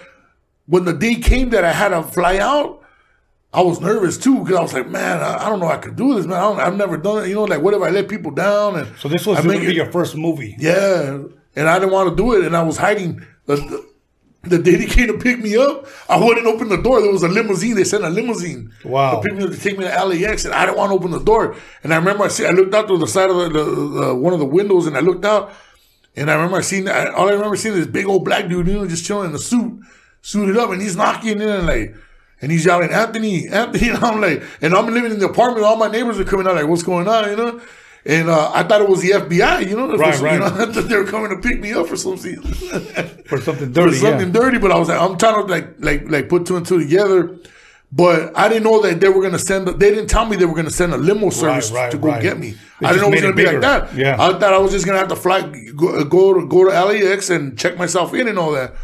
[0.66, 2.82] when the day came that I had to fly out,
[3.55, 5.96] I was nervous too because I was like, man, I, I don't know I could
[5.96, 6.36] do this, man.
[6.36, 7.28] I don't, I've never done it.
[7.28, 8.76] You know, like what if I let people down?
[8.78, 10.55] And So this was make literally it- your first movie.
[10.59, 11.22] yeah,
[11.57, 13.22] and I didn't want to do it, and I was hiding.
[13.46, 13.88] The, the,
[14.43, 17.01] the day they came to pick me up, I wouldn't open the door.
[17.03, 17.74] There was a limousine.
[17.74, 19.20] They sent a limousine Wow.
[19.20, 21.11] to pick me up to take me to LAX, and I didn't want to open
[21.11, 21.57] the door.
[21.82, 24.14] And I remember I see, I looked out through the side of the, the, the
[24.14, 25.53] one of the windows, and I looked out,
[26.16, 28.49] and I remember I seen I, all I remember seeing is this big old black
[28.49, 29.80] dude, you know, just chilling in a suit,
[30.22, 31.95] suited up, and he's knocking in and like.
[32.41, 33.89] And he's yelling, Anthony, Anthony.
[33.91, 35.66] And I'm like, and I'm living in the apartment.
[35.66, 37.61] All my neighbors are coming out, like, what's going on, you know?
[38.05, 39.96] And uh, I thought it was the FBI, you know?
[39.96, 40.34] Right, right.
[40.34, 42.40] You know, they were coming to pick me up for something.
[42.42, 44.40] For something dirty, for something yeah.
[44.40, 46.78] dirty, but I was like, I'm trying to like, like, like put two and two
[46.78, 47.38] together.
[47.90, 49.66] But I didn't know that they were gonna send.
[49.66, 52.22] They didn't tell me they were gonna send a limo service right, to go right.
[52.22, 52.55] get me.
[52.80, 53.94] They I didn't know it was gonna it be like that.
[53.94, 54.16] Yeah.
[54.22, 55.40] I thought I was just gonna have to fly,
[55.74, 58.74] go, go to go to LAX and check myself in and all that.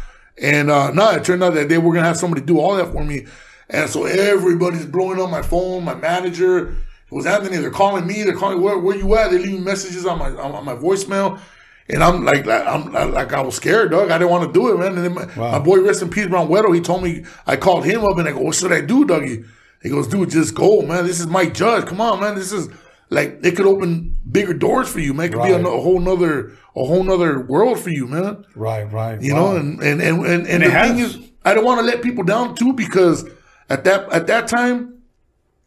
[0.41, 2.91] And uh, no, it turned out that they were gonna have somebody do all that
[2.91, 3.27] for me.
[3.69, 5.85] And so everybody's blowing up my phone.
[5.85, 6.75] My manager
[7.11, 7.57] it was Anthony.
[7.57, 8.23] They're calling me.
[8.23, 9.31] They're calling where where you at?
[9.31, 11.39] They're leaving messages on my on, my voicemail.
[11.87, 14.09] And I'm like, like I'm like I was scared, dog.
[14.09, 14.97] I didn't want to do it, man.
[14.97, 17.85] And then my, my boy, rest in peace, Brown Weddle, he told me I called
[17.85, 19.45] him up and I go, what should I do, Dougie?
[19.83, 21.05] He goes, dude, just go, man.
[21.05, 21.85] This is Mike Judge.
[21.85, 22.33] Come on, man.
[22.33, 22.69] This is
[23.11, 25.27] like it could open bigger doors for you, man.
[25.27, 28.45] It could be a, a whole nother a whole nother world for you, man.
[28.55, 29.21] Right, right.
[29.21, 29.51] You wow.
[29.51, 32.23] know, and and and and, and the thing is, I don't want to let people
[32.23, 33.29] down too because
[33.69, 34.94] at that at that time,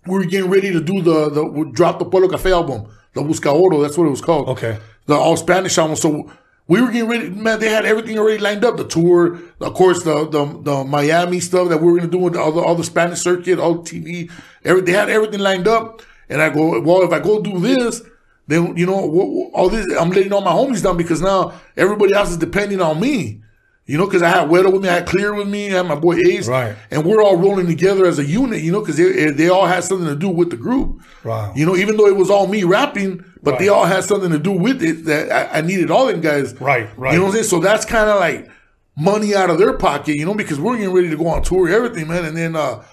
[0.08, 3.82] we were getting ready to do the the drop the Pueblo Cafe album, the Buscaoro.
[3.82, 4.48] That's what it was called.
[4.48, 4.78] Okay.
[5.06, 5.96] The all Spanish album.
[5.96, 6.30] So
[6.66, 7.30] we were getting ready.
[7.30, 8.76] Man, they had everything already lined up.
[8.76, 12.36] The tour, of course, the the, the Miami stuff that we were gonna do with
[12.36, 14.30] all the all the Spanish circuit, all TV.
[14.64, 16.02] Every they had everything lined up.
[16.30, 18.02] And I go, well, if I go do this,
[18.48, 19.86] then you know all this.
[19.98, 23.42] I'm letting all my homies down because now everybody else is depending on me.
[23.88, 25.86] You know, because I had Wedo with me, I had Clear with me, I had
[25.86, 26.76] my boy Ace, Right.
[26.90, 28.60] And we're all rolling together as a unit.
[28.60, 31.00] You know, because they they all had something to do with the group.
[31.24, 31.54] Wow.
[31.56, 34.38] You know, even though it was all me rapping, but they all had something to
[34.38, 35.06] do with it.
[35.06, 36.54] That I, I needed all them guys.
[36.60, 37.12] Right, right.
[37.14, 37.44] You know what I'm saying?
[37.46, 38.50] So that's kind of like
[38.94, 40.16] money out of their pocket.
[40.16, 42.26] You know, because we're getting ready to go on tour, everything, man.
[42.26, 42.84] And then, uh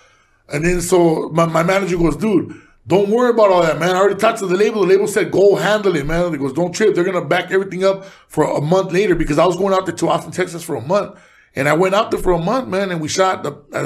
[0.48, 2.62] and then so my, my manager goes, dude.
[2.88, 3.96] Don't worry about all that, man.
[3.96, 4.82] I already talked to the label.
[4.82, 6.32] The label said, go handle it, man.
[6.32, 6.94] He goes, don't trip.
[6.94, 9.88] They're going to back everything up for a month later because I was going out
[9.88, 11.18] there to Austin, Texas for a month.
[11.56, 13.78] And I went out there for a month, man, and we shot the, uh,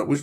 [0.00, 0.18] uh, we,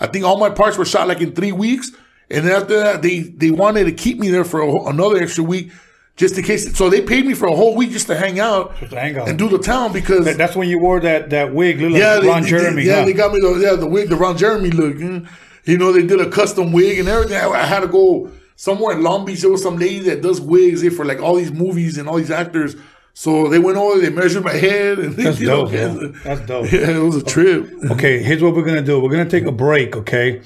[0.00, 1.90] I think all my parts were shot like in three weeks.
[2.30, 5.44] And then after that, they, they wanted to keep me there for a, another extra
[5.44, 5.70] week
[6.16, 6.76] just in case.
[6.76, 9.28] So they paid me for a whole week just to hang out, to hang out.
[9.28, 12.00] and do the town because That- That's when you wore that that wig, look like
[12.00, 12.82] yeah, Ron they, Jeremy.
[12.82, 13.04] They, yeah, huh?
[13.04, 14.96] they got me the yeah the wig, the Ron Jeremy look.
[14.96, 15.28] mm.
[15.68, 17.36] You know, they did a custom wig and everything.
[17.36, 19.42] I, I had to go somewhere in Long Beach.
[19.42, 22.16] There was some lady that does wigs eh, for like all these movies and all
[22.16, 22.74] these actors.
[23.12, 26.20] So they went over, they measured my head, and That's know, dope, man.
[26.24, 26.66] That's dope.
[26.72, 27.70] Yeah, it was a trip.
[27.90, 28.98] Okay, here's what we're gonna do.
[28.98, 30.40] We're gonna take a break, okay?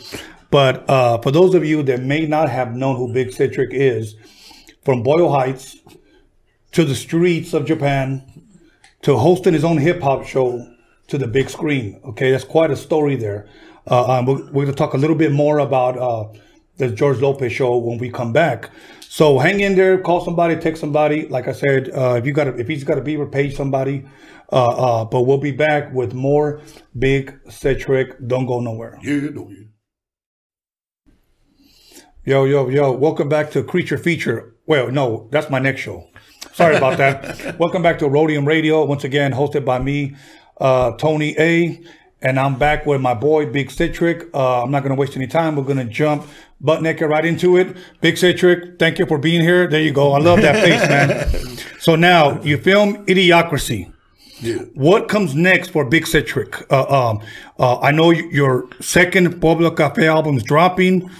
[0.50, 4.16] But uh, for those of you that may not have known who Big Citric is,
[4.82, 5.76] from Boyle Heights
[6.72, 8.24] to the streets of Japan
[9.02, 10.66] to hosting his own hip hop show
[11.06, 12.00] to the big screen.
[12.06, 13.48] Okay, that's quite a story there.
[13.86, 16.28] Uh, we're, we're gonna talk a little bit more about uh,
[16.76, 18.70] the George Lopez show when we come back.
[19.00, 21.28] So hang in there, call somebody, text somebody.
[21.28, 24.04] Like I said, uh, if you got a, if he's got a beaver, page somebody.
[24.50, 26.60] Uh, uh, but we'll be back with more
[26.98, 28.26] Big Citric.
[28.26, 28.98] Don't go nowhere.
[29.02, 29.64] Yeah, no, yeah.
[32.24, 34.54] Yo, yo, yo, welcome back to Creature Feature.
[34.66, 36.08] Well, no, that's my next show.
[36.52, 37.58] Sorry about that.
[37.58, 40.14] welcome back to Roadium Radio, once again, hosted by me,
[40.60, 41.82] uh, Tony A.
[42.22, 44.28] And I'm back with my boy, Big Citric.
[44.32, 45.56] Uh, I'm not going to waste any time.
[45.56, 46.24] We're going to jump
[46.60, 47.76] butt naked right into it.
[48.00, 49.66] Big Citric, thank you for being here.
[49.66, 50.12] There you go.
[50.12, 51.58] I love that face, man.
[51.82, 53.92] So now you film Idiocracy.
[54.40, 54.58] yeah.
[54.74, 56.64] What comes next for Big Citric?
[56.70, 57.20] Uh, um,
[57.58, 61.10] uh, I know your second Pueblo Cafe album is dropping.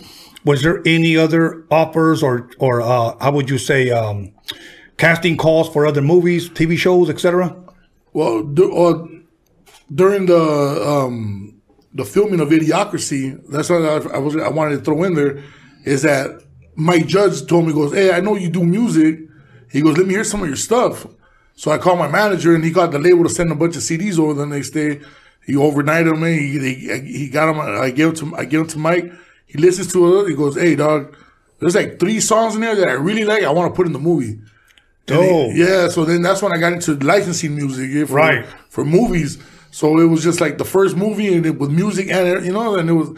[0.45, 4.33] Was there any other offers or, or uh, how would you say, um,
[4.99, 7.57] casting calls for other movies, TV shows, etc.?
[8.13, 9.22] Well, uh,
[9.93, 10.41] during the
[10.87, 11.61] um,
[11.95, 15.43] the filming of Idiocracy, that's what I, I was I wanted to throw in there
[15.85, 16.41] is that
[16.77, 19.21] Mike Judge told me, goes, "Hey, I know you do music."
[19.71, 21.07] He goes, "Let me hear some of your stuff."
[21.55, 23.83] So I called my manager, and he got the label to send a bunch of
[23.83, 25.01] CDs over the next day.
[25.45, 27.61] He overnighted them, and he he, he got them.
[27.61, 29.13] I gave them to I gave them to Mike.
[29.47, 30.31] He listens to it.
[30.31, 31.15] He goes, "Hey, dog,
[31.59, 33.43] there's like three songs in there that I really like.
[33.43, 34.41] I want to put in the movie."
[35.11, 35.89] Oh, yeah.
[35.89, 38.47] So then that's when I got into licensing music yeah, for, Right.
[38.71, 39.37] for movies.
[39.73, 42.53] So it was just like the first movie and it with music and it- you
[42.53, 43.09] know, and it was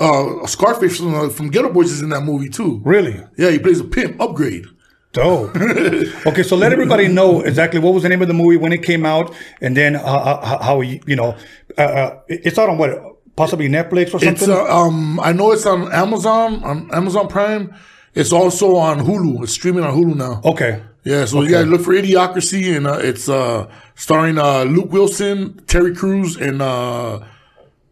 [0.00, 2.80] uh, Scarface from, uh, from Geto Boys is in that movie too.
[2.84, 3.20] really?
[3.36, 4.20] Yeah, he plays a pimp.
[4.20, 4.64] Upgrade.
[5.12, 5.54] Dope.
[6.26, 8.82] okay, so let everybody know exactly what was the name of the movie when it
[8.82, 11.36] came out, and then uh, uh, how, how you you know
[11.78, 12.90] uh, uh, it's out on what
[13.36, 14.32] possibly Netflix or something.
[14.32, 17.72] It's uh, um, I know it's on Amazon on Amazon Prime.
[18.16, 19.44] It's also on Hulu.
[19.44, 20.40] It's streaming on Hulu now.
[20.44, 20.82] okay.
[21.04, 25.62] Yeah, so you gotta look for Idiocracy, and uh, it's uh, starring uh, Luke Wilson,
[25.66, 27.20] Terry Crews, and uh,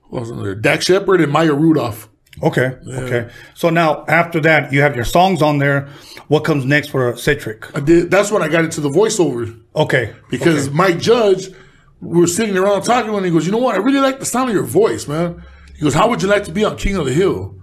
[0.09, 0.55] what was it there?
[0.55, 2.09] Dax Shepard and Maya Rudolph.
[2.43, 2.75] Okay.
[2.89, 3.29] Okay.
[3.55, 5.89] So now after that, you have your songs on there.
[6.29, 7.75] What comes next for Citric?
[7.77, 8.11] I did.
[8.11, 10.15] That's when I got into the voiceover Okay.
[10.31, 11.49] because Mike Judge,
[12.01, 13.75] we were sitting around talking, and he goes, "You know what?
[13.75, 15.43] I really like the sound of your voice, man."
[15.77, 17.55] He goes, "How would you like to be on King of the Hill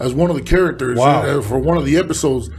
[0.00, 1.22] as one of the characters Wow.
[1.22, 2.50] uh, for one of the episodes?"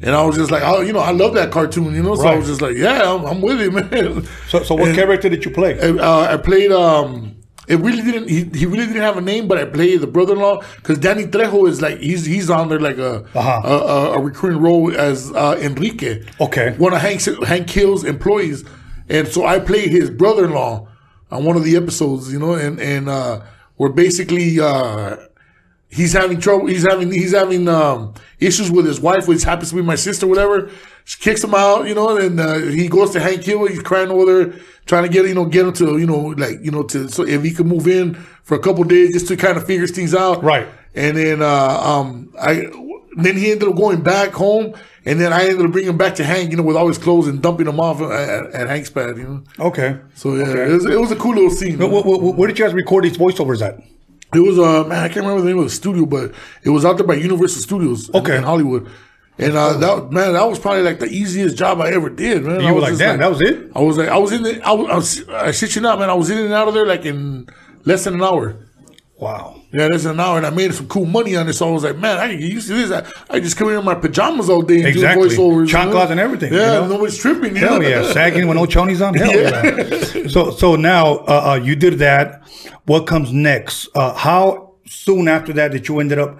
[0.00, 2.26] And I was just like, "Oh, you know, I love that cartoon, you know." So
[2.28, 5.44] I was just like, "Yeah, I'm, I'm with it, man." So, so what character did
[5.44, 5.78] you play?
[5.80, 6.70] uh, I played.
[6.72, 7.34] Um,
[7.66, 8.28] it really didn't.
[8.30, 11.68] He, he really didn't have a name, but I played the brother-in-law because Danny Trejo
[11.68, 13.60] is like he's he's on there like a Uh-huh.
[13.64, 16.22] a, a, a recurring role as uh, Enrique.
[16.40, 16.74] Okay.
[16.78, 18.64] one of Hank Hank Hill's employees,
[19.08, 20.86] and so I played his brother-in-law
[21.30, 22.32] on one of the episodes.
[22.32, 23.40] You know, and and uh,
[23.76, 24.60] we're basically.
[24.60, 25.16] Uh,
[25.90, 26.66] He's having trouble.
[26.66, 30.26] He's having he's having um, issues with his wife, which happens to be my sister,
[30.26, 30.70] whatever.
[31.04, 33.66] She kicks him out, you know, and uh, he goes to Hank Hill.
[33.66, 36.58] He's crying over there, trying to get you know get him to you know like
[36.62, 39.36] you know to so if he could move in for a couple days just to
[39.36, 40.68] kind of figure things out, Right.
[40.94, 42.66] And then uh, um, I
[43.16, 44.74] then he ended up going back home,
[45.04, 46.98] and then I ended up bringing him back to Hank, you know, with all his
[46.98, 49.42] clothes and dumping him off at, at, at Hank's pad, you know.
[49.58, 49.98] Okay.
[50.14, 51.78] So yeah, it, was, it was a cool little scene.
[51.78, 53.80] Where, where, where did you guys record these voiceovers at?
[54.34, 56.84] It was uh man, I can't remember the name of the studio, but it was
[56.84, 58.36] out there by Universal Studios Okay.
[58.36, 58.88] in, Hollywood.
[59.40, 62.60] And uh, that man, that was probably like the easiest job I ever did, man.
[62.60, 63.70] I You were was like, damn, that was it?
[63.74, 65.98] I was like, I was in the, I was, I, was, I shit you not,
[66.00, 66.10] man.
[66.10, 67.48] I was in and out of there like in
[67.84, 68.56] less than an hour.
[69.20, 69.60] Wow.
[69.72, 71.54] Yeah, than an hour, and I made some cool money on it.
[71.54, 72.90] So I was like, man, I can get used to this.
[72.92, 75.28] I, I just come in in my pajamas all day and Exactly.
[75.28, 76.00] do voiceovers, you know?
[76.00, 76.88] And everything, Yeah, you know?
[76.88, 77.54] nobody's tripping.
[77.56, 77.88] You Hell know?
[77.88, 79.14] yeah, sagging with no chonies on.
[79.22, 80.28] Hell yeah.
[80.28, 82.42] So so now uh, uh, you did that.
[82.86, 83.88] What comes next?
[83.94, 86.38] Uh, how soon after that did you ended up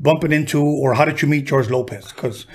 [0.00, 2.08] bumping into, or how did you meet George Lopez?
[2.08, 2.46] Because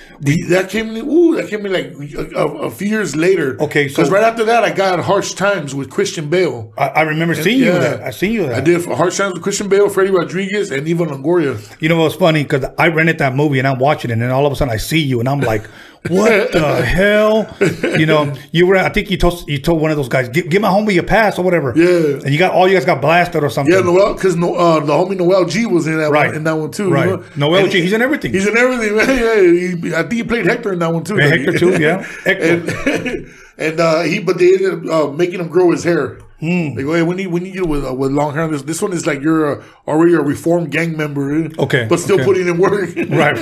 [0.50, 0.96] that came.
[0.98, 1.94] Ooh, that came in like
[2.36, 3.62] a, a, few years later.
[3.62, 6.74] Okay, so- because right after that, I got Harsh Times with Christian Bale.
[6.78, 8.04] I, I remember seeing you there.
[8.04, 8.56] I seen you there.
[8.56, 11.56] I did Harsh Times with Christian Bale, Freddie Rodriguez, and Eva Longoria.
[11.80, 12.44] You know what's funny?
[12.44, 14.74] Because I rented that movie and I'm watching it, and then all of a sudden
[14.74, 15.70] I see you, and I'm like,
[16.10, 17.56] "What the hell?"
[18.00, 18.78] You know, you were.
[18.78, 21.04] I think you told you told one of those guys, "Give, give my homie a
[21.04, 22.22] pass or whatever." Yeah.
[22.24, 23.74] And you got all you guys got blasted or something.
[23.74, 26.28] Yeah, Noel, because no, uh, the homie Noel G was in that Right.
[26.28, 26.90] one, in that one too.
[26.90, 27.10] Right.
[27.10, 27.24] You know?
[27.36, 28.34] Noel And G, he's in everything.
[28.34, 29.06] He's in everything, man.
[29.16, 31.18] Yeah, he, I think he played Hector in that one too.
[31.18, 32.02] Yeah, Hector too, yeah.
[32.26, 32.90] Hector.
[32.92, 36.20] and and uh, he, but they ended up uh, making him grow his hair.
[36.40, 36.76] Hmm.
[36.76, 38.48] They go, hey, we need we need you with uh, with long hair.
[38.50, 41.46] This this one is like you're uh, already a reformed gang member.
[41.46, 41.50] eh?
[41.58, 42.26] Okay, but still okay.
[42.26, 42.90] putting in work.
[43.10, 43.38] right.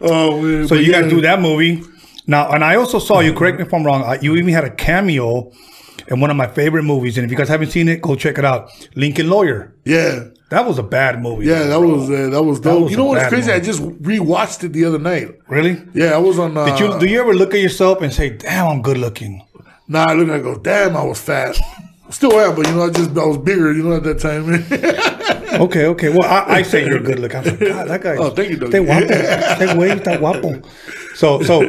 [0.00, 0.66] Oh.
[0.66, 1.82] So you got to do that movie
[2.26, 3.32] now, and I also saw you.
[3.34, 4.02] Correct me if I'm wrong.
[4.02, 5.50] uh, You even had a cameo
[6.08, 8.38] in one of my favorite movies, and if you guys haven't seen it, go check
[8.38, 8.70] it out.
[8.94, 9.74] Lincoln Lawyer.
[9.84, 10.24] Yeah.
[10.50, 11.46] That was a bad movie.
[11.46, 11.88] Yeah, that bro.
[11.94, 12.82] was uh, that was dope.
[12.82, 13.46] was you know what's crazy?
[13.52, 13.60] movie.
[13.60, 15.28] I just rewatched it the other night.
[15.48, 15.80] really.
[15.94, 16.56] Yeah, I was on.
[16.56, 19.46] Uh, Did you do you ever look at yourself and say, "Damn, I'm good looking"?
[19.86, 21.56] Nah, I look and I go, damn, I was fat.
[22.10, 24.44] Still am, but you know, I just I was bigger, you know, at that time.
[25.66, 26.08] Okay, okay.
[26.08, 27.38] Well, I, I say you're a good looking.
[27.38, 28.16] I'm like, God, that guy.
[28.16, 28.70] Oh, thank you, Doug.
[28.72, 29.12] Está guapo.
[29.14, 30.68] Está güey, está guapo.
[31.14, 31.62] So, so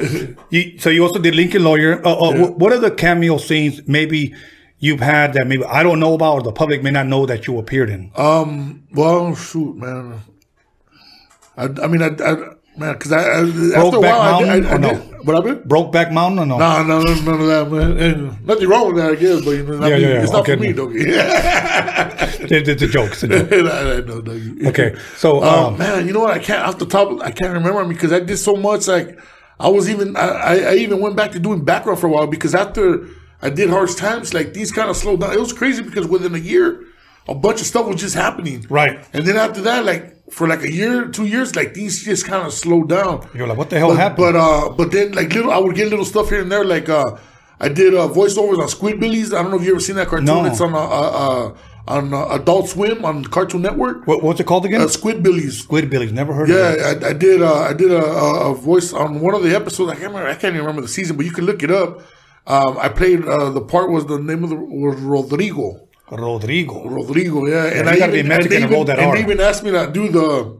[0.49, 2.05] you, so you also did Lincoln Lawyer.
[2.05, 4.33] Uh, uh, wh- What are the cameo scenes maybe
[4.79, 7.47] you've had that maybe I don't know about, or the public may not know that
[7.47, 8.11] you appeared in?
[8.15, 10.19] um, well, shoot, man.
[11.57, 12.35] I, I mean, I, I
[12.77, 14.89] man, because I, I after a while, I, did- Mountain, I, I no?
[14.93, 15.67] did, what?
[15.67, 16.57] Brokeback Mountain or no?
[16.57, 17.97] Nah, no, no, none of that, man.
[17.99, 20.23] And nothing wrong with that, I guess, but you know, Yeah, mean, yeah, yeah.
[20.23, 20.89] it's not Okay, for me, no.
[20.89, 23.11] Yeah, It's, a joke.
[23.11, 23.51] It's a joke.
[23.51, 24.65] I, I know, Dougie.
[24.67, 26.31] Okay, so Um, um, man, you know what?
[26.31, 27.21] I can't off the top.
[27.21, 28.87] I can't remember because I did so much.
[28.87, 29.19] Like
[29.59, 30.15] I was even.
[30.15, 33.05] I, I I even went back to doing background for a while because after
[33.41, 35.33] I did Harsh Times, like these kind of slowed down.
[35.33, 36.83] It was crazy because within a year,
[37.27, 38.65] a bunch of stuff was just happening.
[38.69, 39.03] Right.
[39.13, 42.45] And then after that, like for like a year, two years, like these just kind
[42.45, 43.27] of slowed down.
[43.33, 44.33] you're like, what the hell But, happened?
[44.33, 46.63] but uh, but then like little, I would get little stuff here and there.
[46.63, 47.17] Like uh,
[47.59, 49.37] I did uh, voiceovers on Squidbillies.
[49.37, 50.25] I don't know if you ever seen that cartoon.
[50.25, 50.45] No.
[50.45, 51.11] It's on uh, uh,
[51.47, 51.57] uh
[51.87, 54.05] on uh, Adult Swim on Cartoon Network.
[54.07, 54.81] what, what's it called again?
[54.81, 55.63] Uh, Squidbillies.
[55.63, 56.11] Squid Billy's.
[56.11, 56.79] Never heard of it.
[56.79, 57.41] Yeah, I, I did.
[57.41, 59.91] Uh, I did a, a, a voice on one of the episodes.
[59.91, 60.29] I can't remember.
[60.29, 62.01] I can't even remember the season, but you can look it up.
[62.47, 65.87] Um, I played uh, the part was the name of the was Rodrigo.
[66.11, 66.87] Rodrigo.
[66.87, 67.65] Rodrigo, yeah.
[67.67, 69.63] and you I gotta be even, and and they roll even, and they even asked
[69.63, 70.57] me to do the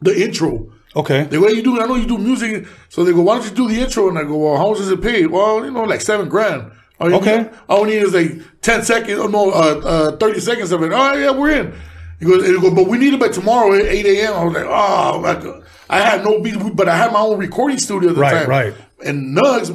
[0.00, 0.70] the intro.
[0.96, 1.24] Okay.
[1.24, 1.76] They go, "Hey, you do?
[1.76, 4.08] It, I know you do music." So they go, "Why don't you do the intro?"
[4.08, 6.70] And I go, "Well, how much does it pay?" Well, you know, like seven grand.
[7.00, 7.38] All Okay.
[7.38, 10.82] need- all we need is like ten seconds, or no, uh, uh, thirty seconds of
[10.82, 10.92] it.
[10.92, 11.74] Oh yeah, we're in.
[12.20, 14.34] He goes, and he goes, but we need it by tomorrow at eight a.m.
[14.34, 18.08] I was like, oh, I had no beat, but I had my own recording studio
[18.10, 18.48] at the Right, time.
[18.48, 18.74] right.
[19.04, 19.70] And Nugs,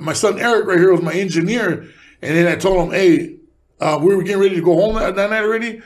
[0.00, 1.84] my son Eric right here was my engineer.
[2.22, 3.36] And then I told him, hey,
[3.80, 5.82] uh, we were getting ready to go home that, that night already.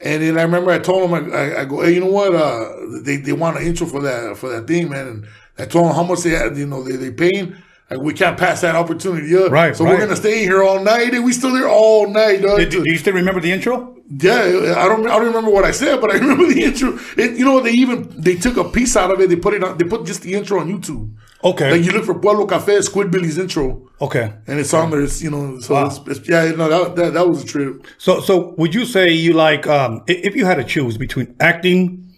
[0.00, 2.34] And then I remember I told him, I, I, I go, hey, you know what?
[2.34, 2.68] Uh,
[3.02, 5.06] they, they want an intro for that for that thing, man.
[5.06, 5.26] And
[5.58, 7.56] I told them how much they had, you know, they, they paying.
[7.90, 9.52] Like, we can't pass that opportunity up.
[9.52, 9.90] Right, So right.
[9.90, 11.12] we're going to stay here all night.
[11.12, 12.58] And we still there all night, dog.
[12.58, 13.96] Did, do you still remember the intro?
[14.08, 15.06] Yeah, I don't.
[15.06, 16.98] I don't remember what I said, but I remember the intro.
[17.16, 17.60] It, you know?
[17.60, 19.28] They even they took a piece out of it.
[19.28, 19.78] They put it on.
[19.78, 21.14] They put just the intro on YouTube.
[21.44, 21.72] Okay.
[21.72, 24.32] Like you look for Pueblo Cafe, Squidbillies intro, okay.
[24.46, 25.02] and it's on there.
[25.02, 25.58] It's you know.
[25.60, 25.86] So Wow.
[25.86, 27.84] it's, it's, yeah, no, that, that that was a trip.
[27.98, 32.14] So, so would you say you like um, if you had to choose between acting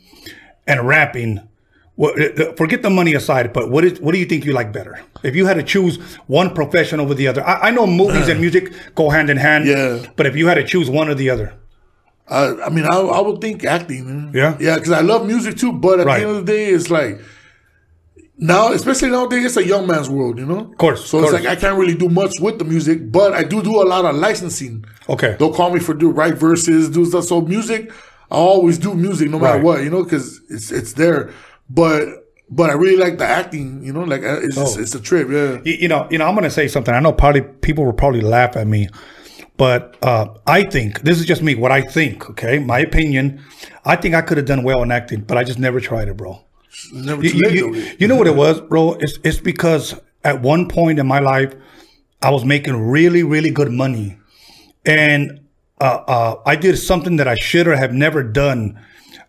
[0.66, 1.40] and rapping?
[1.96, 4.72] What, uh, forget the money aside, but what is what do you think you like
[4.72, 5.00] better?
[5.22, 5.96] If you had to choose
[6.26, 9.66] one profession over the other, I, I know movies and music go hand in hand.
[9.68, 10.04] Yeah.
[10.16, 11.54] But if you had to choose one or the other,
[12.28, 14.06] I, I mean, I, I would think acting.
[14.06, 14.32] man.
[14.34, 14.56] Yeah?
[14.58, 15.72] yeah, because I love music too.
[15.72, 16.18] But at Right.
[16.22, 17.20] the end of the day, it's like
[18.36, 20.38] now, especially nowadays, it's a young man's world.
[20.38, 22.64] You know, of course, So of it's like I can't really do much with the
[22.64, 24.84] music, but I do do a lot of licensing.
[25.08, 27.24] okay, They'll call me for do write verses, do stuff.
[27.24, 27.90] So music,
[28.30, 29.64] I always do music no matter Right.
[29.64, 31.30] what, you know, because it's it's there.
[31.70, 32.08] But
[32.50, 34.80] but I really like the acting, you know, like uh, it's just, Oh.
[34.80, 35.58] it's a trip, yeah.
[35.64, 36.94] you, you know, you know, I'm gonna say something.
[36.94, 38.88] I know probably people will probably laugh at me,
[39.56, 41.54] but uh, I think this is just me.
[41.54, 43.40] What I think, okay, my opinion.
[43.84, 46.16] I think I could have done well in acting, but I just never tried it,
[46.16, 46.40] bro.
[46.92, 48.94] Never You, you- you- know what it was, bro?
[48.94, 49.94] It's it's because
[50.24, 51.54] at one point in my life,
[52.22, 54.18] I was making really really good money,
[54.86, 55.40] and
[55.80, 58.78] uh, uh, I did something that I should or have never done.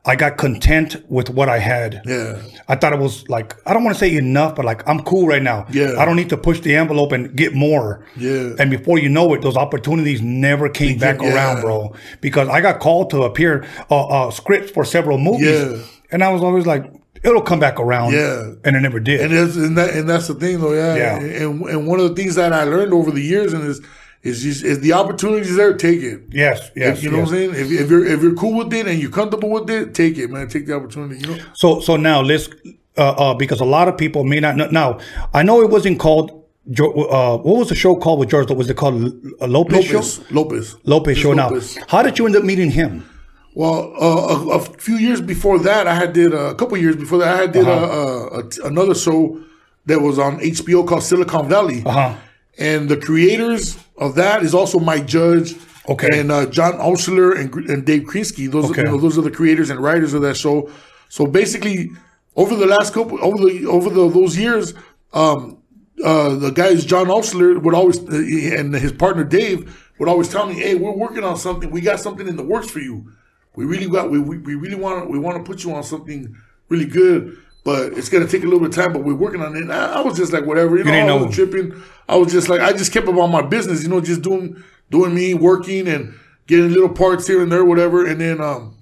[0.08, 2.04] I got content with what I had.
[2.06, 2.40] Yeah.
[2.68, 5.26] I thought it was like I don't want to say enough, but like I'm cool
[5.28, 5.66] right now.
[5.72, 5.96] Yeah.
[5.98, 8.06] I don't need to push the envelope and get more.
[8.16, 8.54] Yeah.
[8.60, 11.34] And before you know it, those opportunities never came back yeah.
[11.34, 11.96] around, bro.
[12.22, 15.82] Because I got called to appear uh, uh, scripts for several movies, Yeah.
[16.12, 16.86] and I was always like,
[17.26, 18.14] it'll come back around.
[18.14, 18.54] Yeah.
[18.64, 19.22] And it never did.
[19.22, 20.96] And that's and that and that's the thing though, yeah.
[20.96, 21.44] Yeah.
[21.44, 23.82] And and one of the things that I learned over the years and is
[24.24, 26.22] is just is the opportunities there, take it.
[26.32, 26.72] yes.
[26.76, 27.04] Yes.
[27.04, 27.28] you know yes.
[27.28, 27.66] what I'm saying?
[27.66, 30.30] If, if you're if you're cool with it and you're comfortable with it, take it,
[30.30, 30.48] man.
[30.48, 31.22] Take the opportunity.
[31.22, 31.44] You know.
[31.54, 32.50] So so now let's
[32.98, 34.68] uh, uh, because a lot of people may not know.
[34.70, 35.00] Now
[35.34, 36.44] I know it wasn't called.
[36.68, 38.50] Uh, what was the show called with George?
[38.50, 38.96] Was it called
[39.40, 40.24] L- Lopez, Lopez, Show?
[40.32, 41.32] Lopez, Lopez Show.
[41.34, 41.76] Lopez.
[41.76, 43.08] Now, how did you end up meeting him?
[43.56, 46.98] Well, uh, a, a few years before that, I had did uh, a couple years
[46.98, 48.42] before that, I had did Uh-huh.
[48.44, 49.40] a, another show
[49.86, 52.16] that was on HBO called Silicon Valley, Uh-huh.
[52.58, 55.56] and the creators of that is also Mike Judge,
[55.88, 56.20] Okay.
[56.20, 58.52] and uh, John Altschuler and, and Dave Krinsky.
[58.52, 58.82] Those Okay.
[58.82, 60.70] are, you know, those are the creators and writers of that show.
[61.10, 61.92] So basically,
[62.36, 64.74] over the last couple over the over the those years,
[65.14, 65.60] um,
[66.04, 69.60] uh, the guys John Altschuler would always uh, and his partner Dave
[70.00, 71.70] would always tell me, "Hey, we're working on something.
[71.72, 73.12] We got something in the works for you.
[73.56, 76.36] We really got we we, we really want we want to put you on something
[76.70, 79.56] really good." But it's gonna take a little bit of time, but we're working on
[79.56, 79.64] it.
[79.64, 81.32] And I, I was just like, whatever, you know, didn't I know.
[81.32, 81.82] tripping.
[82.08, 85.16] I was just like, I just kept about my business, you know, just doing doing
[85.16, 86.14] me, working and
[86.46, 88.06] getting little parts here and there, whatever.
[88.06, 88.78] And then um,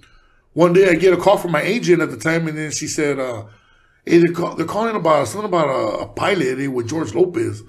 [0.53, 2.87] one day I get a call from my agent at the time, and then she
[2.87, 3.45] said, uh,
[4.05, 7.63] "Hey, they're, call, they're calling about something about a, a pilot eh, with George Lopez.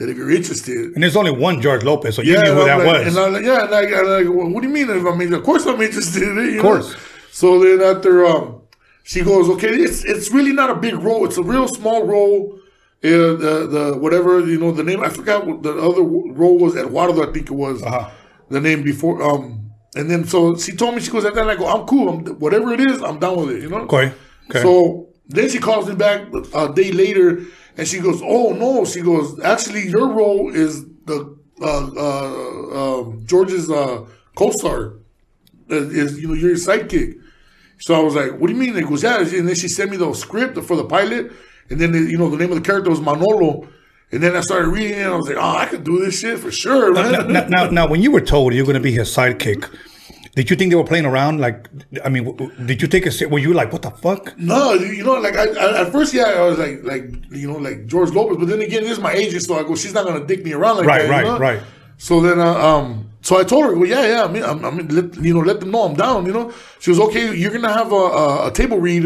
[0.00, 2.60] That if you're interested." And there's only one George Lopez, so you knew and who
[2.62, 3.16] I'm that like, was.
[3.16, 4.90] And like, yeah, and I, and I'm like, well, what do you mean?
[4.90, 6.50] If I mean, of course I'm interested in it.
[6.54, 6.88] You Of course.
[6.92, 6.98] Know?
[7.30, 8.62] So then after, um,
[9.04, 11.24] she goes, okay, it's it's really not a big role.
[11.26, 12.58] It's a real small role.
[13.02, 13.08] Uh,
[13.44, 17.22] the the whatever you know the name I forgot what the other role was Eduardo
[17.26, 18.10] I think it was Uh-huh.
[18.50, 21.50] the name before um and then so she told me she goes at that and
[21.50, 24.12] I go I'm cool I'm, whatever it is I'm down with it you know okay.
[24.50, 24.60] Okay.
[24.60, 26.18] so then she calls me back
[26.54, 27.26] a day later,
[27.80, 31.18] and she goes, "Oh no!" She goes, "Actually, your role is the
[31.62, 34.04] uh, uh, um, George's uh,
[34.34, 34.98] co-star.
[35.70, 37.14] Uh, Is you know you're your sidekick."
[37.78, 39.90] So I was like, "What do you mean?" It goes, "Yeah." And then she sent
[39.90, 41.32] me the script for the pilot,
[41.70, 43.66] and then you know the name of the character was Manolo.
[44.12, 46.20] And then I started reading it, and I was like, "Oh, I could do this
[46.20, 48.92] shit for sure, man." now, now, now, when you were told you're going to be
[48.92, 49.70] his sidekick,
[50.40, 51.38] did you think they were playing around?
[51.40, 51.68] Like,
[52.04, 53.28] I mean, w- did you take a?
[53.28, 54.38] Were you like, what the fuck?
[54.38, 57.58] No, you know, like I, I at first, yeah, I was like, like you know,
[57.58, 58.38] like George Lopez.
[58.38, 60.52] But then again, this is my agent, so I go, she's not gonna dick me
[60.54, 61.10] around like Right, that.
[61.10, 61.38] right, know?
[61.38, 61.60] right.
[61.98, 64.70] So then, uh, um, so I told her, well, yeah, yeah, I mean, I'm, I
[64.70, 66.24] mean, let, you know, let them know I'm down.
[66.24, 67.34] You know, she was okay.
[67.34, 69.04] You're gonna have a, a, a table read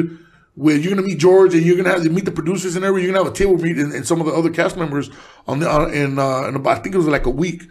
[0.55, 3.06] where you're gonna meet George, and you're gonna have to meet the producers and everything.
[3.09, 5.11] You're gonna have a table read and, and some of the other cast members
[5.48, 7.65] on the uh, in uh, in about I think it was like a week.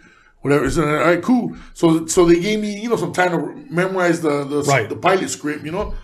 [0.44, 0.70] Whatever.
[0.70, 1.56] So, all right, cool.
[1.72, 3.38] So, so they gave me, you know, some time to
[3.70, 4.88] memorize the the, Right.
[4.88, 5.94] the pilot script, you know,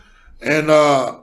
[0.40, 1.18] and uh,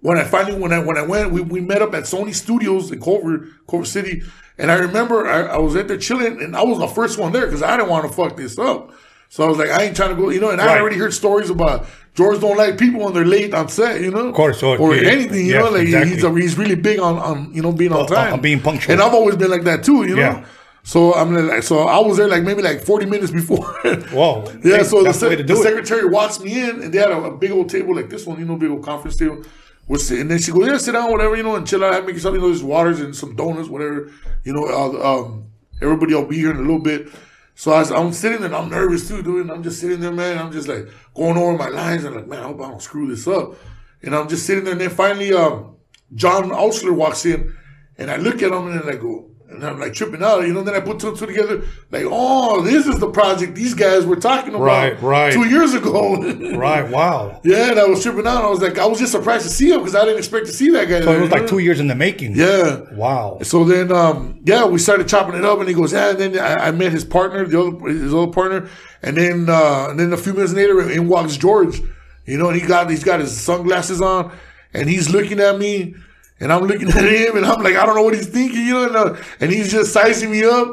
[0.00, 2.92] when I finally when I when I went, we, we met up at Sony Studios
[2.92, 4.22] in Culver Culver City,
[4.58, 7.32] and I remember I, I was at there chilling, and I was the first one
[7.32, 8.92] there because I didn't want to fuck this up.
[9.30, 10.50] So I was like, I ain't trying to go, you know.
[10.50, 14.00] And I already heard stories about George don't like people when they're late on set,
[14.00, 15.70] you know, of course, or- or yeah, anything, you yes, know.
[15.70, 16.14] Like exactly.
[16.14, 18.60] he's a, he's really big on on you know being on Uh, time, on being
[18.60, 18.92] punctual.
[18.92, 20.22] and I've always been like that too, you know.
[20.22, 20.44] Yeah.
[20.88, 23.58] So I'm like, so I was there like maybe like 40 minutes before.
[24.10, 24.50] Whoa.
[24.64, 26.94] Yeah, Hey, so the, that's the way sec- to the secretary walks me in, and
[26.94, 29.18] they had a, a big old table like this one, you know, big old conference
[29.18, 29.44] table.
[29.86, 32.06] We're sitting, and then she goes, "Yeah, sit down, whatever, you know, and chill out,
[32.06, 34.10] make yourself, you know, there's waters and some donuts, whatever,
[34.44, 34.64] you know.
[34.64, 35.50] Uh, um,
[35.82, 37.08] everybody will be here in a little bit."
[37.54, 39.42] So I, I'm sitting there, and I'm nervous too, dude.
[39.42, 40.38] And I'm just sitting there, man.
[40.38, 43.14] I'm just like going over my lines, and like, man, I hope I don't screw
[43.14, 43.56] this up.
[44.02, 45.76] And I'm just sitting there, and then finally, um,
[46.14, 47.54] John Altschuler walks in,
[47.98, 49.27] and I look at him, and I go.
[49.60, 50.62] And I'm like tripping out, you know.
[50.62, 54.06] Then I put two and two together, like, oh, this is the project these guys
[54.06, 55.32] were talking about Right, right.
[55.32, 56.16] two years ago.
[56.58, 56.88] Right.
[56.90, 57.40] Wow.
[57.44, 58.44] yeah, and I was tripping out.
[58.44, 60.52] I was like, I was just surprised to see him because I didn't expect to
[60.52, 61.00] see that guy.
[61.02, 62.34] So it was like two years in the making.
[62.36, 62.80] Yeah.
[62.92, 63.38] Wow.
[63.42, 66.10] So then, um, yeah, we started chopping it up, and he goes, yeah.
[66.10, 68.68] And then I, I met his partner, the other his other partner,
[69.02, 71.80] and then uh, and then a few minutes later, in walks George.
[72.26, 74.30] You know, and he got he's got his sunglasses on,
[74.74, 75.94] and he's looking at me,
[76.40, 78.74] and I'm looking at him, and I'm like, I don't know what he's thinking, you
[78.74, 80.68] know, and, uh, and he's just sizing me up.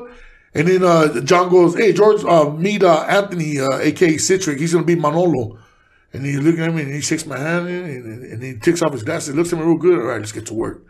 [0.53, 4.57] And then uh, John goes, "Hey, George, uh, meet uh, Anthony, uh, aka Citric.
[4.57, 5.57] He's gonna be Manolo."
[6.13, 8.81] And he's looking at me, and he shakes my hand, and, and, and he takes
[8.81, 9.99] off his glasses, looks at me real good.
[9.99, 10.81] All right, let's get to work.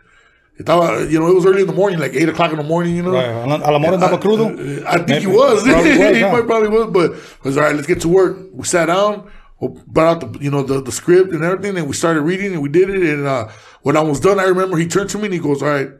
[0.60, 2.94] Estaba, you know, it was early in the morning, like eight o'clock in the morning.
[2.96, 3.26] You know, Right.
[3.26, 4.86] A la- mora andaba crudo.
[4.86, 5.64] I think he was.
[5.64, 7.74] Probably was, he might- probably was, but was all right.
[7.74, 8.38] Let's get to work.
[8.52, 9.28] We sat down,
[9.60, 12.52] we brought out the you know the, the script and everything, and we started reading,
[12.54, 13.02] and we did it.
[13.02, 13.48] And uh,
[13.86, 15.90] when I was done, I remember he turned to me and he goes, "All right."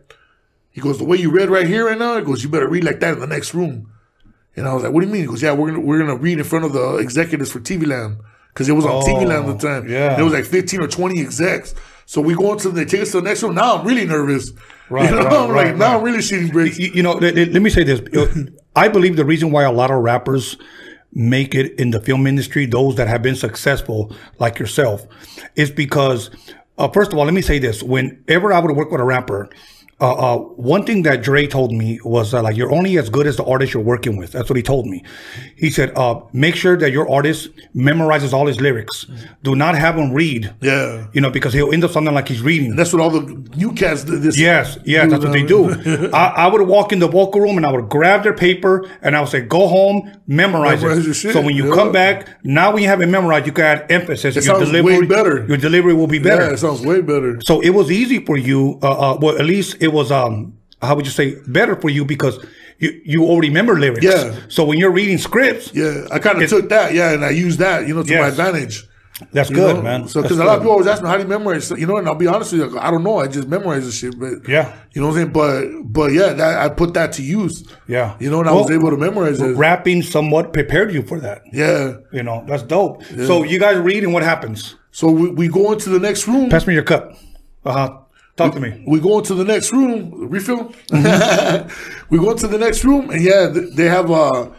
[0.70, 2.84] He goes, "The way you read right here right now," he goes, "You better read
[2.84, 3.90] like that in the next room."
[4.56, 5.22] And I was like, what do you mean?
[5.22, 7.86] He goes, yeah, we're gonna we're gonna read in front of the executives for TV
[7.86, 8.16] Land
[8.48, 9.86] because it was on Oh, TV Land at the time.
[9.88, 10.14] yeah.
[10.16, 11.74] there was like fifteen or twenty execs.
[12.06, 13.54] So we go into they take us to the next room.
[13.54, 14.52] Now I'm really nervous.
[14.88, 15.98] Right, you know, right, I'm right, like now.
[15.98, 16.78] I'm really shooting bricks.
[16.78, 18.00] you, you know, let, let- let me say this.
[18.76, 20.56] I believe the reason why a lot of rappers
[21.12, 25.04] make it in the film industry, those that have been successful, like yourself,
[25.56, 26.30] is because,
[26.78, 27.82] uh, first of all, let me say this.
[27.82, 29.48] Whenever I would work with a rapper,
[29.98, 33.26] uh, uh, one thing that Dre told me was uh, like, you're only as good
[33.26, 34.32] as the artist you're working with.
[34.32, 35.02] That's what he told me.
[35.56, 39.06] He said, uh, make sure that your artist memorizes all his lyrics.
[39.42, 40.54] Do not have him read.
[40.60, 41.06] Yeah.
[41.14, 42.76] You know, because he'll end up something like he's reading.
[42.76, 43.22] That's what all the
[43.56, 44.18] new cats do.
[44.18, 44.38] this.
[44.38, 45.70] Yes, yes, that's what they do.
[46.12, 49.16] I, I would walk in the vocal room and I would grab their paper and
[49.16, 51.74] I would say, "Go home, memorize, Memorize it." your shit, So when you yeah.
[51.74, 54.36] come back, now when you have it memorized, you can add emphasis.
[54.36, 55.46] It sounds way better.
[55.46, 56.44] Your delivery will be better.
[56.44, 57.40] Yeah, it sounds way better.
[57.40, 58.78] so it was easy for you.
[58.82, 60.10] Uh, uh, well, at least it was.
[60.12, 60.34] Um,
[60.82, 62.36] how would you say better for you because
[62.78, 64.04] you you already remember lyrics.
[64.04, 64.36] Yeah.
[64.48, 67.58] So when you're reading scripts, Yeah, I kind of took that, yeah, and I used
[67.60, 68.76] that, you know, to my advantage.
[69.32, 69.82] that's You good, know?
[69.82, 70.08] man.
[70.08, 71.70] So, because a lot of people always ask me, how do you memorize?
[71.70, 73.16] You know, and I'll be honest with you, I don't know.
[73.24, 74.76] I just memorize the shit, but Yeah.
[74.92, 75.32] you know what I'm saying.
[75.32, 77.64] But, but yeah, that, I put that to use.
[77.88, 78.14] Yeah.
[78.20, 79.56] you know, and I was able to memorize it.
[79.56, 81.40] rapping somewhat prepared you for that.
[81.54, 81.94] Yeah.
[82.12, 83.02] You know, that's dope.
[83.04, 84.76] So you guys read and what happens?
[84.90, 86.50] So we, we go into the next room.
[86.50, 87.16] Pass me your cup.
[87.64, 87.98] Uh huh.
[88.36, 88.84] Talk to me.
[88.86, 90.28] we go into the next room.
[90.28, 90.74] Refill.
[90.92, 92.04] Mm-hmm.
[92.10, 94.50] we go into the next room, and yeah, they have uh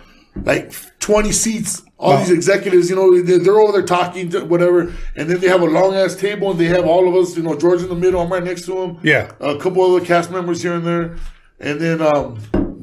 [0.44, 1.84] like twenty seats.
[2.00, 2.20] All Wow.
[2.20, 4.82] these executives, you know, they're, they're over there talking, to whatever,
[5.16, 7.42] and then they have a long ass table, and they have all of us, you
[7.42, 8.22] know, George in the middle.
[8.22, 9.00] I'm right next to him.
[9.02, 9.32] Yeah.
[9.40, 11.16] a couple other cast members here and there,
[11.60, 12.40] and then um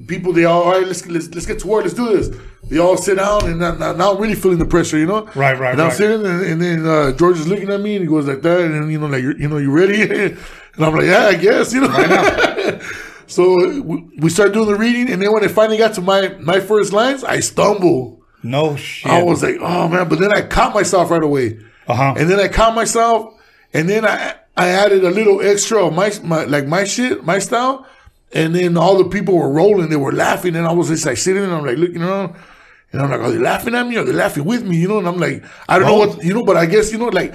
[0.08, 0.32] people.
[0.32, 1.84] They all, all right, let's let's let's get to work.
[1.84, 2.36] Let's do this.
[2.68, 5.26] They all sit down, and now, I'm really feeling the pressure, you know.
[5.34, 5.92] Right, right, And I'm right.
[5.96, 8.60] sitting, and, and then uh, George is looking at me, and he goes like that,
[8.62, 10.34] and then, you know, like you know, you ready?
[10.76, 12.80] and I'm like, yeah, I guess, you know.
[13.26, 16.28] so we, we started doing the reading, and then when it finally got to my
[16.40, 18.22] my first lines, I stumble.
[18.42, 19.10] No shit.
[19.10, 21.60] I was like, oh man, but then I caught myself right away.
[21.86, 22.14] Uh-huh.
[22.16, 23.34] And then I caught myself,
[23.72, 27.38] and then I I added a little extra of my, my like my shit, my
[27.38, 27.86] style,
[28.32, 31.16] and then all the people were rolling, they were laughing, and I was just like
[31.16, 32.36] sitting there, and I'm like looking around,
[32.92, 33.96] and I'm like, are they laughing at me?
[33.96, 34.76] Are they laughing with me?
[34.76, 34.98] You know?
[34.98, 37.34] And I'm like, I don't know what you know, but I guess you know, like,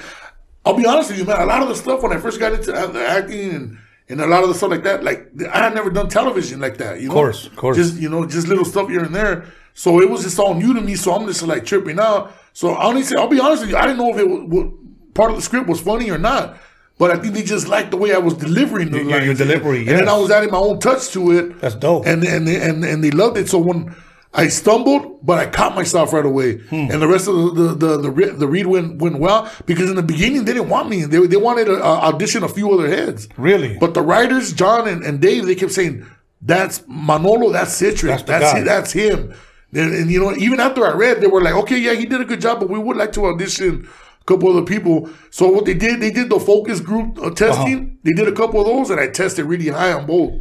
[0.70, 1.42] I'll be honest with you, man.
[1.42, 3.78] A lot of the stuff when I first got into the acting and.
[4.12, 6.78] And a lot of the stuff like that, like I had never done television like
[6.80, 7.14] that, you know.
[7.14, 7.78] course, of course.
[7.78, 9.46] Just you know, just little stuff here and there.
[9.76, 10.96] So it was just all new to me.
[10.96, 12.32] So I'm just like tripping out.
[12.54, 14.42] So I only say, I'll be honest with you, I didn't know if it was,
[14.50, 16.58] what part of the script was funny or not.
[16.98, 19.38] But I think they just liked the way I was delivering the Your- your lines.
[19.38, 20.10] delivery, and then.
[20.10, 21.62] I was adding my own touch to it.
[21.62, 22.08] That's dope.
[22.08, 23.48] And and they, and and they loved it.
[23.48, 23.96] So when
[24.32, 26.92] I stumbled, but I caught myself right away, Hmm.
[26.92, 29.90] and the rest of the the the, the, re- the read went went well because
[29.90, 31.04] in the beginning they didn't want me.
[31.06, 33.28] They they wanted to uh, audition a few other heads.
[33.38, 33.78] Really?
[33.80, 36.06] But the writers, John and, and Dave, they kept saying,
[36.44, 37.52] "That's Manolo.
[37.52, 38.12] That's Citric.
[38.12, 39.34] That's That's that's, him."
[39.72, 42.22] And, and, you know, even after I read, they were like, "Okay, yeah, he did
[42.22, 43.88] a good job, but we would like to audition
[44.22, 47.78] a couple other people." So what they did, they did the focus group uh, testing.
[47.78, 47.96] Uh-huh.
[48.04, 50.34] They did a couple of those, and I tested really high on both.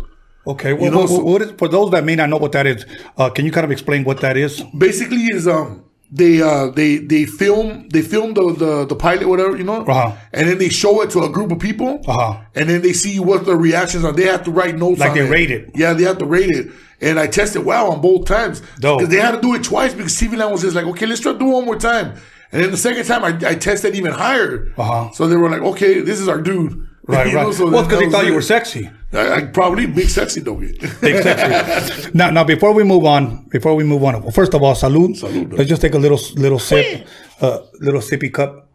[0.48, 0.72] Okay.
[0.72, 2.84] Well, know, what- so- what is, for those that may not know what that is,
[3.16, 4.62] uh, can you kind of explain what that is?
[4.76, 5.84] Basically, is um.
[6.10, 10.12] They uh they they film they film the the, the pilot whatever you know Uh-huh.
[10.32, 12.40] and then they show it to a group of people Uh-huh.
[12.54, 14.12] and then they see what the reactions are.
[14.12, 15.00] They have to write notes.
[15.00, 15.30] Like on they it.
[15.30, 15.68] rate it.
[15.74, 16.68] Yeah, they have to rate it.
[17.02, 18.62] And I tested well on both times.
[18.80, 21.20] Because they had to do it twice because TV Land was just like, okay, let's
[21.20, 22.14] try to do it one more time.
[22.52, 24.72] And then the second time I, I tested even higher.
[24.78, 25.10] Uh-huh.
[25.12, 26.86] So they were like, okay, this is our dude.
[27.08, 27.54] Right, You know, right.
[27.54, 28.90] so well, because they thought was you were sexy.
[29.12, 30.56] I, I probably big sexy though.
[30.56, 32.10] Big sexy.
[32.14, 35.18] now, now, before we move on, before we move on, well, first of all, salud.
[35.18, 35.56] Salud.
[35.56, 37.06] Let's just take a little, little sip,
[37.40, 38.68] uh, little sippy cup.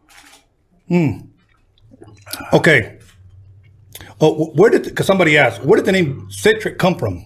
[0.89, 1.27] Mm.
[2.51, 2.99] Okay.
[4.19, 4.83] Oh, where did?
[4.83, 7.25] Because somebody asked, where did the name Citric come from?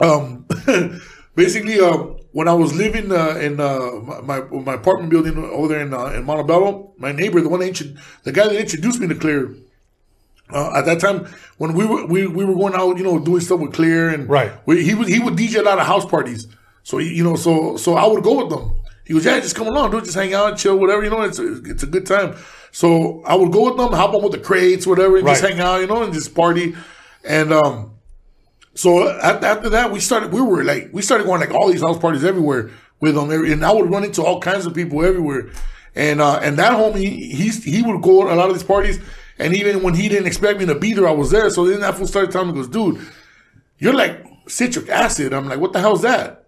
[0.00, 0.46] um,
[1.34, 1.96] basically, uh,
[2.32, 3.90] when I was living uh, in uh,
[4.22, 7.96] my my apartment building over there in uh, in Montebello, my neighbor, the one that
[8.24, 9.54] the guy that introduced me to Clear,
[10.52, 11.26] uh, at that time
[11.58, 14.28] when we were we, we were going out, you know, doing stuff with Clear, and
[14.28, 14.52] Right.
[14.66, 16.46] we, he would he would DJ a lot of house parties.
[16.82, 18.72] So he, you know, so so I would go with them.
[19.04, 21.02] He goes, yeah, just come along, dude, just hang out, chill, whatever.
[21.02, 22.36] You know, it's a, it's a good time.
[22.72, 25.58] So I would go with them, hop on with the crates, whatever, and just hang
[25.60, 26.74] out, you know, and just party.
[27.24, 27.92] And um,
[28.74, 30.30] so after, after that, we started.
[30.32, 32.70] We were like, we started going like all these house parties everywhere
[33.00, 35.50] with them, and I would run into all kinds of people everywhere.
[35.94, 36.98] And uh, and that homie,
[37.32, 39.00] he he would go to a lot of these parties,
[39.38, 41.48] and even when he didn't expect me to be there, I was there.
[41.50, 43.06] So then that fool started telling me, he goes, dude,
[43.78, 45.32] you're like citric acid.
[45.32, 46.46] I'm like, what the hell's that?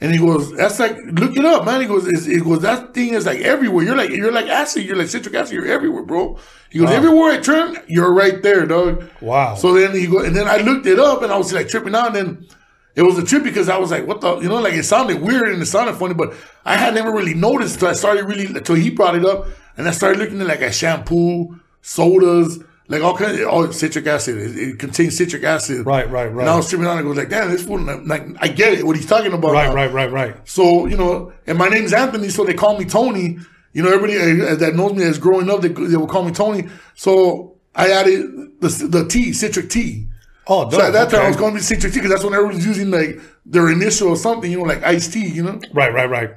[0.00, 1.80] And he goes, that's like, look it up, man.
[1.80, 3.84] He goes, he goes, that thing is like everywhere.
[3.84, 4.84] You're like, you're like acid.
[4.84, 5.54] You're like citric acid.
[5.54, 6.38] You're everywhere, bro.
[6.70, 9.10] He goes, everywhere I turn, you're right there, dog.
[9.20, 9.56] Wow.
[9.56, 11.96] So then he goes, and then I looked it up, and I was like tripping
[11.96, 12.14] out.
[12.14, 12.46] And then
[12.94, 15.20] it was a trip because I was like, what the, you know, like it sounded
[15.20, 16.32] weird and it sounded funny, but
[16.64, 19.46] I had never really noticed until I started really, until he brought it up.
[19.76, 21.58] And I started looking at like a shampoo,
[21.88, 22.58] sodas,
[22.88, 24.36] like all kinds of, oh, citric acid.
[24.36, 25.86] It, it contains citric acid.
[25.86, 26.42] Right, right, right.
[26.42, 28.74] And I was tripping on and I was like, damn, this fool, like, I get
[28.74, 29.52] it, what he's talking about.
[29.52, 29.74] Right, now.
[29.74, 30.48] right, right, right.
[30.48, 33.38] So, you know, and my name's Anthony, so they call me Tony.
[33.72, 36.32] You know, everybody uh, that knows me as growing up, they, they will call me
[36.32, 36.68] Tony.
[36.94, 40.06] So I added the, the T, citric tea.
[40.46, 42.32] Oh, So at that time, I was going to be citric tea because that's when
[42.32, 45.60] everyone's using like their initial or something, you know, like iced tea, you know.
[45.72, 46.30] Right, right, right.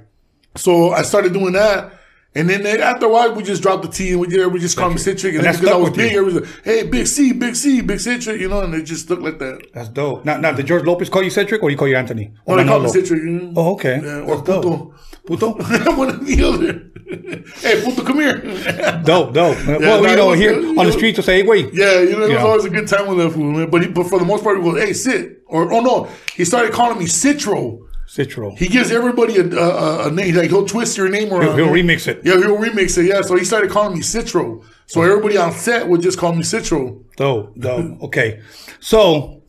[0.55, 1.93] So I started doing that.
[2.33, 4.59] And then they, after a while, we just dropped the T and we did, we
[4.61, 5.35] just called me citric.
[5.35, 5.95] And, And then that because I was you.
[5.97, 9.03] big, was like, hey, big C, big C, big citric, you know, and it just
[9.05, 9.67] stuck like that.
[9.73, 10.23] That's dope.
[10.23, 12.31] Now, now, did George Lopez call you Citric or you call you Anthony?
[12.47, 13.53] Oh, Or they called me citric, you know.
[13.57, 13.99] Oh, okay.
[14.01, 14.63] Yeah, or That's dope.
[14.63, 14.95] puto.
[15.25, 15.51] Puto?
[15.97, 17.51] One of the other.
[17.59, 18.37] hey, puto, come here.
[19.03, 19.57] dope, dope.
[19.67, 20.89] well, no, you know, was here you on the know.
[20.91, 21.73] streets, to say, hey, wait.
[21.73, 22.43] Yeah, you know, it was Yeah.
[22.45, 23.69] always a good time with that fool, man.
[23.69, 26.45] But he, but for the most part, he goes, "Hey, sit," or oh no, he
[26.45, 27.79] started calling me Citro.
[28.15, 28.57] Citro.
[28.57, 31.55] He gives everybody a, a, a name, like he'll twist your name around.
[31.57, 32.19] He'll, he'll remix it.
[32.25, 33.05] yeah, he'll remix it.
[33.05, 34.63] Yeah, so he started calling me Citro.
[34.85, 37.01] So everybody on set would just call me Citro.
[37.15, 38.01] Dope, dope.
[38.07, 38.41] Okay.
[38.81, 39.41] So,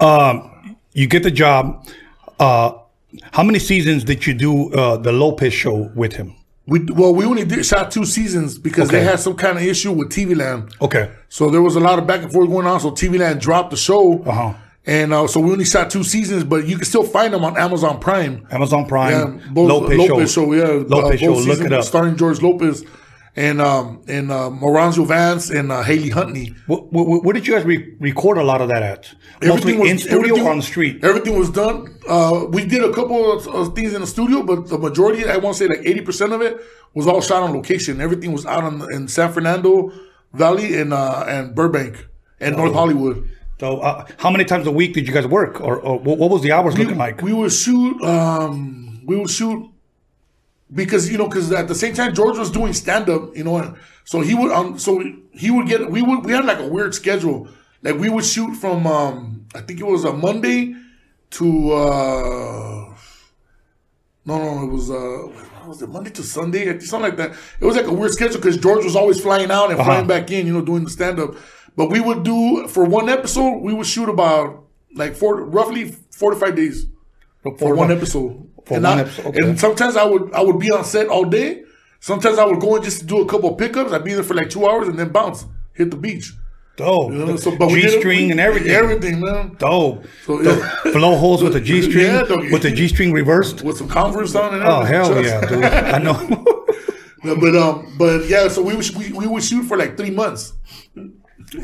[0.00, 1.86] um, you get the job.
[2.38, 2.72] Uh,
[3.32, 6.34] how many seasons did you do uh, the Lopez show with him?
[6.66, 9.92] We well, we only did shot two seasons because they had some kind of issue
[9.92, 10.72] with TV Land.
[10.80, 11.10] Okay.
[11.28, 12.78] So there was a lot of back and forth going on.
[12.80, 14.54] So TV Land dropped the show, Uh-huh.
[14.90, 16.44] And uh, so we only shot two seasons.
[16.44, 18.46] But you can still find them on Amazon Prime.
[18.50, 20.44] Amazon Prime, Yeah, both, Lopez, Lopez, show.
[20.46, 20.52] show.
[20.52, 21.50] Yeah, Lopez uh, both show.
[21.50, 21.84] Look it up.
[21.84, 22.84] Starring George Lopez
[23.36, 26.54] and um and uh, Moranzo Vance and uh, Haley Huntley.
[26.66, 29.14] Where, where, where did you guys re- record a lot of that at?
[29.40, 31.04] Everything Mostly in studio or on the street?
[31.04, 31.96] Everything was done.
[32.08, 35.36] Uh, we did a couple of, of things in the studio, but the majority, I
[35.36, 36.60] want to say like eighty percent of it,
[36.94, 38.00] was all shot on location.
[38.00, 39.92] Everything was out on, in San Fernando
[40.32, 42.08] Valley and uh, and Burbank
[42.40, 43.30] and North Hollywood.
[43.60, 46.42] So, uh, how many times a week did you guys work, or, or what was
[46.42, 47.20] the hours looking like?
[47.20, 48.02] We would shoot.
[48.02, 49.70] Um, we would shoot
[50.72, 53.36] because you know because at the same time George was doing stand up.
[53.36, 56.58] You know, so he would um so he would get we would we had like
[56.58, 57.48] a weird schedule.
[57.82, 60.74] Like we would shoot from um I think it was a Monday
[61.32, 62.94] to uh
[64.24, 65.28] no no it was uh
[65.66, 67.30] was it Monday to Sunday something like that.
[67.60, 69.84] It was like a weird schedule because George was always flying out and Uh-huh.
[69.90, 70.46] flying back in.
[70.46, 71.34] You know, doing the stand up.
[71.76, 74.64] But we would do for one episode we would shoot about
[74.94, 76.86] like four roughly four to five days
[77.58, 78.46] for one episode.
[78.66, 79.38] For and one I- episode, okay.
[79.48, 81.64] And sometimes I would I would be on set all day.
[82.00, 83.92] Sometimes I would go in just to do a couple of pickups.
[83.92, 85.44] I'd be there for like two hours and then bounce,
[85.74, 86.32] hit the beach.
[86.76, 87.12] Dope.
[87.12, 88.70] You know, so, but we G it- string and everything.
[88.70, 89.54] Everything, man.
[89.58, 90.06] Dope.
[90.24, 90.80] So, yeah.
[90.92, 92.06] Blow holes with the G string.
[92.06, 92.22] Yeah,
[92.52, 93.60] with the G string reversed.
[93.62, 95.64] With some Converse on and Oh hell Trust- yeah, dude!
[95.64, 96.44] I know.
[97.22, 98.48] No, but um, but yeah.
[98.48, 100.54] So we would we, we would shoot for like three months.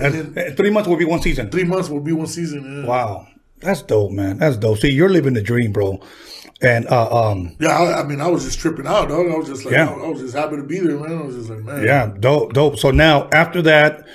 [0.01, 1.51] And three months will be one season.
[1.51, 2.83] Three months will be one season.
[2.83, 3.27] Yeah, Wow,
[3.61, 4.39] that's dope, man.
[4.39, 4.79] That's dope.
[4.79, 6.01] See, you're living the dream, bro.
[6.63, 9.27] And uh, um, yeah I, I mean, I was just tripping out, dog.
[9.31, 9.91] I was just like, Yeah.
[9.91, 11.19] I was just happy to be there, man.
[11.19, 11.85] I was just like, man.
[11.85, 12.79] yeah, dope, dope.
[12.79, 14.07] So now after that,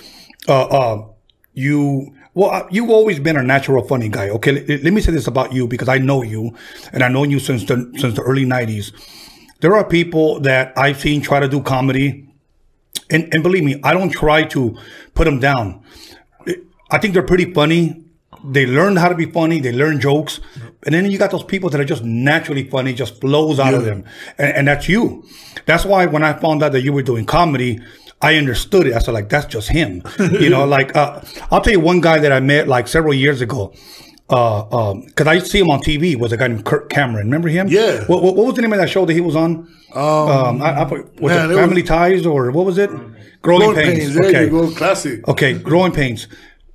[0.48, 1.08] uh, uh,
[1.54, 2.16] you.
[2.34, 4.30] Well, uh, you've always been a natural funny guy.
[4.30, 6.56] Okay, let, let me say this about you because I know you,
[6.94, 8.94] and I've known you since the since the early '90s.
[9.60, 12.31] There are people that I've seen try to do comedy,
[13.12, 14.78] and, and believe me, I don't try to
[15.14, 15.84] put them down.
[16.90, 18.04] I think they're pretty funny.
[18.44, 19.60] They learn how to be funny.
[19.60, 20.40] They learn jokes,
[20.84, 23.86] and then you got those people that are just naturally funny, just flows out of
[23.86, 24.04] them,
[24.38, 25.24] and, and that's you.
[25.66, 27.80] That's why when I found out that you were doing comedy,
[28.22, 28.94] I understood it.
[28.94, 30.04] I said like, that's just him.
[30.20, 31.22] you know, like uh,
[31.52, 33.74] I'll tell you one guy that I met like several years ago.
[34.32, 37.26] Uh, um, cause I see him on TV was a guy named Kirk Cameron.
[37.28, 37.68] Remember him?
[37.68, 38.06] Yeah.
[38.06, 39.68] What, what, what was the name of that show that he was on?
[39.94, 42.90] Um, I, I, forget- was man, it it was- Family Ties or what was it?
[43.42, 44.00] Growing, Growing Pains.
[44.00, 44.14] pains.
[44.16, 44.44] There okay.
[44.46, 44.72] you go.
[44.72, 45.28] Classic.
[45.28, 46.28] Okay, growing pains.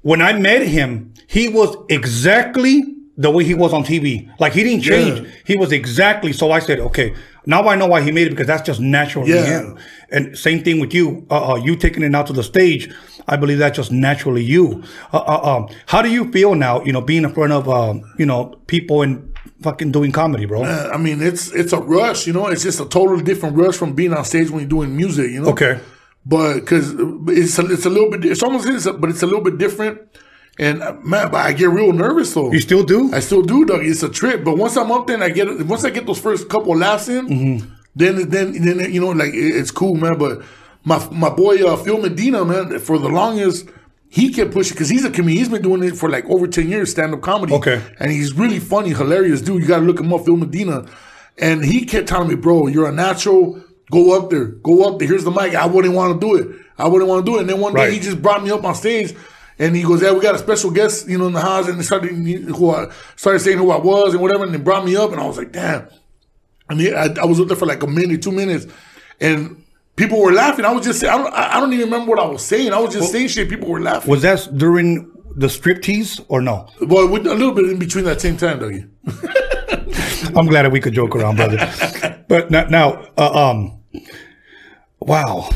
[0.03, 2.83] When I met him, he was exactly
[3.17, 4.29] the way he was on TV.
[4.39, 5.21] Like he didn't change.
[5.21, 5.31] Yeah.
[5.45, 6.33] He was exactly.
[6.33, 7.15] So I said, okay,
[7.47, 9.47] now I know why he made it because that's just naturally Yeah.
[9.47, 9.79] him.
[10.11, 11.27] And same thing with you.
[11.31, 12.93] Uh, uh, you taking it out to the stage.
[13.27, 14.83] I believe that's just naturally you.
[15.13, 16.83] Uh, uh, um, how do you feel now?
[16.85, 19.33] You know, being in front of um, you know people and
[19.63, 20.63] fucking doing comedy, bro.
[20.65, 22.47] Uh, I mean, it's it's a rush, you know.
[22.49, 25.41] It's just a totally different rush from being on stage when you're doing music, you
[25.41, 25.49] know.
[25.49, 25.81] Okay.
[26.25, 26.93] But because
[27.29, 30.01] it's a, it's a little bit, it's almost is, but it's a little bit different.
[30.59, 32.51] And uh, man, but I get real nervous though.
[32.53, 33.13] You still do?
[33.13, 33.85] I still do, Doug.
[33.85, 34.43] It's a trip.
[34.45, 37.09] But once I'm up there, and I get once I get those first couple laughs
[37.09, 37.69] in, Mm-hmm.
[37.95, 40.17] then then then you know, like it's cool, man.
[40.19, 40.43] But
[40.85, 43.69] my my boy uh, Phil Medina, man, for the longest.
[44.09, 45.39] He kept pushing because he's a comedian.
[45.39, 47.53] He's been doing it for like over ten years, stand up comedy.
[47.53, 47.83] Okay.
[47.99, 49.61] and he's really funny, hilarious dude.
[49.61, 50.87] You got to look him up, Phil Medina.
[51.39, 53.61] And he kept telling me, "Bro, you're a natural.
[53.91, 54.47] Go up there.
[54.47, 55.09] Go up there.
[55.09, 55.55] Here's the mic.
[55.55, 56.57] I wouldn't want to do it.
[56.79, 57.89] I wouldn't want to do it." And then one Right.
[57.89, 59.15] day he just brought me up on stage,
[59.59, 61.79] And he goes, "Yeah, we got a special guest, you know, in the house." And
[61.79, 64.97] they started who I started saying who I was and whatever, and they brought me
[64.97, 65.89] up, and I was like, "Damn!"
[66.69, 68.67] And he, I, I was up there for like a minute, two minutes,
[69.21, 69.65] and
[69.97, 70.65] people were laughing.
[70.65, 72.73] I was just, I don't, I don't even remember what I was saying.
[72.73, 73.49] I was just saying shit.
[73.49, 74.11] People were laughing.
[74.11, 76.69] Was that during the striptease or no?
[76.81, 78.89] Well, a little bit in between that same time, Dougie.
[80.37, 82.25] I'm glad that we could joke around, brother.
[82.29, 83.81] but now, now uh, um,
[85.01, 85.49] wow.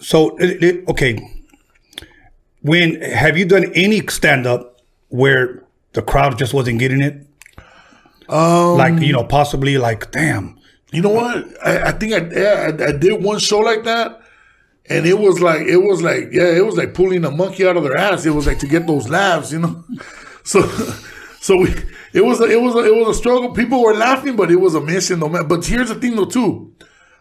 [0.00, 1.18] So, it, it, okay.
[2.62, 7.26] When have you done any stand up where the crowd just wasn't getting it?
[8.28, 10.58] Um, like you know, possibly like, damn.
[10.92, 11.44] You know what?
[11.64, 14.20] I, I think I, yeah, I I did one show like that,
[14.88, 17.76] and it was like it was like yeah, it was like pulling a monkey out
[17.76, 18.26] of their ass.
[18.26, 19.84] It was like to get those laughs, you know.
[20.44, 20.62] So,
[21.40, 21.74] so we
[22.12, 23.52] it was a, it was a, it was a struggle.
[23.52, 25.46] People were laughing, but it was a mission, though, man.
[25.46, 26.74] But here's the thing, though, too.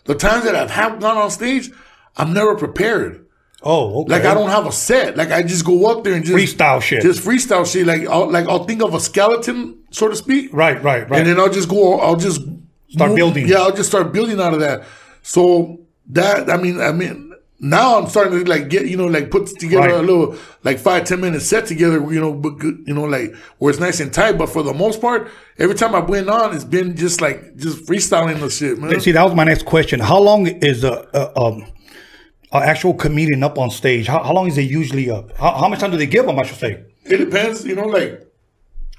[0.05, 1.69] The times that I've have gone on stage,
[2.15, 3.27] I'm never prepared.
[3.64, 4.12] Oh, okay.
[4.14, 5.18] Like I don't have a set.
[5.18, 7.02] Like I just go up there and just Freestyle shit.
[7.02, 7.88] Just freestyle shit.
[7.88, 10.54] Like I'll like I'll think of a skeleton, so to speak.
[10.54, 11.20] right, right, right.
[11.20, 12.00] And then I'll just go.
[12.00, 12.42] I'll just
[12.90, 13.48] Start building.
[13.48, 14.84] Yeah, I'll just start building out of that.
[15.22, 15.80] So
[16.12, 19.48] that I mean, I mean, now I'm starting to like get you know like put
[19.48, 19.96] together Right.
[19.96, 21.96] a little like five ten minute set together.
[22.14, 24.38] You know, but good, you know like where it's nice and tight.
[24.38, 25.30] But for the most part,
[25.60, 29.02] every time I went on, it's been just like just freestyling the shit, man.
[29.02, 30.00] See, that was my next question.
[30.00, 31.66] How long is a, a um
[32.52, 34.07] an actual comedian up on stage?
[34.07, 35.36] How, how long is they usually up?
[35.38, 36.40] How, how much time do they give them?
[36.40, 36.84] I should say.
[37.06, 38.26] It depends, you know, like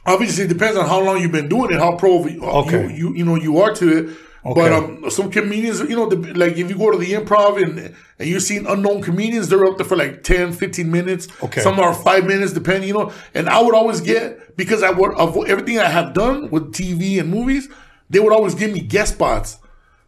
[0.07, 2.83] obviously it depends on how long you've been doing it, how pro you, Okay.
[2.95, 4.17] you, you you know you are to it.
[4.45, 7.95] But um, some comedians, you know, the, like if you go to the improv and
[8.19, 11.29] and you're seeing unknown comedians, they're up there for like 10, 15 minutes.
[11.43, 11.61] Okay.
[11.61, 13.13] Some are five minutes, depending, you know.
[13.35, 17.21] And I would always get because I would of everything I have done with TV
[17.21, 17.69] and movies,
[18.09, 19.59] they would always give me guest spots.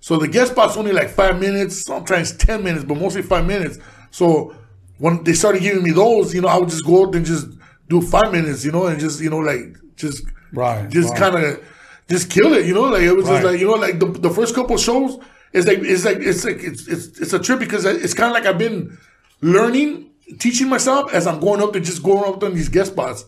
[0.01, 3.79] So the guest spot's only like five minutes, sometimes ten minutes, but mostly five minutes.
[4.11, 4.55] So
[4.99, 7.47] when they started giving me those, you know, I would just go out and just
[7.89, 11.19] do five minutes, you know, and just you know like just Right, just right.
[11.19, 11.65] kind of
[12.09, 13.35] just kill it, you know, like it was Right.
[13.35, 15.19] just like you know like the, the first couple shows
[15.53, 18.35] is like it's like it's like it's it's, it's a trip because it's kind of
[18.35, 18.99] like I've been
[19.43, 23.25] learning, teaching myself as I'm going up there, just going up in these guest spots.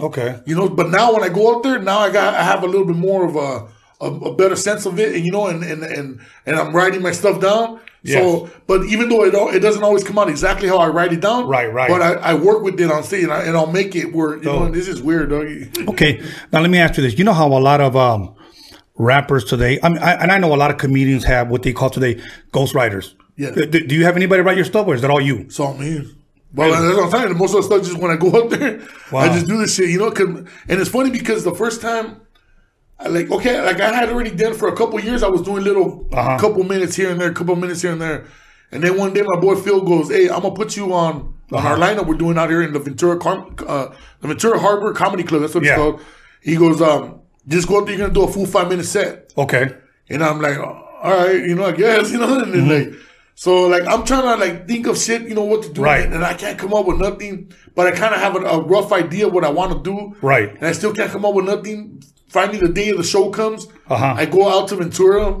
[0.00, 0.40] Okay.
[0.46, 2.66] You know, but now when I go up there, now I got I have a
[2.66, 3.68] little bit more of a
[4.04, 7.02] a, a better sense of it, and you know, and and and, and I'm writing
[7.02, 7.80] my stuff down.
[8.06, 11.22] So, but even though it it doesn't always come out exactly how I write it
[11.22, 11.88] down, Right, right.
[11.88, 14.36] But I, I work with it on stage, and, I, and I'll make it where
[14.42, 14.64] you Oh.
[14.66, 15.32] know this is weird.
[15.88, 16.22] Okay.
[16.52, 17.16] Now let me ask you this.
[17.18, 18.34] You know how a lot of um
[18.96, 21.72] rappers today, I mean, I, and I know a lot of comedians have what they
[21.72, 22.20] call today
[22.52, 23.14] ghostwriters.
[23.36, 23.50] Yeah.
[23.50, 25.38] Do, do you have anybody write your stuff, or is that all you?
[25.38, 26.14] It's all me.
[26.54, 27.38] Well, that's what I'm saying.
[27.38, 28.80] Most of the stuff just when I go up there,
[29.12, 30.10] I just do this shit, you know.
[30.12, 30.46] and
[30.80, 32.20] it's funny because the first time,
[33.08, 35.22] like okay, like I had already done for a couple years.
[35.22, 36.38] I was doing little Uh-huh.
[36.38, 38.24] couple minutes here and there, couple minutes here and there.
[38.72, 41.64] And then one day, my boy Phil goes, "Hey, I'm gonna put you on on
[41.66, 41.82] our Uh-huh.
[41.84, 43.86] lineup we're doing out here in the Ventura Com- uh,
[44.20, 45.42] the Ventura Harbor Comedy Club.
[45.42, 45.72] That's what Yeah.
[45.72, 46.00] it's called."
[46.40, 47.94] He goes, um, "Just go up there.
[47.96, 49.68] You're gonna do a full five minute set." Okay.
[50.10, 52.90] And I'm like, all right, you know, I guess, you know, and then Mm-hmm.
[52.90, 53.00] like,
[53.36, 56.04] so like I'm trying to like think of shit, you know, what to do, Right.
[56.04, 57.52] and, and I can't come up with nothing.
[57.74, 60.54] But I kind of have a, a rough idea what I want to do, Right.
[60.54, 62.02] And I still can't come up with nothing.
[62.34, 64.14] Finally, the day of the show comes, Uh-huh.
[64.22, 65.40] I go out to Ventura.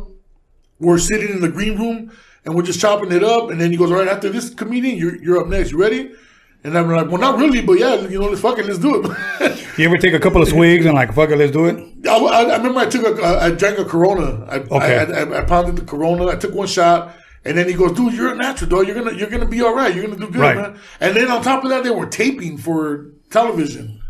[0.78, 2.12] We're sitting in the green room
[2.44, 3.50] and we're just chopping it up.
[3.50, 5.72] And then he goes, all right, after this comedian, you're you're up next.
[5.72, 6.02] You ready?
[6.62, 9.04] And I'm like, well, not really, but yeah, you know, let's fucking let's do it.
[9.78, 11.76] You ever take a couple of swigs and like, fuck it, let's do it?
[12.08, 14.28] I, I, I remember I took a, I drank a Corona.
[14.54, 14.96] I, Okay.
[15.00, 16.28] I, I, I pounded the Corona.
[16.34, 17.00] I took one shot,
[17.44, 18.86] and then he goes, "Dude, you're a natural, dog.
[18.86, 19.92] You're gonna, you're gonna be all right.
[19.92, 20.56] You're gonna do good, Right.
[20.62, 24.00] man." And then on top of that, they were taping for television.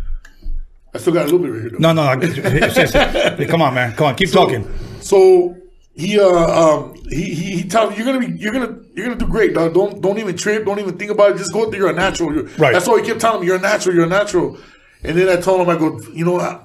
[0.95, 1.71] I still got a little bit right here.
[1.71, 1.79] Though.
[1.79, 2.21] No, no.
[2.23, 3.95] It's just- hey, come on, man.
[3.95, 4.15] Come on.
[4.15, 4.69] Keep talking.
[5.01, 5.57] So
[5.95, 9.19] he, uh, um, he, he, he tells me, "You're gonna be, you're gonna, you're gonna
[9.19, 9.75] do great, dog.
[9.75, 10.65] Don't, don't even trip.
[10.65, 11.39] Don't even think about it.
[11.39, 11.79] Just go through.
[11.81, 12.33] You're a natural.
[12.35, 12.73] You're, Right.
[12.73, 13.47] That's all he kept telling me.
[13.49, 13.95] You're a natural.
[13.95, 14.57] You're a natural."
[15.03, 16.65] And then I told him, I go, you know, I,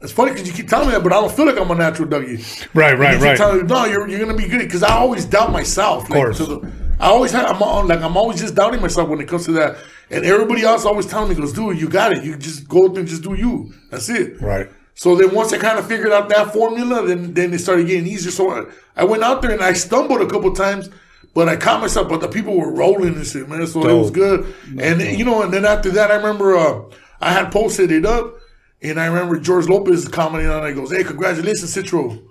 [0.00, 1.74] it's funny because you keep telling me that, but I don't feel like I'm a
[1.74, 2.66] natural, Dougie.
[2.72, 3.36] Right, right, right.
[3.36, 6.04] telling me, no, you're, you're gonna be good because I always doubt myself.
[6.04, 6.40] Of course.
[6.98, 9.52] I always have, I'm on, like I'm always just doubting myself when it comes to
[9.52, 9.76] that,
[10.10, 12.24] and everybody else always telling me, goes, dude, you got it.
[12.24, 13.72] You just go and just do you.
[13.90, 14.40] That's it.
[14.40, 14.68] Right.
[14.94, 18.06] So then once I kind of figured out that formula, then then it started getting
[18.06, 18.30] easier.
[18.30, 18.64] So I,
[18.96, 20.88] I went out there and I stumbled a couple times,
[21.34, 22.08] but I caught myself.
[22.08, 23.66] But the people were rolling and shit, man.
[23.66, 24.54] So it was good.
[24.78, 26.82] And you know, and then after that, I remember uh,
[27.20, 28.36] I had posted it up,
[28.80, 30.70] and I remember George Lopez commenting on it.
[30.70, 32.22] He goes, "Hey, congratulations, Citro."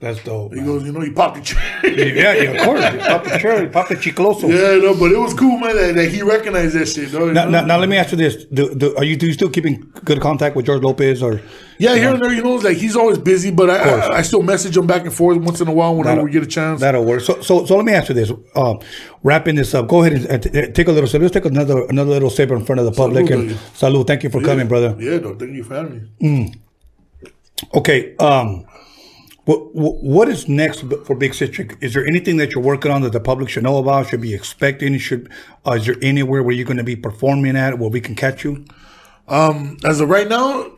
[0.00, 0.52] That's dope.
[0.52, 0.66] He man.
[0.66, 2.18] goes, you know, you popped the cherry.
[2.20, 2.80] yeah, yeah, of course.
[2.94, 4.48] You pop the cherry, pop the chicloso.
[4.48, 7.10] yeah, no, but it was cool, man, that, that he recognized that shit.
[7.12, 9.32] You Now, now, now, let me ask you this: do, do, Are you do you
[9.32, 11.40] still keeping good contact with George Lopez or?
[11.78, 14.42] yeah, here and there, you know, like he's always busy, but I, I, I still
[14.42, 16.80] message him back and forth once in a while whenever That'll- we get a chance.
[16.80, 17.20] That'll work.
[17.20, 18.74] So, so, so let me ask you this: uh,
[19.22, 19.86] wrapping this up.
[19.86, 21.22] Go ahead and, and t- take a little sip.
[21.22, 23.30] Let's take another another little sip in front of the public.
[23.30, 23.60] and baby.
[23.74, 24.08] salute.
[24.08, 24.96] Thank you for coming, brother.
[24.98, 26.54] Yeah, no, thank you for having me.
[27.74, 28.16] Okay.
[28.16, 28.66] Um,
[29.44, 31.76] what, what is next for Big Citric?
[31.80, 34.08] Is there anything that you're working on that the public should know about?
[34.08, 34.96] Should be expecting?
[34.98, 35.30] Should
[35.66, 38.44] uh, is there anywhere where you're going to be performing at where we can catch
[38.44, 38.64] you?
[39.28, 40.70] Um, As of right now,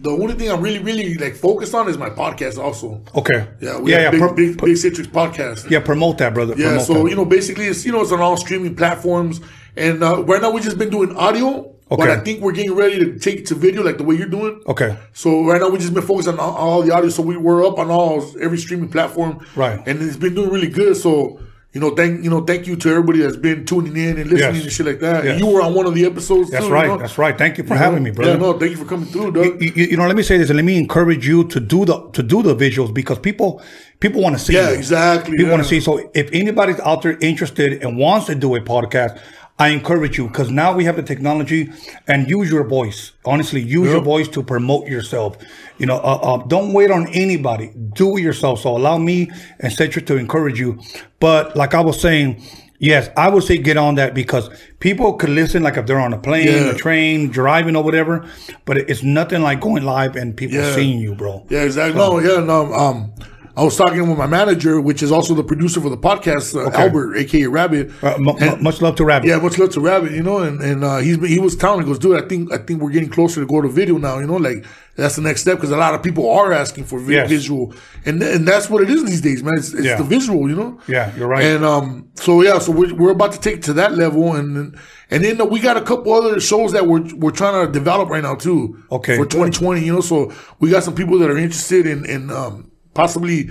[0.00, 2.58] the only thing I'm really, really like focused on is my podcast.
[2.58, 3.46] Also, Okay.
[3.60, 5.70] yeah, we yeah, have yeah, big, pro- big, big Citric's podcast.
[5.70, 5.80] yeah.
[5.80, 6.54] Promote that, brother.
[6.56, 7.10] Yeah, Promote so that.
[7.10, 9.40] you know, basically, it's you know, it's on all streaming platforms,
[9.76, 11.73] and uh, right now we've just been doing audio.
[11.88, 12.12] But Okay.
[12.12, 14.60] I think we're getting ready to take it to video, like the way you're doing.
[14.66, 14.96] Okay.
[15.12, 17.10] So right now we just been focused on all, all the audio.
[17.10, 19.46] So we were up on all every streaming platform.
[19.54, 19.80] Right.
[19.86, 20.96] And it's been doing really good.
[20.96, 21.40] So
[21.74, 24.54] you know, thank you know, thank you to everybody that's been tuning in and listening
[24.54, 24.62] Yes.
[24.62, 25.24] and shit like that.
[25.24, 25.40] Yes.
[25.40, 26.48] You were on one of the episodes.
[26.50, 26.84] That's too, right.
[26.84, 26.98] You know?
[26.98, 27.36] That's right.
[27.36, 28.30] Thank you for having me, brother.
[28.32, 29.60] Yeah, no, thank you for coming through, dog.
[29.60, 31.84] you, you- you know, let me say this, and let me encourage you to do
[31.84, 33.60] the to do the visuals because people
[33.98, 34.54] people want to see.
[34.54, 34.76] Yeah, you.
[34.76, 35.80] exactly, People want to see.
[35.80, 39.18] So if anybody's out there interested and wants to do a podcast,
[39.58, 41.70] I encourage you because now we have the technology
[42.08, 43.12] and use your voice.
[43.24, 45.36] Honestly, use your voice to promote yourself.
[45.78, 47.70] You know, uh, uh, don't wait on anybody.
[47.94, 48.60] Do it yourself.
[48.62, 50.80] So allow me and Citric to encourage you.
[51.20, 52.42] But like I was saying.
[52.80, 54.50] Yes, I would say get on that because
[54.80, 56.70] people could listen like if they're on a plane, Yeah.
[56.72, 58.26] a train, driving or whatever.
[58.66, 60.74] But it's nothing like going live and people Yeah.
[60.74, 61.46] seeing you, bro.
[61.48, 61.96] Yeah, exactly.
[61.96, 62.74] No, yeah, no.
[62.74, 63.12] Um,
[63.56, 66.76] I was talking with my manager, which is also the producer for the podcast, uh,
[66.76, 67.90] Albert, aka Rabbit.
[68.02, 69.28] Uh, mu- And- much love to Rabbit.
[69.28, 71.78] Yeah, much love to Rabbit, you know, and and uh, he's been, he was telling
[71.80, 73.96] me, he goes, dude, I think I think we're getting closer to go to video
[73.98, 74.64] now, you know, like
[74.96, 77.28] that's the next step because a lot of people are asking for Yes.
[77.28, 77.72] visual,
[78.04, 79.54] and and that's what it is these days, man.
[79.56, 79.98] It's, it's Yeah.
[79.98, 80.78] the visual, you know.
[80.88, 81.44] Yeah, you're right.
[81.44, 84.76] And um, so yeah, so we're, we're about to take it to that level, and
[85.12, 88.08] and then uh, we got a couple other shows that we're we're trying to develop
[88.08, 88.82] right now too.
[88.90, 92.30] Okay, for 2020, you know, so we got some people that are interested in in
[92.30, 93.50] um possibly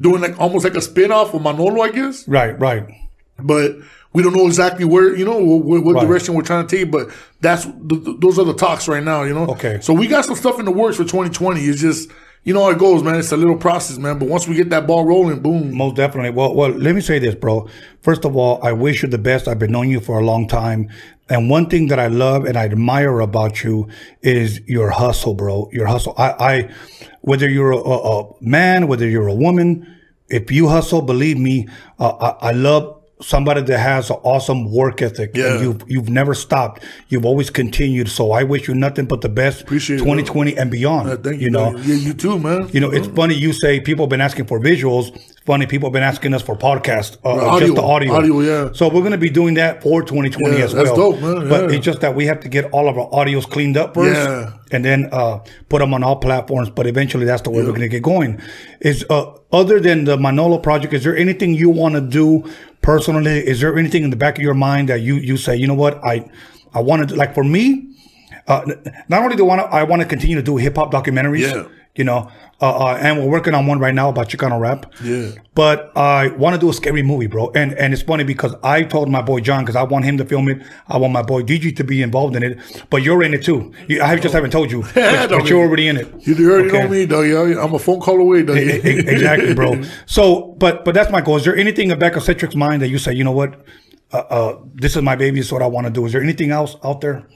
[0.00, 2.86] doing like almost like a spin off of Manolo, I guess Right, right.
[3.38, 3.76] but
[4.14, 6.06] we don't know exactly where you know what, what Right.
[6.06, 6.90] direction we're trying to take.
[6.90, 7.08] But
[7.40, 9.22] that's th- th- those are the talks right now.
[9.22, 9.46] You know.
[9.48, 9.78] Okay.
[9.80, 11.60] So we got some stuff in the works for 2020.
[11.60, 12.10] It's just
[12.44, 13.14] you know how it goes, man.
[13.16, 14.18] It's a little process, man.
[14.18, 15.74] But once we get that ball rolling, boom.
[15.76, 16.30] Most definitely.
[16.30, 17.68] Well, well, let me say this, bro.
[18.02, 19.46] First of all, I wish you the best.
[19.48, 20.90] I've been knowing you for a long time.
[21.32, 23.88] And one thing that I love and I admire about you
[24.20, 25.70] is your hustle, bro.
[25.72, 26.12] Your hustle.
[26.18, 26.74] I, I
[27.22, 29.98] whether you're a, a, man, whether you're a woman,
[30.28, 31.68] if you hustle, believe me,
[31.98, 35.30] uh, I, I love somebody that has an awesome work ethic.
[35.34, 35.54] Yeah.
[35.54, 36.82] And you've, you've never stopped.
[37.08, 38.08] You've always continued.
[38.08, 41.08] So I wish you nothing but the best Appreciate it, 2020 and beyond.
[41.08, 41.46] Uh, thank you.
[41.46, 41.76] you know.
[41.78, 42.68] Yeah, you too, man.
[42.72, 45.14] you know, it's funny you say people have been asking for visuals.
[45.14, 48.12] It's funny people have been asking us for podcast, uh, audio, just the audio.
[48.14, 48.72] audio, yeah.
[48.72, 51.12] So we're going to be doing that for 2020 Yeah, as that's well.
[51.12, 53.76] dope, man, But it's just that we have to get all of our audios cleaned
[53.76, 54.52] up first, Yeah.
[54.72, 55.38] and then uh,
[55.68, 56.70] put them on all platforms.
[56.70, 58.40] But eventually, that's the way we're going to get going.
[58.80, 62.44] Is uh, other than the Manolo project, is there anything you want to do
[62.82, 63.46] personally?
[63.46, 65.74] Is there anything in the back of your mind that you you say, you know
[65.74, 66.30] what, I
[66.74, 67.88] I want to like for me.
[68.48, 68.62] Uh,
[69.08, 71.52] not only do I want to, I want to continue to do hip hop documentaries.
[71.52, 71.68] Yeah.
[71.94, 72.30] You know,
[72.62, 74.90] uh, uh, and we're working on one right now about Chicano rap.
[75.04, 75.32] Yeah.
[75.54, 77.50] But I want to do a scary movie, bro.
[77.54, 80.24] And and it's funny because I told my boy John because I want him to
[80.24, 80.62] film it.
[80.88, 82.58] I want my boy DG to be involved in it.
[82.88, 83.72] But you're in it too.
[83.88, 86.26] You, I just haven't told you, but, but you're already in it.
[86.26, 86.82] You already Okay.
[86.82, 87.20] know me, though.
[87.20, 88.54] Yeah, I'm a phone call away, though.
[88.54, 89.82] Exactly, bro.
[90.06, 91.36] So, but but that's my goal.
[91.36, 93.66] Is there anything in Becca Citric's mind that you say, you know what,
[94.14, 95.40] uh, uh, this is my baby.
[95.40, 96.06] This is what I want to do.
[96.06, 97.26] Is there anything else out there?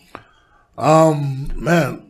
[0.78, 2.06] Um, man.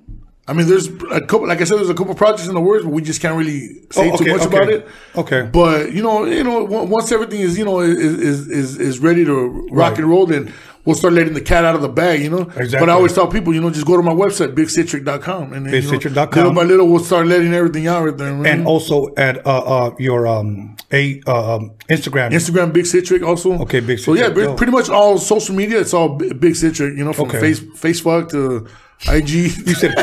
[0.48, 1.48] I mean, there's a couple.
[1.48, 3.68] Like I said, there's a couple projects in the works, but we just can't really
[3.90, 4.56] say Oh, too much okay.
[4.56, 4.86] about it.
[5.16, 5.48] Okay.
[5.52, 9.24] But you know, you know, once everything is you know is is is, is ready
[9.24, 9.98] to rock Right.
[9.98, 10.52] and roll, then
[10.84, 12.22] we'll start letting the cat out of the bag.
[12.22, 12.42] You know.
[12.42, 12.78] Exactly.
[12.78, 15.74] But I always tell people, you know, just go to my website, bigcitric.com, and then,
[15.74, 16.30] you know, BigCitric.com.
[16.38, 18.32] little by little, we'll start letting everything out right there.
[18.32, 18.46] man.
[18.60, 22.30] And also at uh, uh, your um, a uh, um, Instagram.
[22.30, 23.54] Instagram, Big Citric, also.
[23.62, 26.96] Okay, Big So yeah, Citric, pretty much all social media, it's all Big Citric.
[26.96, 27.40] You know, from Okay.
[27.40, 28.68] face Facebook to
[29.08, 29.28] IG.
[29.30, 29.94] You said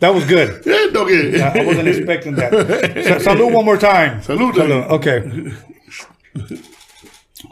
[0.00, 0.62] that was good.
[0.66, 1.40] yeah, get it.
[1.40, 2.52] I wasn't expecting that.
[3.06, 4.22] Sa- salute one more time.
[4.22, 4.54] Salute.
[4.54, 4.84] Salute.
[4.90, 5.52] Okay.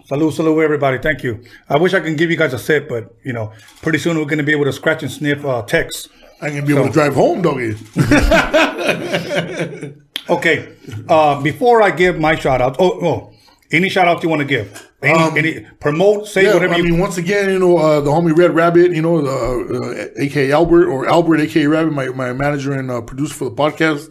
[0.06, 0.98] Salute, salute, everybody.
[0.98, 1.42] Thank you.
[1.68, 3.52] I wish I can give you guys a sip, but you know,
[3.82, 6.08] pretty soon we're going to be able to scratch and sniff uh, text.
[6.40, 7.76] I can be able to drive home, doggy.
[10.28, 10.74] Okay.
[11.08, 13.32] Uh, before I give my shout out, oh, oh,
[13.72, 14.90] any shout out you want to give?
[15.02, 16.84] Any, any promote, say Um, Yeah, whatever I you.
[16.84, 20.50] mean, once again, you know, uh, the homie Red Rabbit, you know, uh, uh, aka
[20.52, 24.08] Albert or Albert, aka Rabbit, my, my manager and uh, producer for the podcast.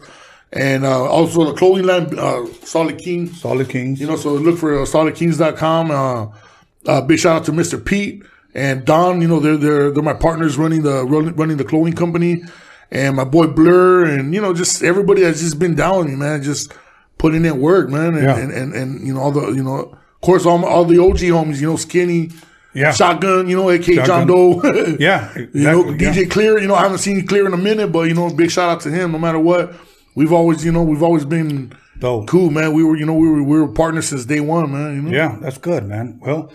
[0.52, 3.26] and uh, also the clothing line, uh, Solid King.
[3.32, 4.00] Solid Kings.
[4.00, 5.90] You know, so look for uh, solidkings.com.
[5.90, 6.26] Uh,
[6.86, 7.84] uh, big shout out to Mr.
[7.84, 8.22] Pete
[8.54, 9.20] and Don.
[9.20, 12.44] You know, they're they're they're my partners running the running, running the clothing company,
[12.92, 16.14] and my boy Blur, and you know, just everybody has just been down with me,
[16.14, 16.42] man.
[16.44, 16.72] Just
[17.26, 18.36] putting in work, man, and Yeah.
[18.42, 19.78] and, and, and you know all the you know,
[20.16, 22.30] of course, all my, all the OG homies, you know, Skinny.
[22.74, 22.92] Yeah.
[22.92, 24.60] Shotgun, you know, AK John Doe.
[25.00, 26.28] Yeah, You know, DJ yeah.
[26.28, 28.50] Clear, you know, I haven't seen you clear in a minute, but you know, big
[28.50, 29.12] shout out to him.
[29.12, 29.72] No matter what,
[30.14, 32.26] we've always, you know, we've always been Dope.
[32.26, 32.74] cool, man.
[32.74, 34.94] We were, you know, we were we were partners since day one, man.
[34.96, 35.10] You know?
[35.10, 36.18] Yeah, that's good, man.
[36.20, 36.52] Well,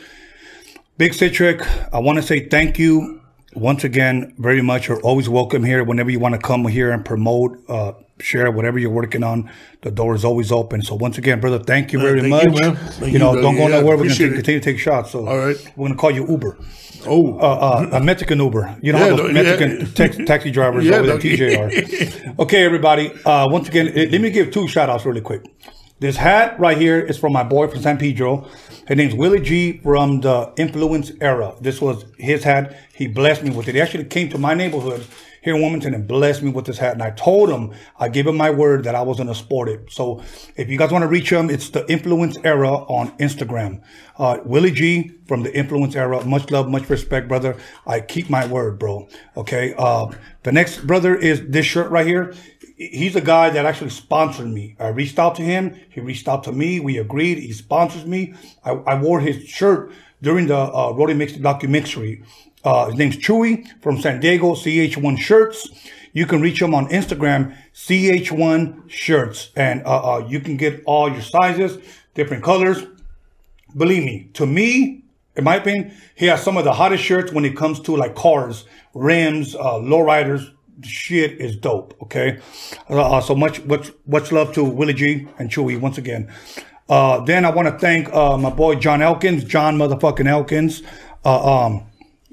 [1.00, 1.58] Big Citric,
[1.92, 3.20] I want to say thank you
[3.56, 4.88] once again very much.
[4.90, 8.80] You're always welcome here whenever you want to come here and promote, uh, share whatever
[8.80, 9.50] you're working on.
[9.82, 10.82] The door is always open.
[10.82, 13.00] So once again, brother, thank you very thank much.
[13.02, 13.98] you, you know, you, don't go yeah, nowhere.
[13.98, 14.34] We're gonna it.
[14.36, 15.12] continue to take shots.
[15.12, 15.56] So All right.
[15.76, 16.58] we're going to call you Uber.
[17.08, 18.78] Oh, Uh, uh, a Mexican Uber.
[18.82, 19.42] You know Yeah, how those yeah.
[19.42, 22.40] Mexican tax, taxi drivers Yeah, over no, at TJR.
[22.40, 23.12] okay, everybody.
[23.26, 25.44] Uh, once again, eh, let me give two shout outs really quick.
[26.00, 28.48] This hat right here is from my boy from San Pedro.
[28.88, 31.54] His name's Willie G from the Influence Era.
[31.62, 32.76] This was his hat.
[32.94, 33.76] He blessed me with it.
[33.76, 35.06] He actually came to my neighborhood
[35.42, 36.94] here in Wilmington and blessed me with this hat.
[36.94, 39.70] And I told him, I gave him my word that I was going to sport
[39.70, 39.92] it.
[39.92, 40.24] So
[40.56, 43.82] if you guys want to reach him, it's the Influence Era on Instagram.
[44.18, 46.24] Uh, Willie G from the Influence Era.
[46.24, 47.58] Much love, much respect, brother.
[47.88, 49.08] I keep my word, bro.
[49.36, 49.74] Okay.
[49.78, 50.12] Uh,
[50.44, 52.34] the next brother is this shirt right here.
[52.78, 54.76] He's a guy that actually sponsored me.
[54.80, 55.80] I reached out to him.
[55.90, 56.80] He reached out to me.
[56.80, 57.38] We agreed.
[57.38, 58.34] He sponsors me.
[58.64, 59.92] I, I wore his shirt
[60.22, 62.24] during the uh, Roadium Mix documentary.
[62.64, 65.68] Uh, his name's Chewy from San Diego, CH1 Shirts.
[66.14, 69.50] You can reach him on Instagram, CH1 Shirts.
[69.56, 71.78] And uh, uh, you can get all your sizes,
[72.14, 72.86] different colors.
[73.76, 75.04] Believe me, to me,
[75.36, 78.16] in my opinion, he has some of the hottest shirts when it comes to like
[78.16, 80.52] cars, rims, uh, lowriders.
[80.84, 81.96] Shit is dope.
[82.02, 82.40] Okay,
[82.90, 86.34] uh, uh, so much, much, much love to Willie G and Chewy once again.
[86.90, 90.82] Uh, then I want to thank my boy John Elkins, John motherfucking Elkins.
[91.24, 91.86] Um,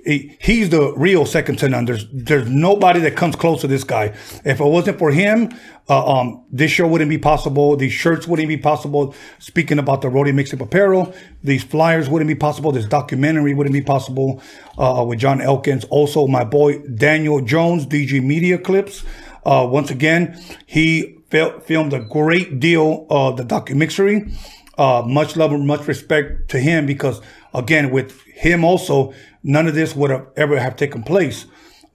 [0.08, 1.84] he, he's the real second to none.
[1.84, 4.06] There's there's nobody that comes close to this guy.
[4.42, 5.50] If it wasn't for him,
[5.86, 7.76] uh, um, this show wouldn't be possible.
[7.76, 9.14] These shirts wouldn't be possible.
[9.38, 11.14] Speaking about the Roadium Mixtape Apparel,
[11.44, 12.72] these flyers wouldn't be possible.
[12.72, 14.42] This documentary wouldn't be possible
[14.78, 15.84] uh, with John Elkins.
[15.90, 19.04] Also, my boy Daniel Jones, DG Media Clips.
[19.44, 24.32] Uh, once again, he fil- filmed a great deal of the documentary.
[24.78, 27.20] Uh, much love and much respect to him because
[27.52, 31.46] again, with him also, none of this would have ever have taken place.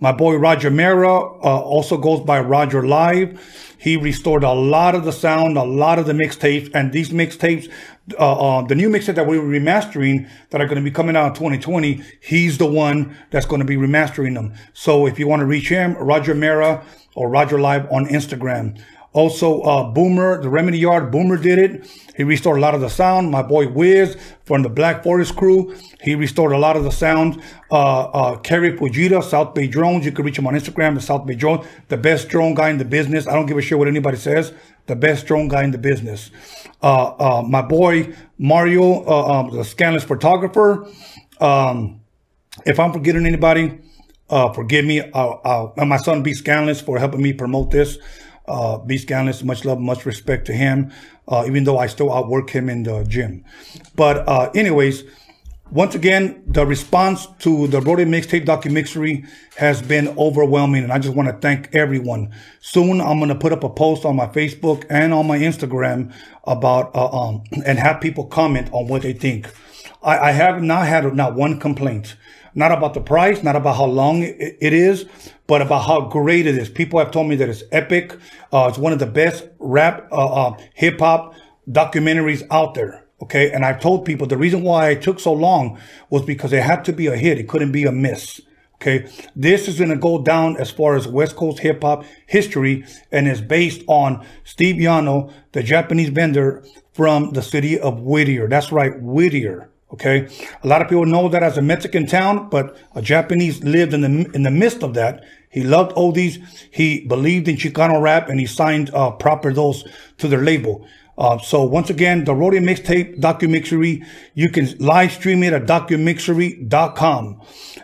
[0.03, 3.39] My boy Roger Mera uh, also goes by Roger Live.
[3.77, 7.71] He restored a lot of the sound, a lot of the mixtapes, and these mixtapes,
[8.19, 11.15] uh, uh, the new mixtape that we were remastering that are going to be coming
[11.15, 14.53] out in 2020, he's the one that's going to be remastering them.
[14.73, 16.85] So if you want to reach him, Roger Mera
[17.15, 18.81] or Roger Live on Instagram.
[19.13, 21.87] Also, uh, Boomer, the Remedy Yard, Boomer did it.
[22.17, 23.29] He restored a lot of the sound.
[23.29, 27.41] My boy Wiz from the Black Forest crew, he restored a lot of the sound.
[27.71, 31.25] Uh, uh, Kerry Fujita, South Bay Drones, you can reach him on Instagram, the South
[31.27, 33.27] Bay Drone, the best drone guy in the business.
[33.27, 34.51] I don't give a shit what anybody says.
[34.87, 36.31] The best drone guy in the business.
[36.81, 40.87] Uh, uh, my boy Mario, uh, um, the Scanless photographer.
[41.39, 42.01] Um,
[42.65, 43.79] if I'm forgetting anybody,
[44.29, 45.01] uh, forgive me.
[45.11, 47.97] I'll, I'll, and my son B Scanless for helping me promote this.
[48.47, 48.99] Uh, B
[49.43, 50.91] much love, much respect to him.
[51.27, 53.45] Uh, even though I still outwork him in the gym.
[53.95, 55.05] But uh, anyways,
[55.71, 59.25] once again, the response to the Roadium Mixtape documentary
[59.55, 62.31] has been overwhelming, and I just want to thank everyone.
[62.59, 66.13] Soon, I'm going to put up a post on my Facebook and on my Instagram
[66.43, 69.49] about uh, um and have people comment on what they think.
[70.03, 72.17] I, I have not had not one complaint,
[72.53, 75.05] not about the price, not about how long it, it is,
[75.53, 76.67] but about how great it is.
[76.67, 78.17] People have told me that it's epic.
[78.51, 81.35] Uh, it's one of the best rap, uh, uh, hip hop
[81.69, 83.05] documentaries out there.
[83.21, 83.51] Okay.
[83.51, 85.77] And I've told people the reason why it took so long
[86.09, 87.37] was because it had to be a hit.
[87.37, 88.41] It couldn't be a miss.
[88.81, 89.07] Okay.
[89.35, 93.27] This is going to go down as far as West Coast hip hop history and
[93.27, 98.47] is based on Steve Yano, the Japanese vendor from the city of Whittier.
[98.47, 98.99] That's right.
[98.99, 99.69] Whittier.
[99.93, 100.27] Okay.
[100.63, 104.01] A lot of people know that as a Mexican town, but a Japanese lived in
[104.01, 105.23] the, in the midst of that.
[105.53, 106.43] He loved oldies.
[106.71, 109.83] He believed in Chicano rap and he signed, uh, Proper Dos
[110.17, 110.85] to their label.
[111.15, 114.03] Uh, so once again, the Roadium Mixtape Documixery,
[114.33, 117.41] you can live stream it at documixery.com.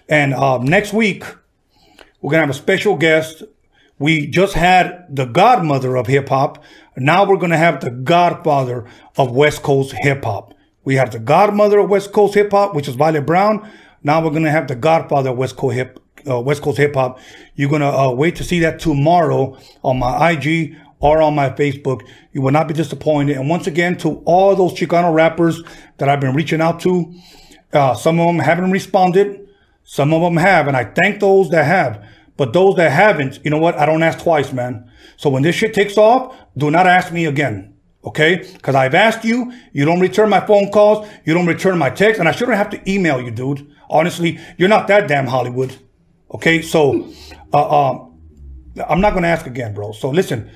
[0.10, 1.24] And, uh, next week,
[2.22, 3.44] we're going to have a special guest.
[4.00, 6.64] We just had the godmother of hip hop.
[6.98, 8.86] Now we're going to have the godfather
[9.16, 10.54] of West Coast hip hop.
[10.84, 13.70] We have the godmother of West Coast hip hop, which is Violet Brown.
[14.04, 16.96] Now we're going to have the godfather of West Coast hip, uh, West Coast hip
[16.96, 17.20] hop.
[17.56, 21.50] You're going to uh, wait to see that tomorrow on my IG or on my
[21.50, 22.08] Facebook.
[22.32, 23.38] You will not be disappointed.
[23.38, 25.62] And once again, to all those Chicano rappers
[25.98, 27.14] that I've been reaching out to,
[27.74, 29.48] uh, some of them haven't responded.
[29.84, 30.68] Some of them have.
[30.68, 32.06] And I thank those that have.
[32.38, 33.78] But those that haven't, you know what?
[33.78, 34.90] I don't ask twice, man.
[35.18, 37.74] So when this shit takes off, do not ask me again.
[38.06, 38.38] Okay?
[38.54, 42.20] Because I've asked you, you don't return my phone calls, you don't return my texts,
[42.20, 43.70] and I shouldn't have to email you, dude.
[43.90, 45.78] Honestly, you're not that damn Hollywood.
[46.32, 46.62] Okay?
[46.62, 47.12] So,
[47.54, 48.06] uh, uh,
[48.88, 49.92] I'm not going to ask again, bro.
[49.92, 50.50] So listen,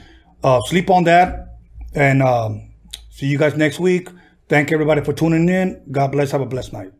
[0.44, 1.48] uh, sleep on that
[1.94, 2.72] and um,
[3.10, 4.10] see you guys next week.
[4.50, 5.84] Thank everybody for tuning in.
[5.92, 6.32] God bless.
[6.32, 6.92] Have a blessed night.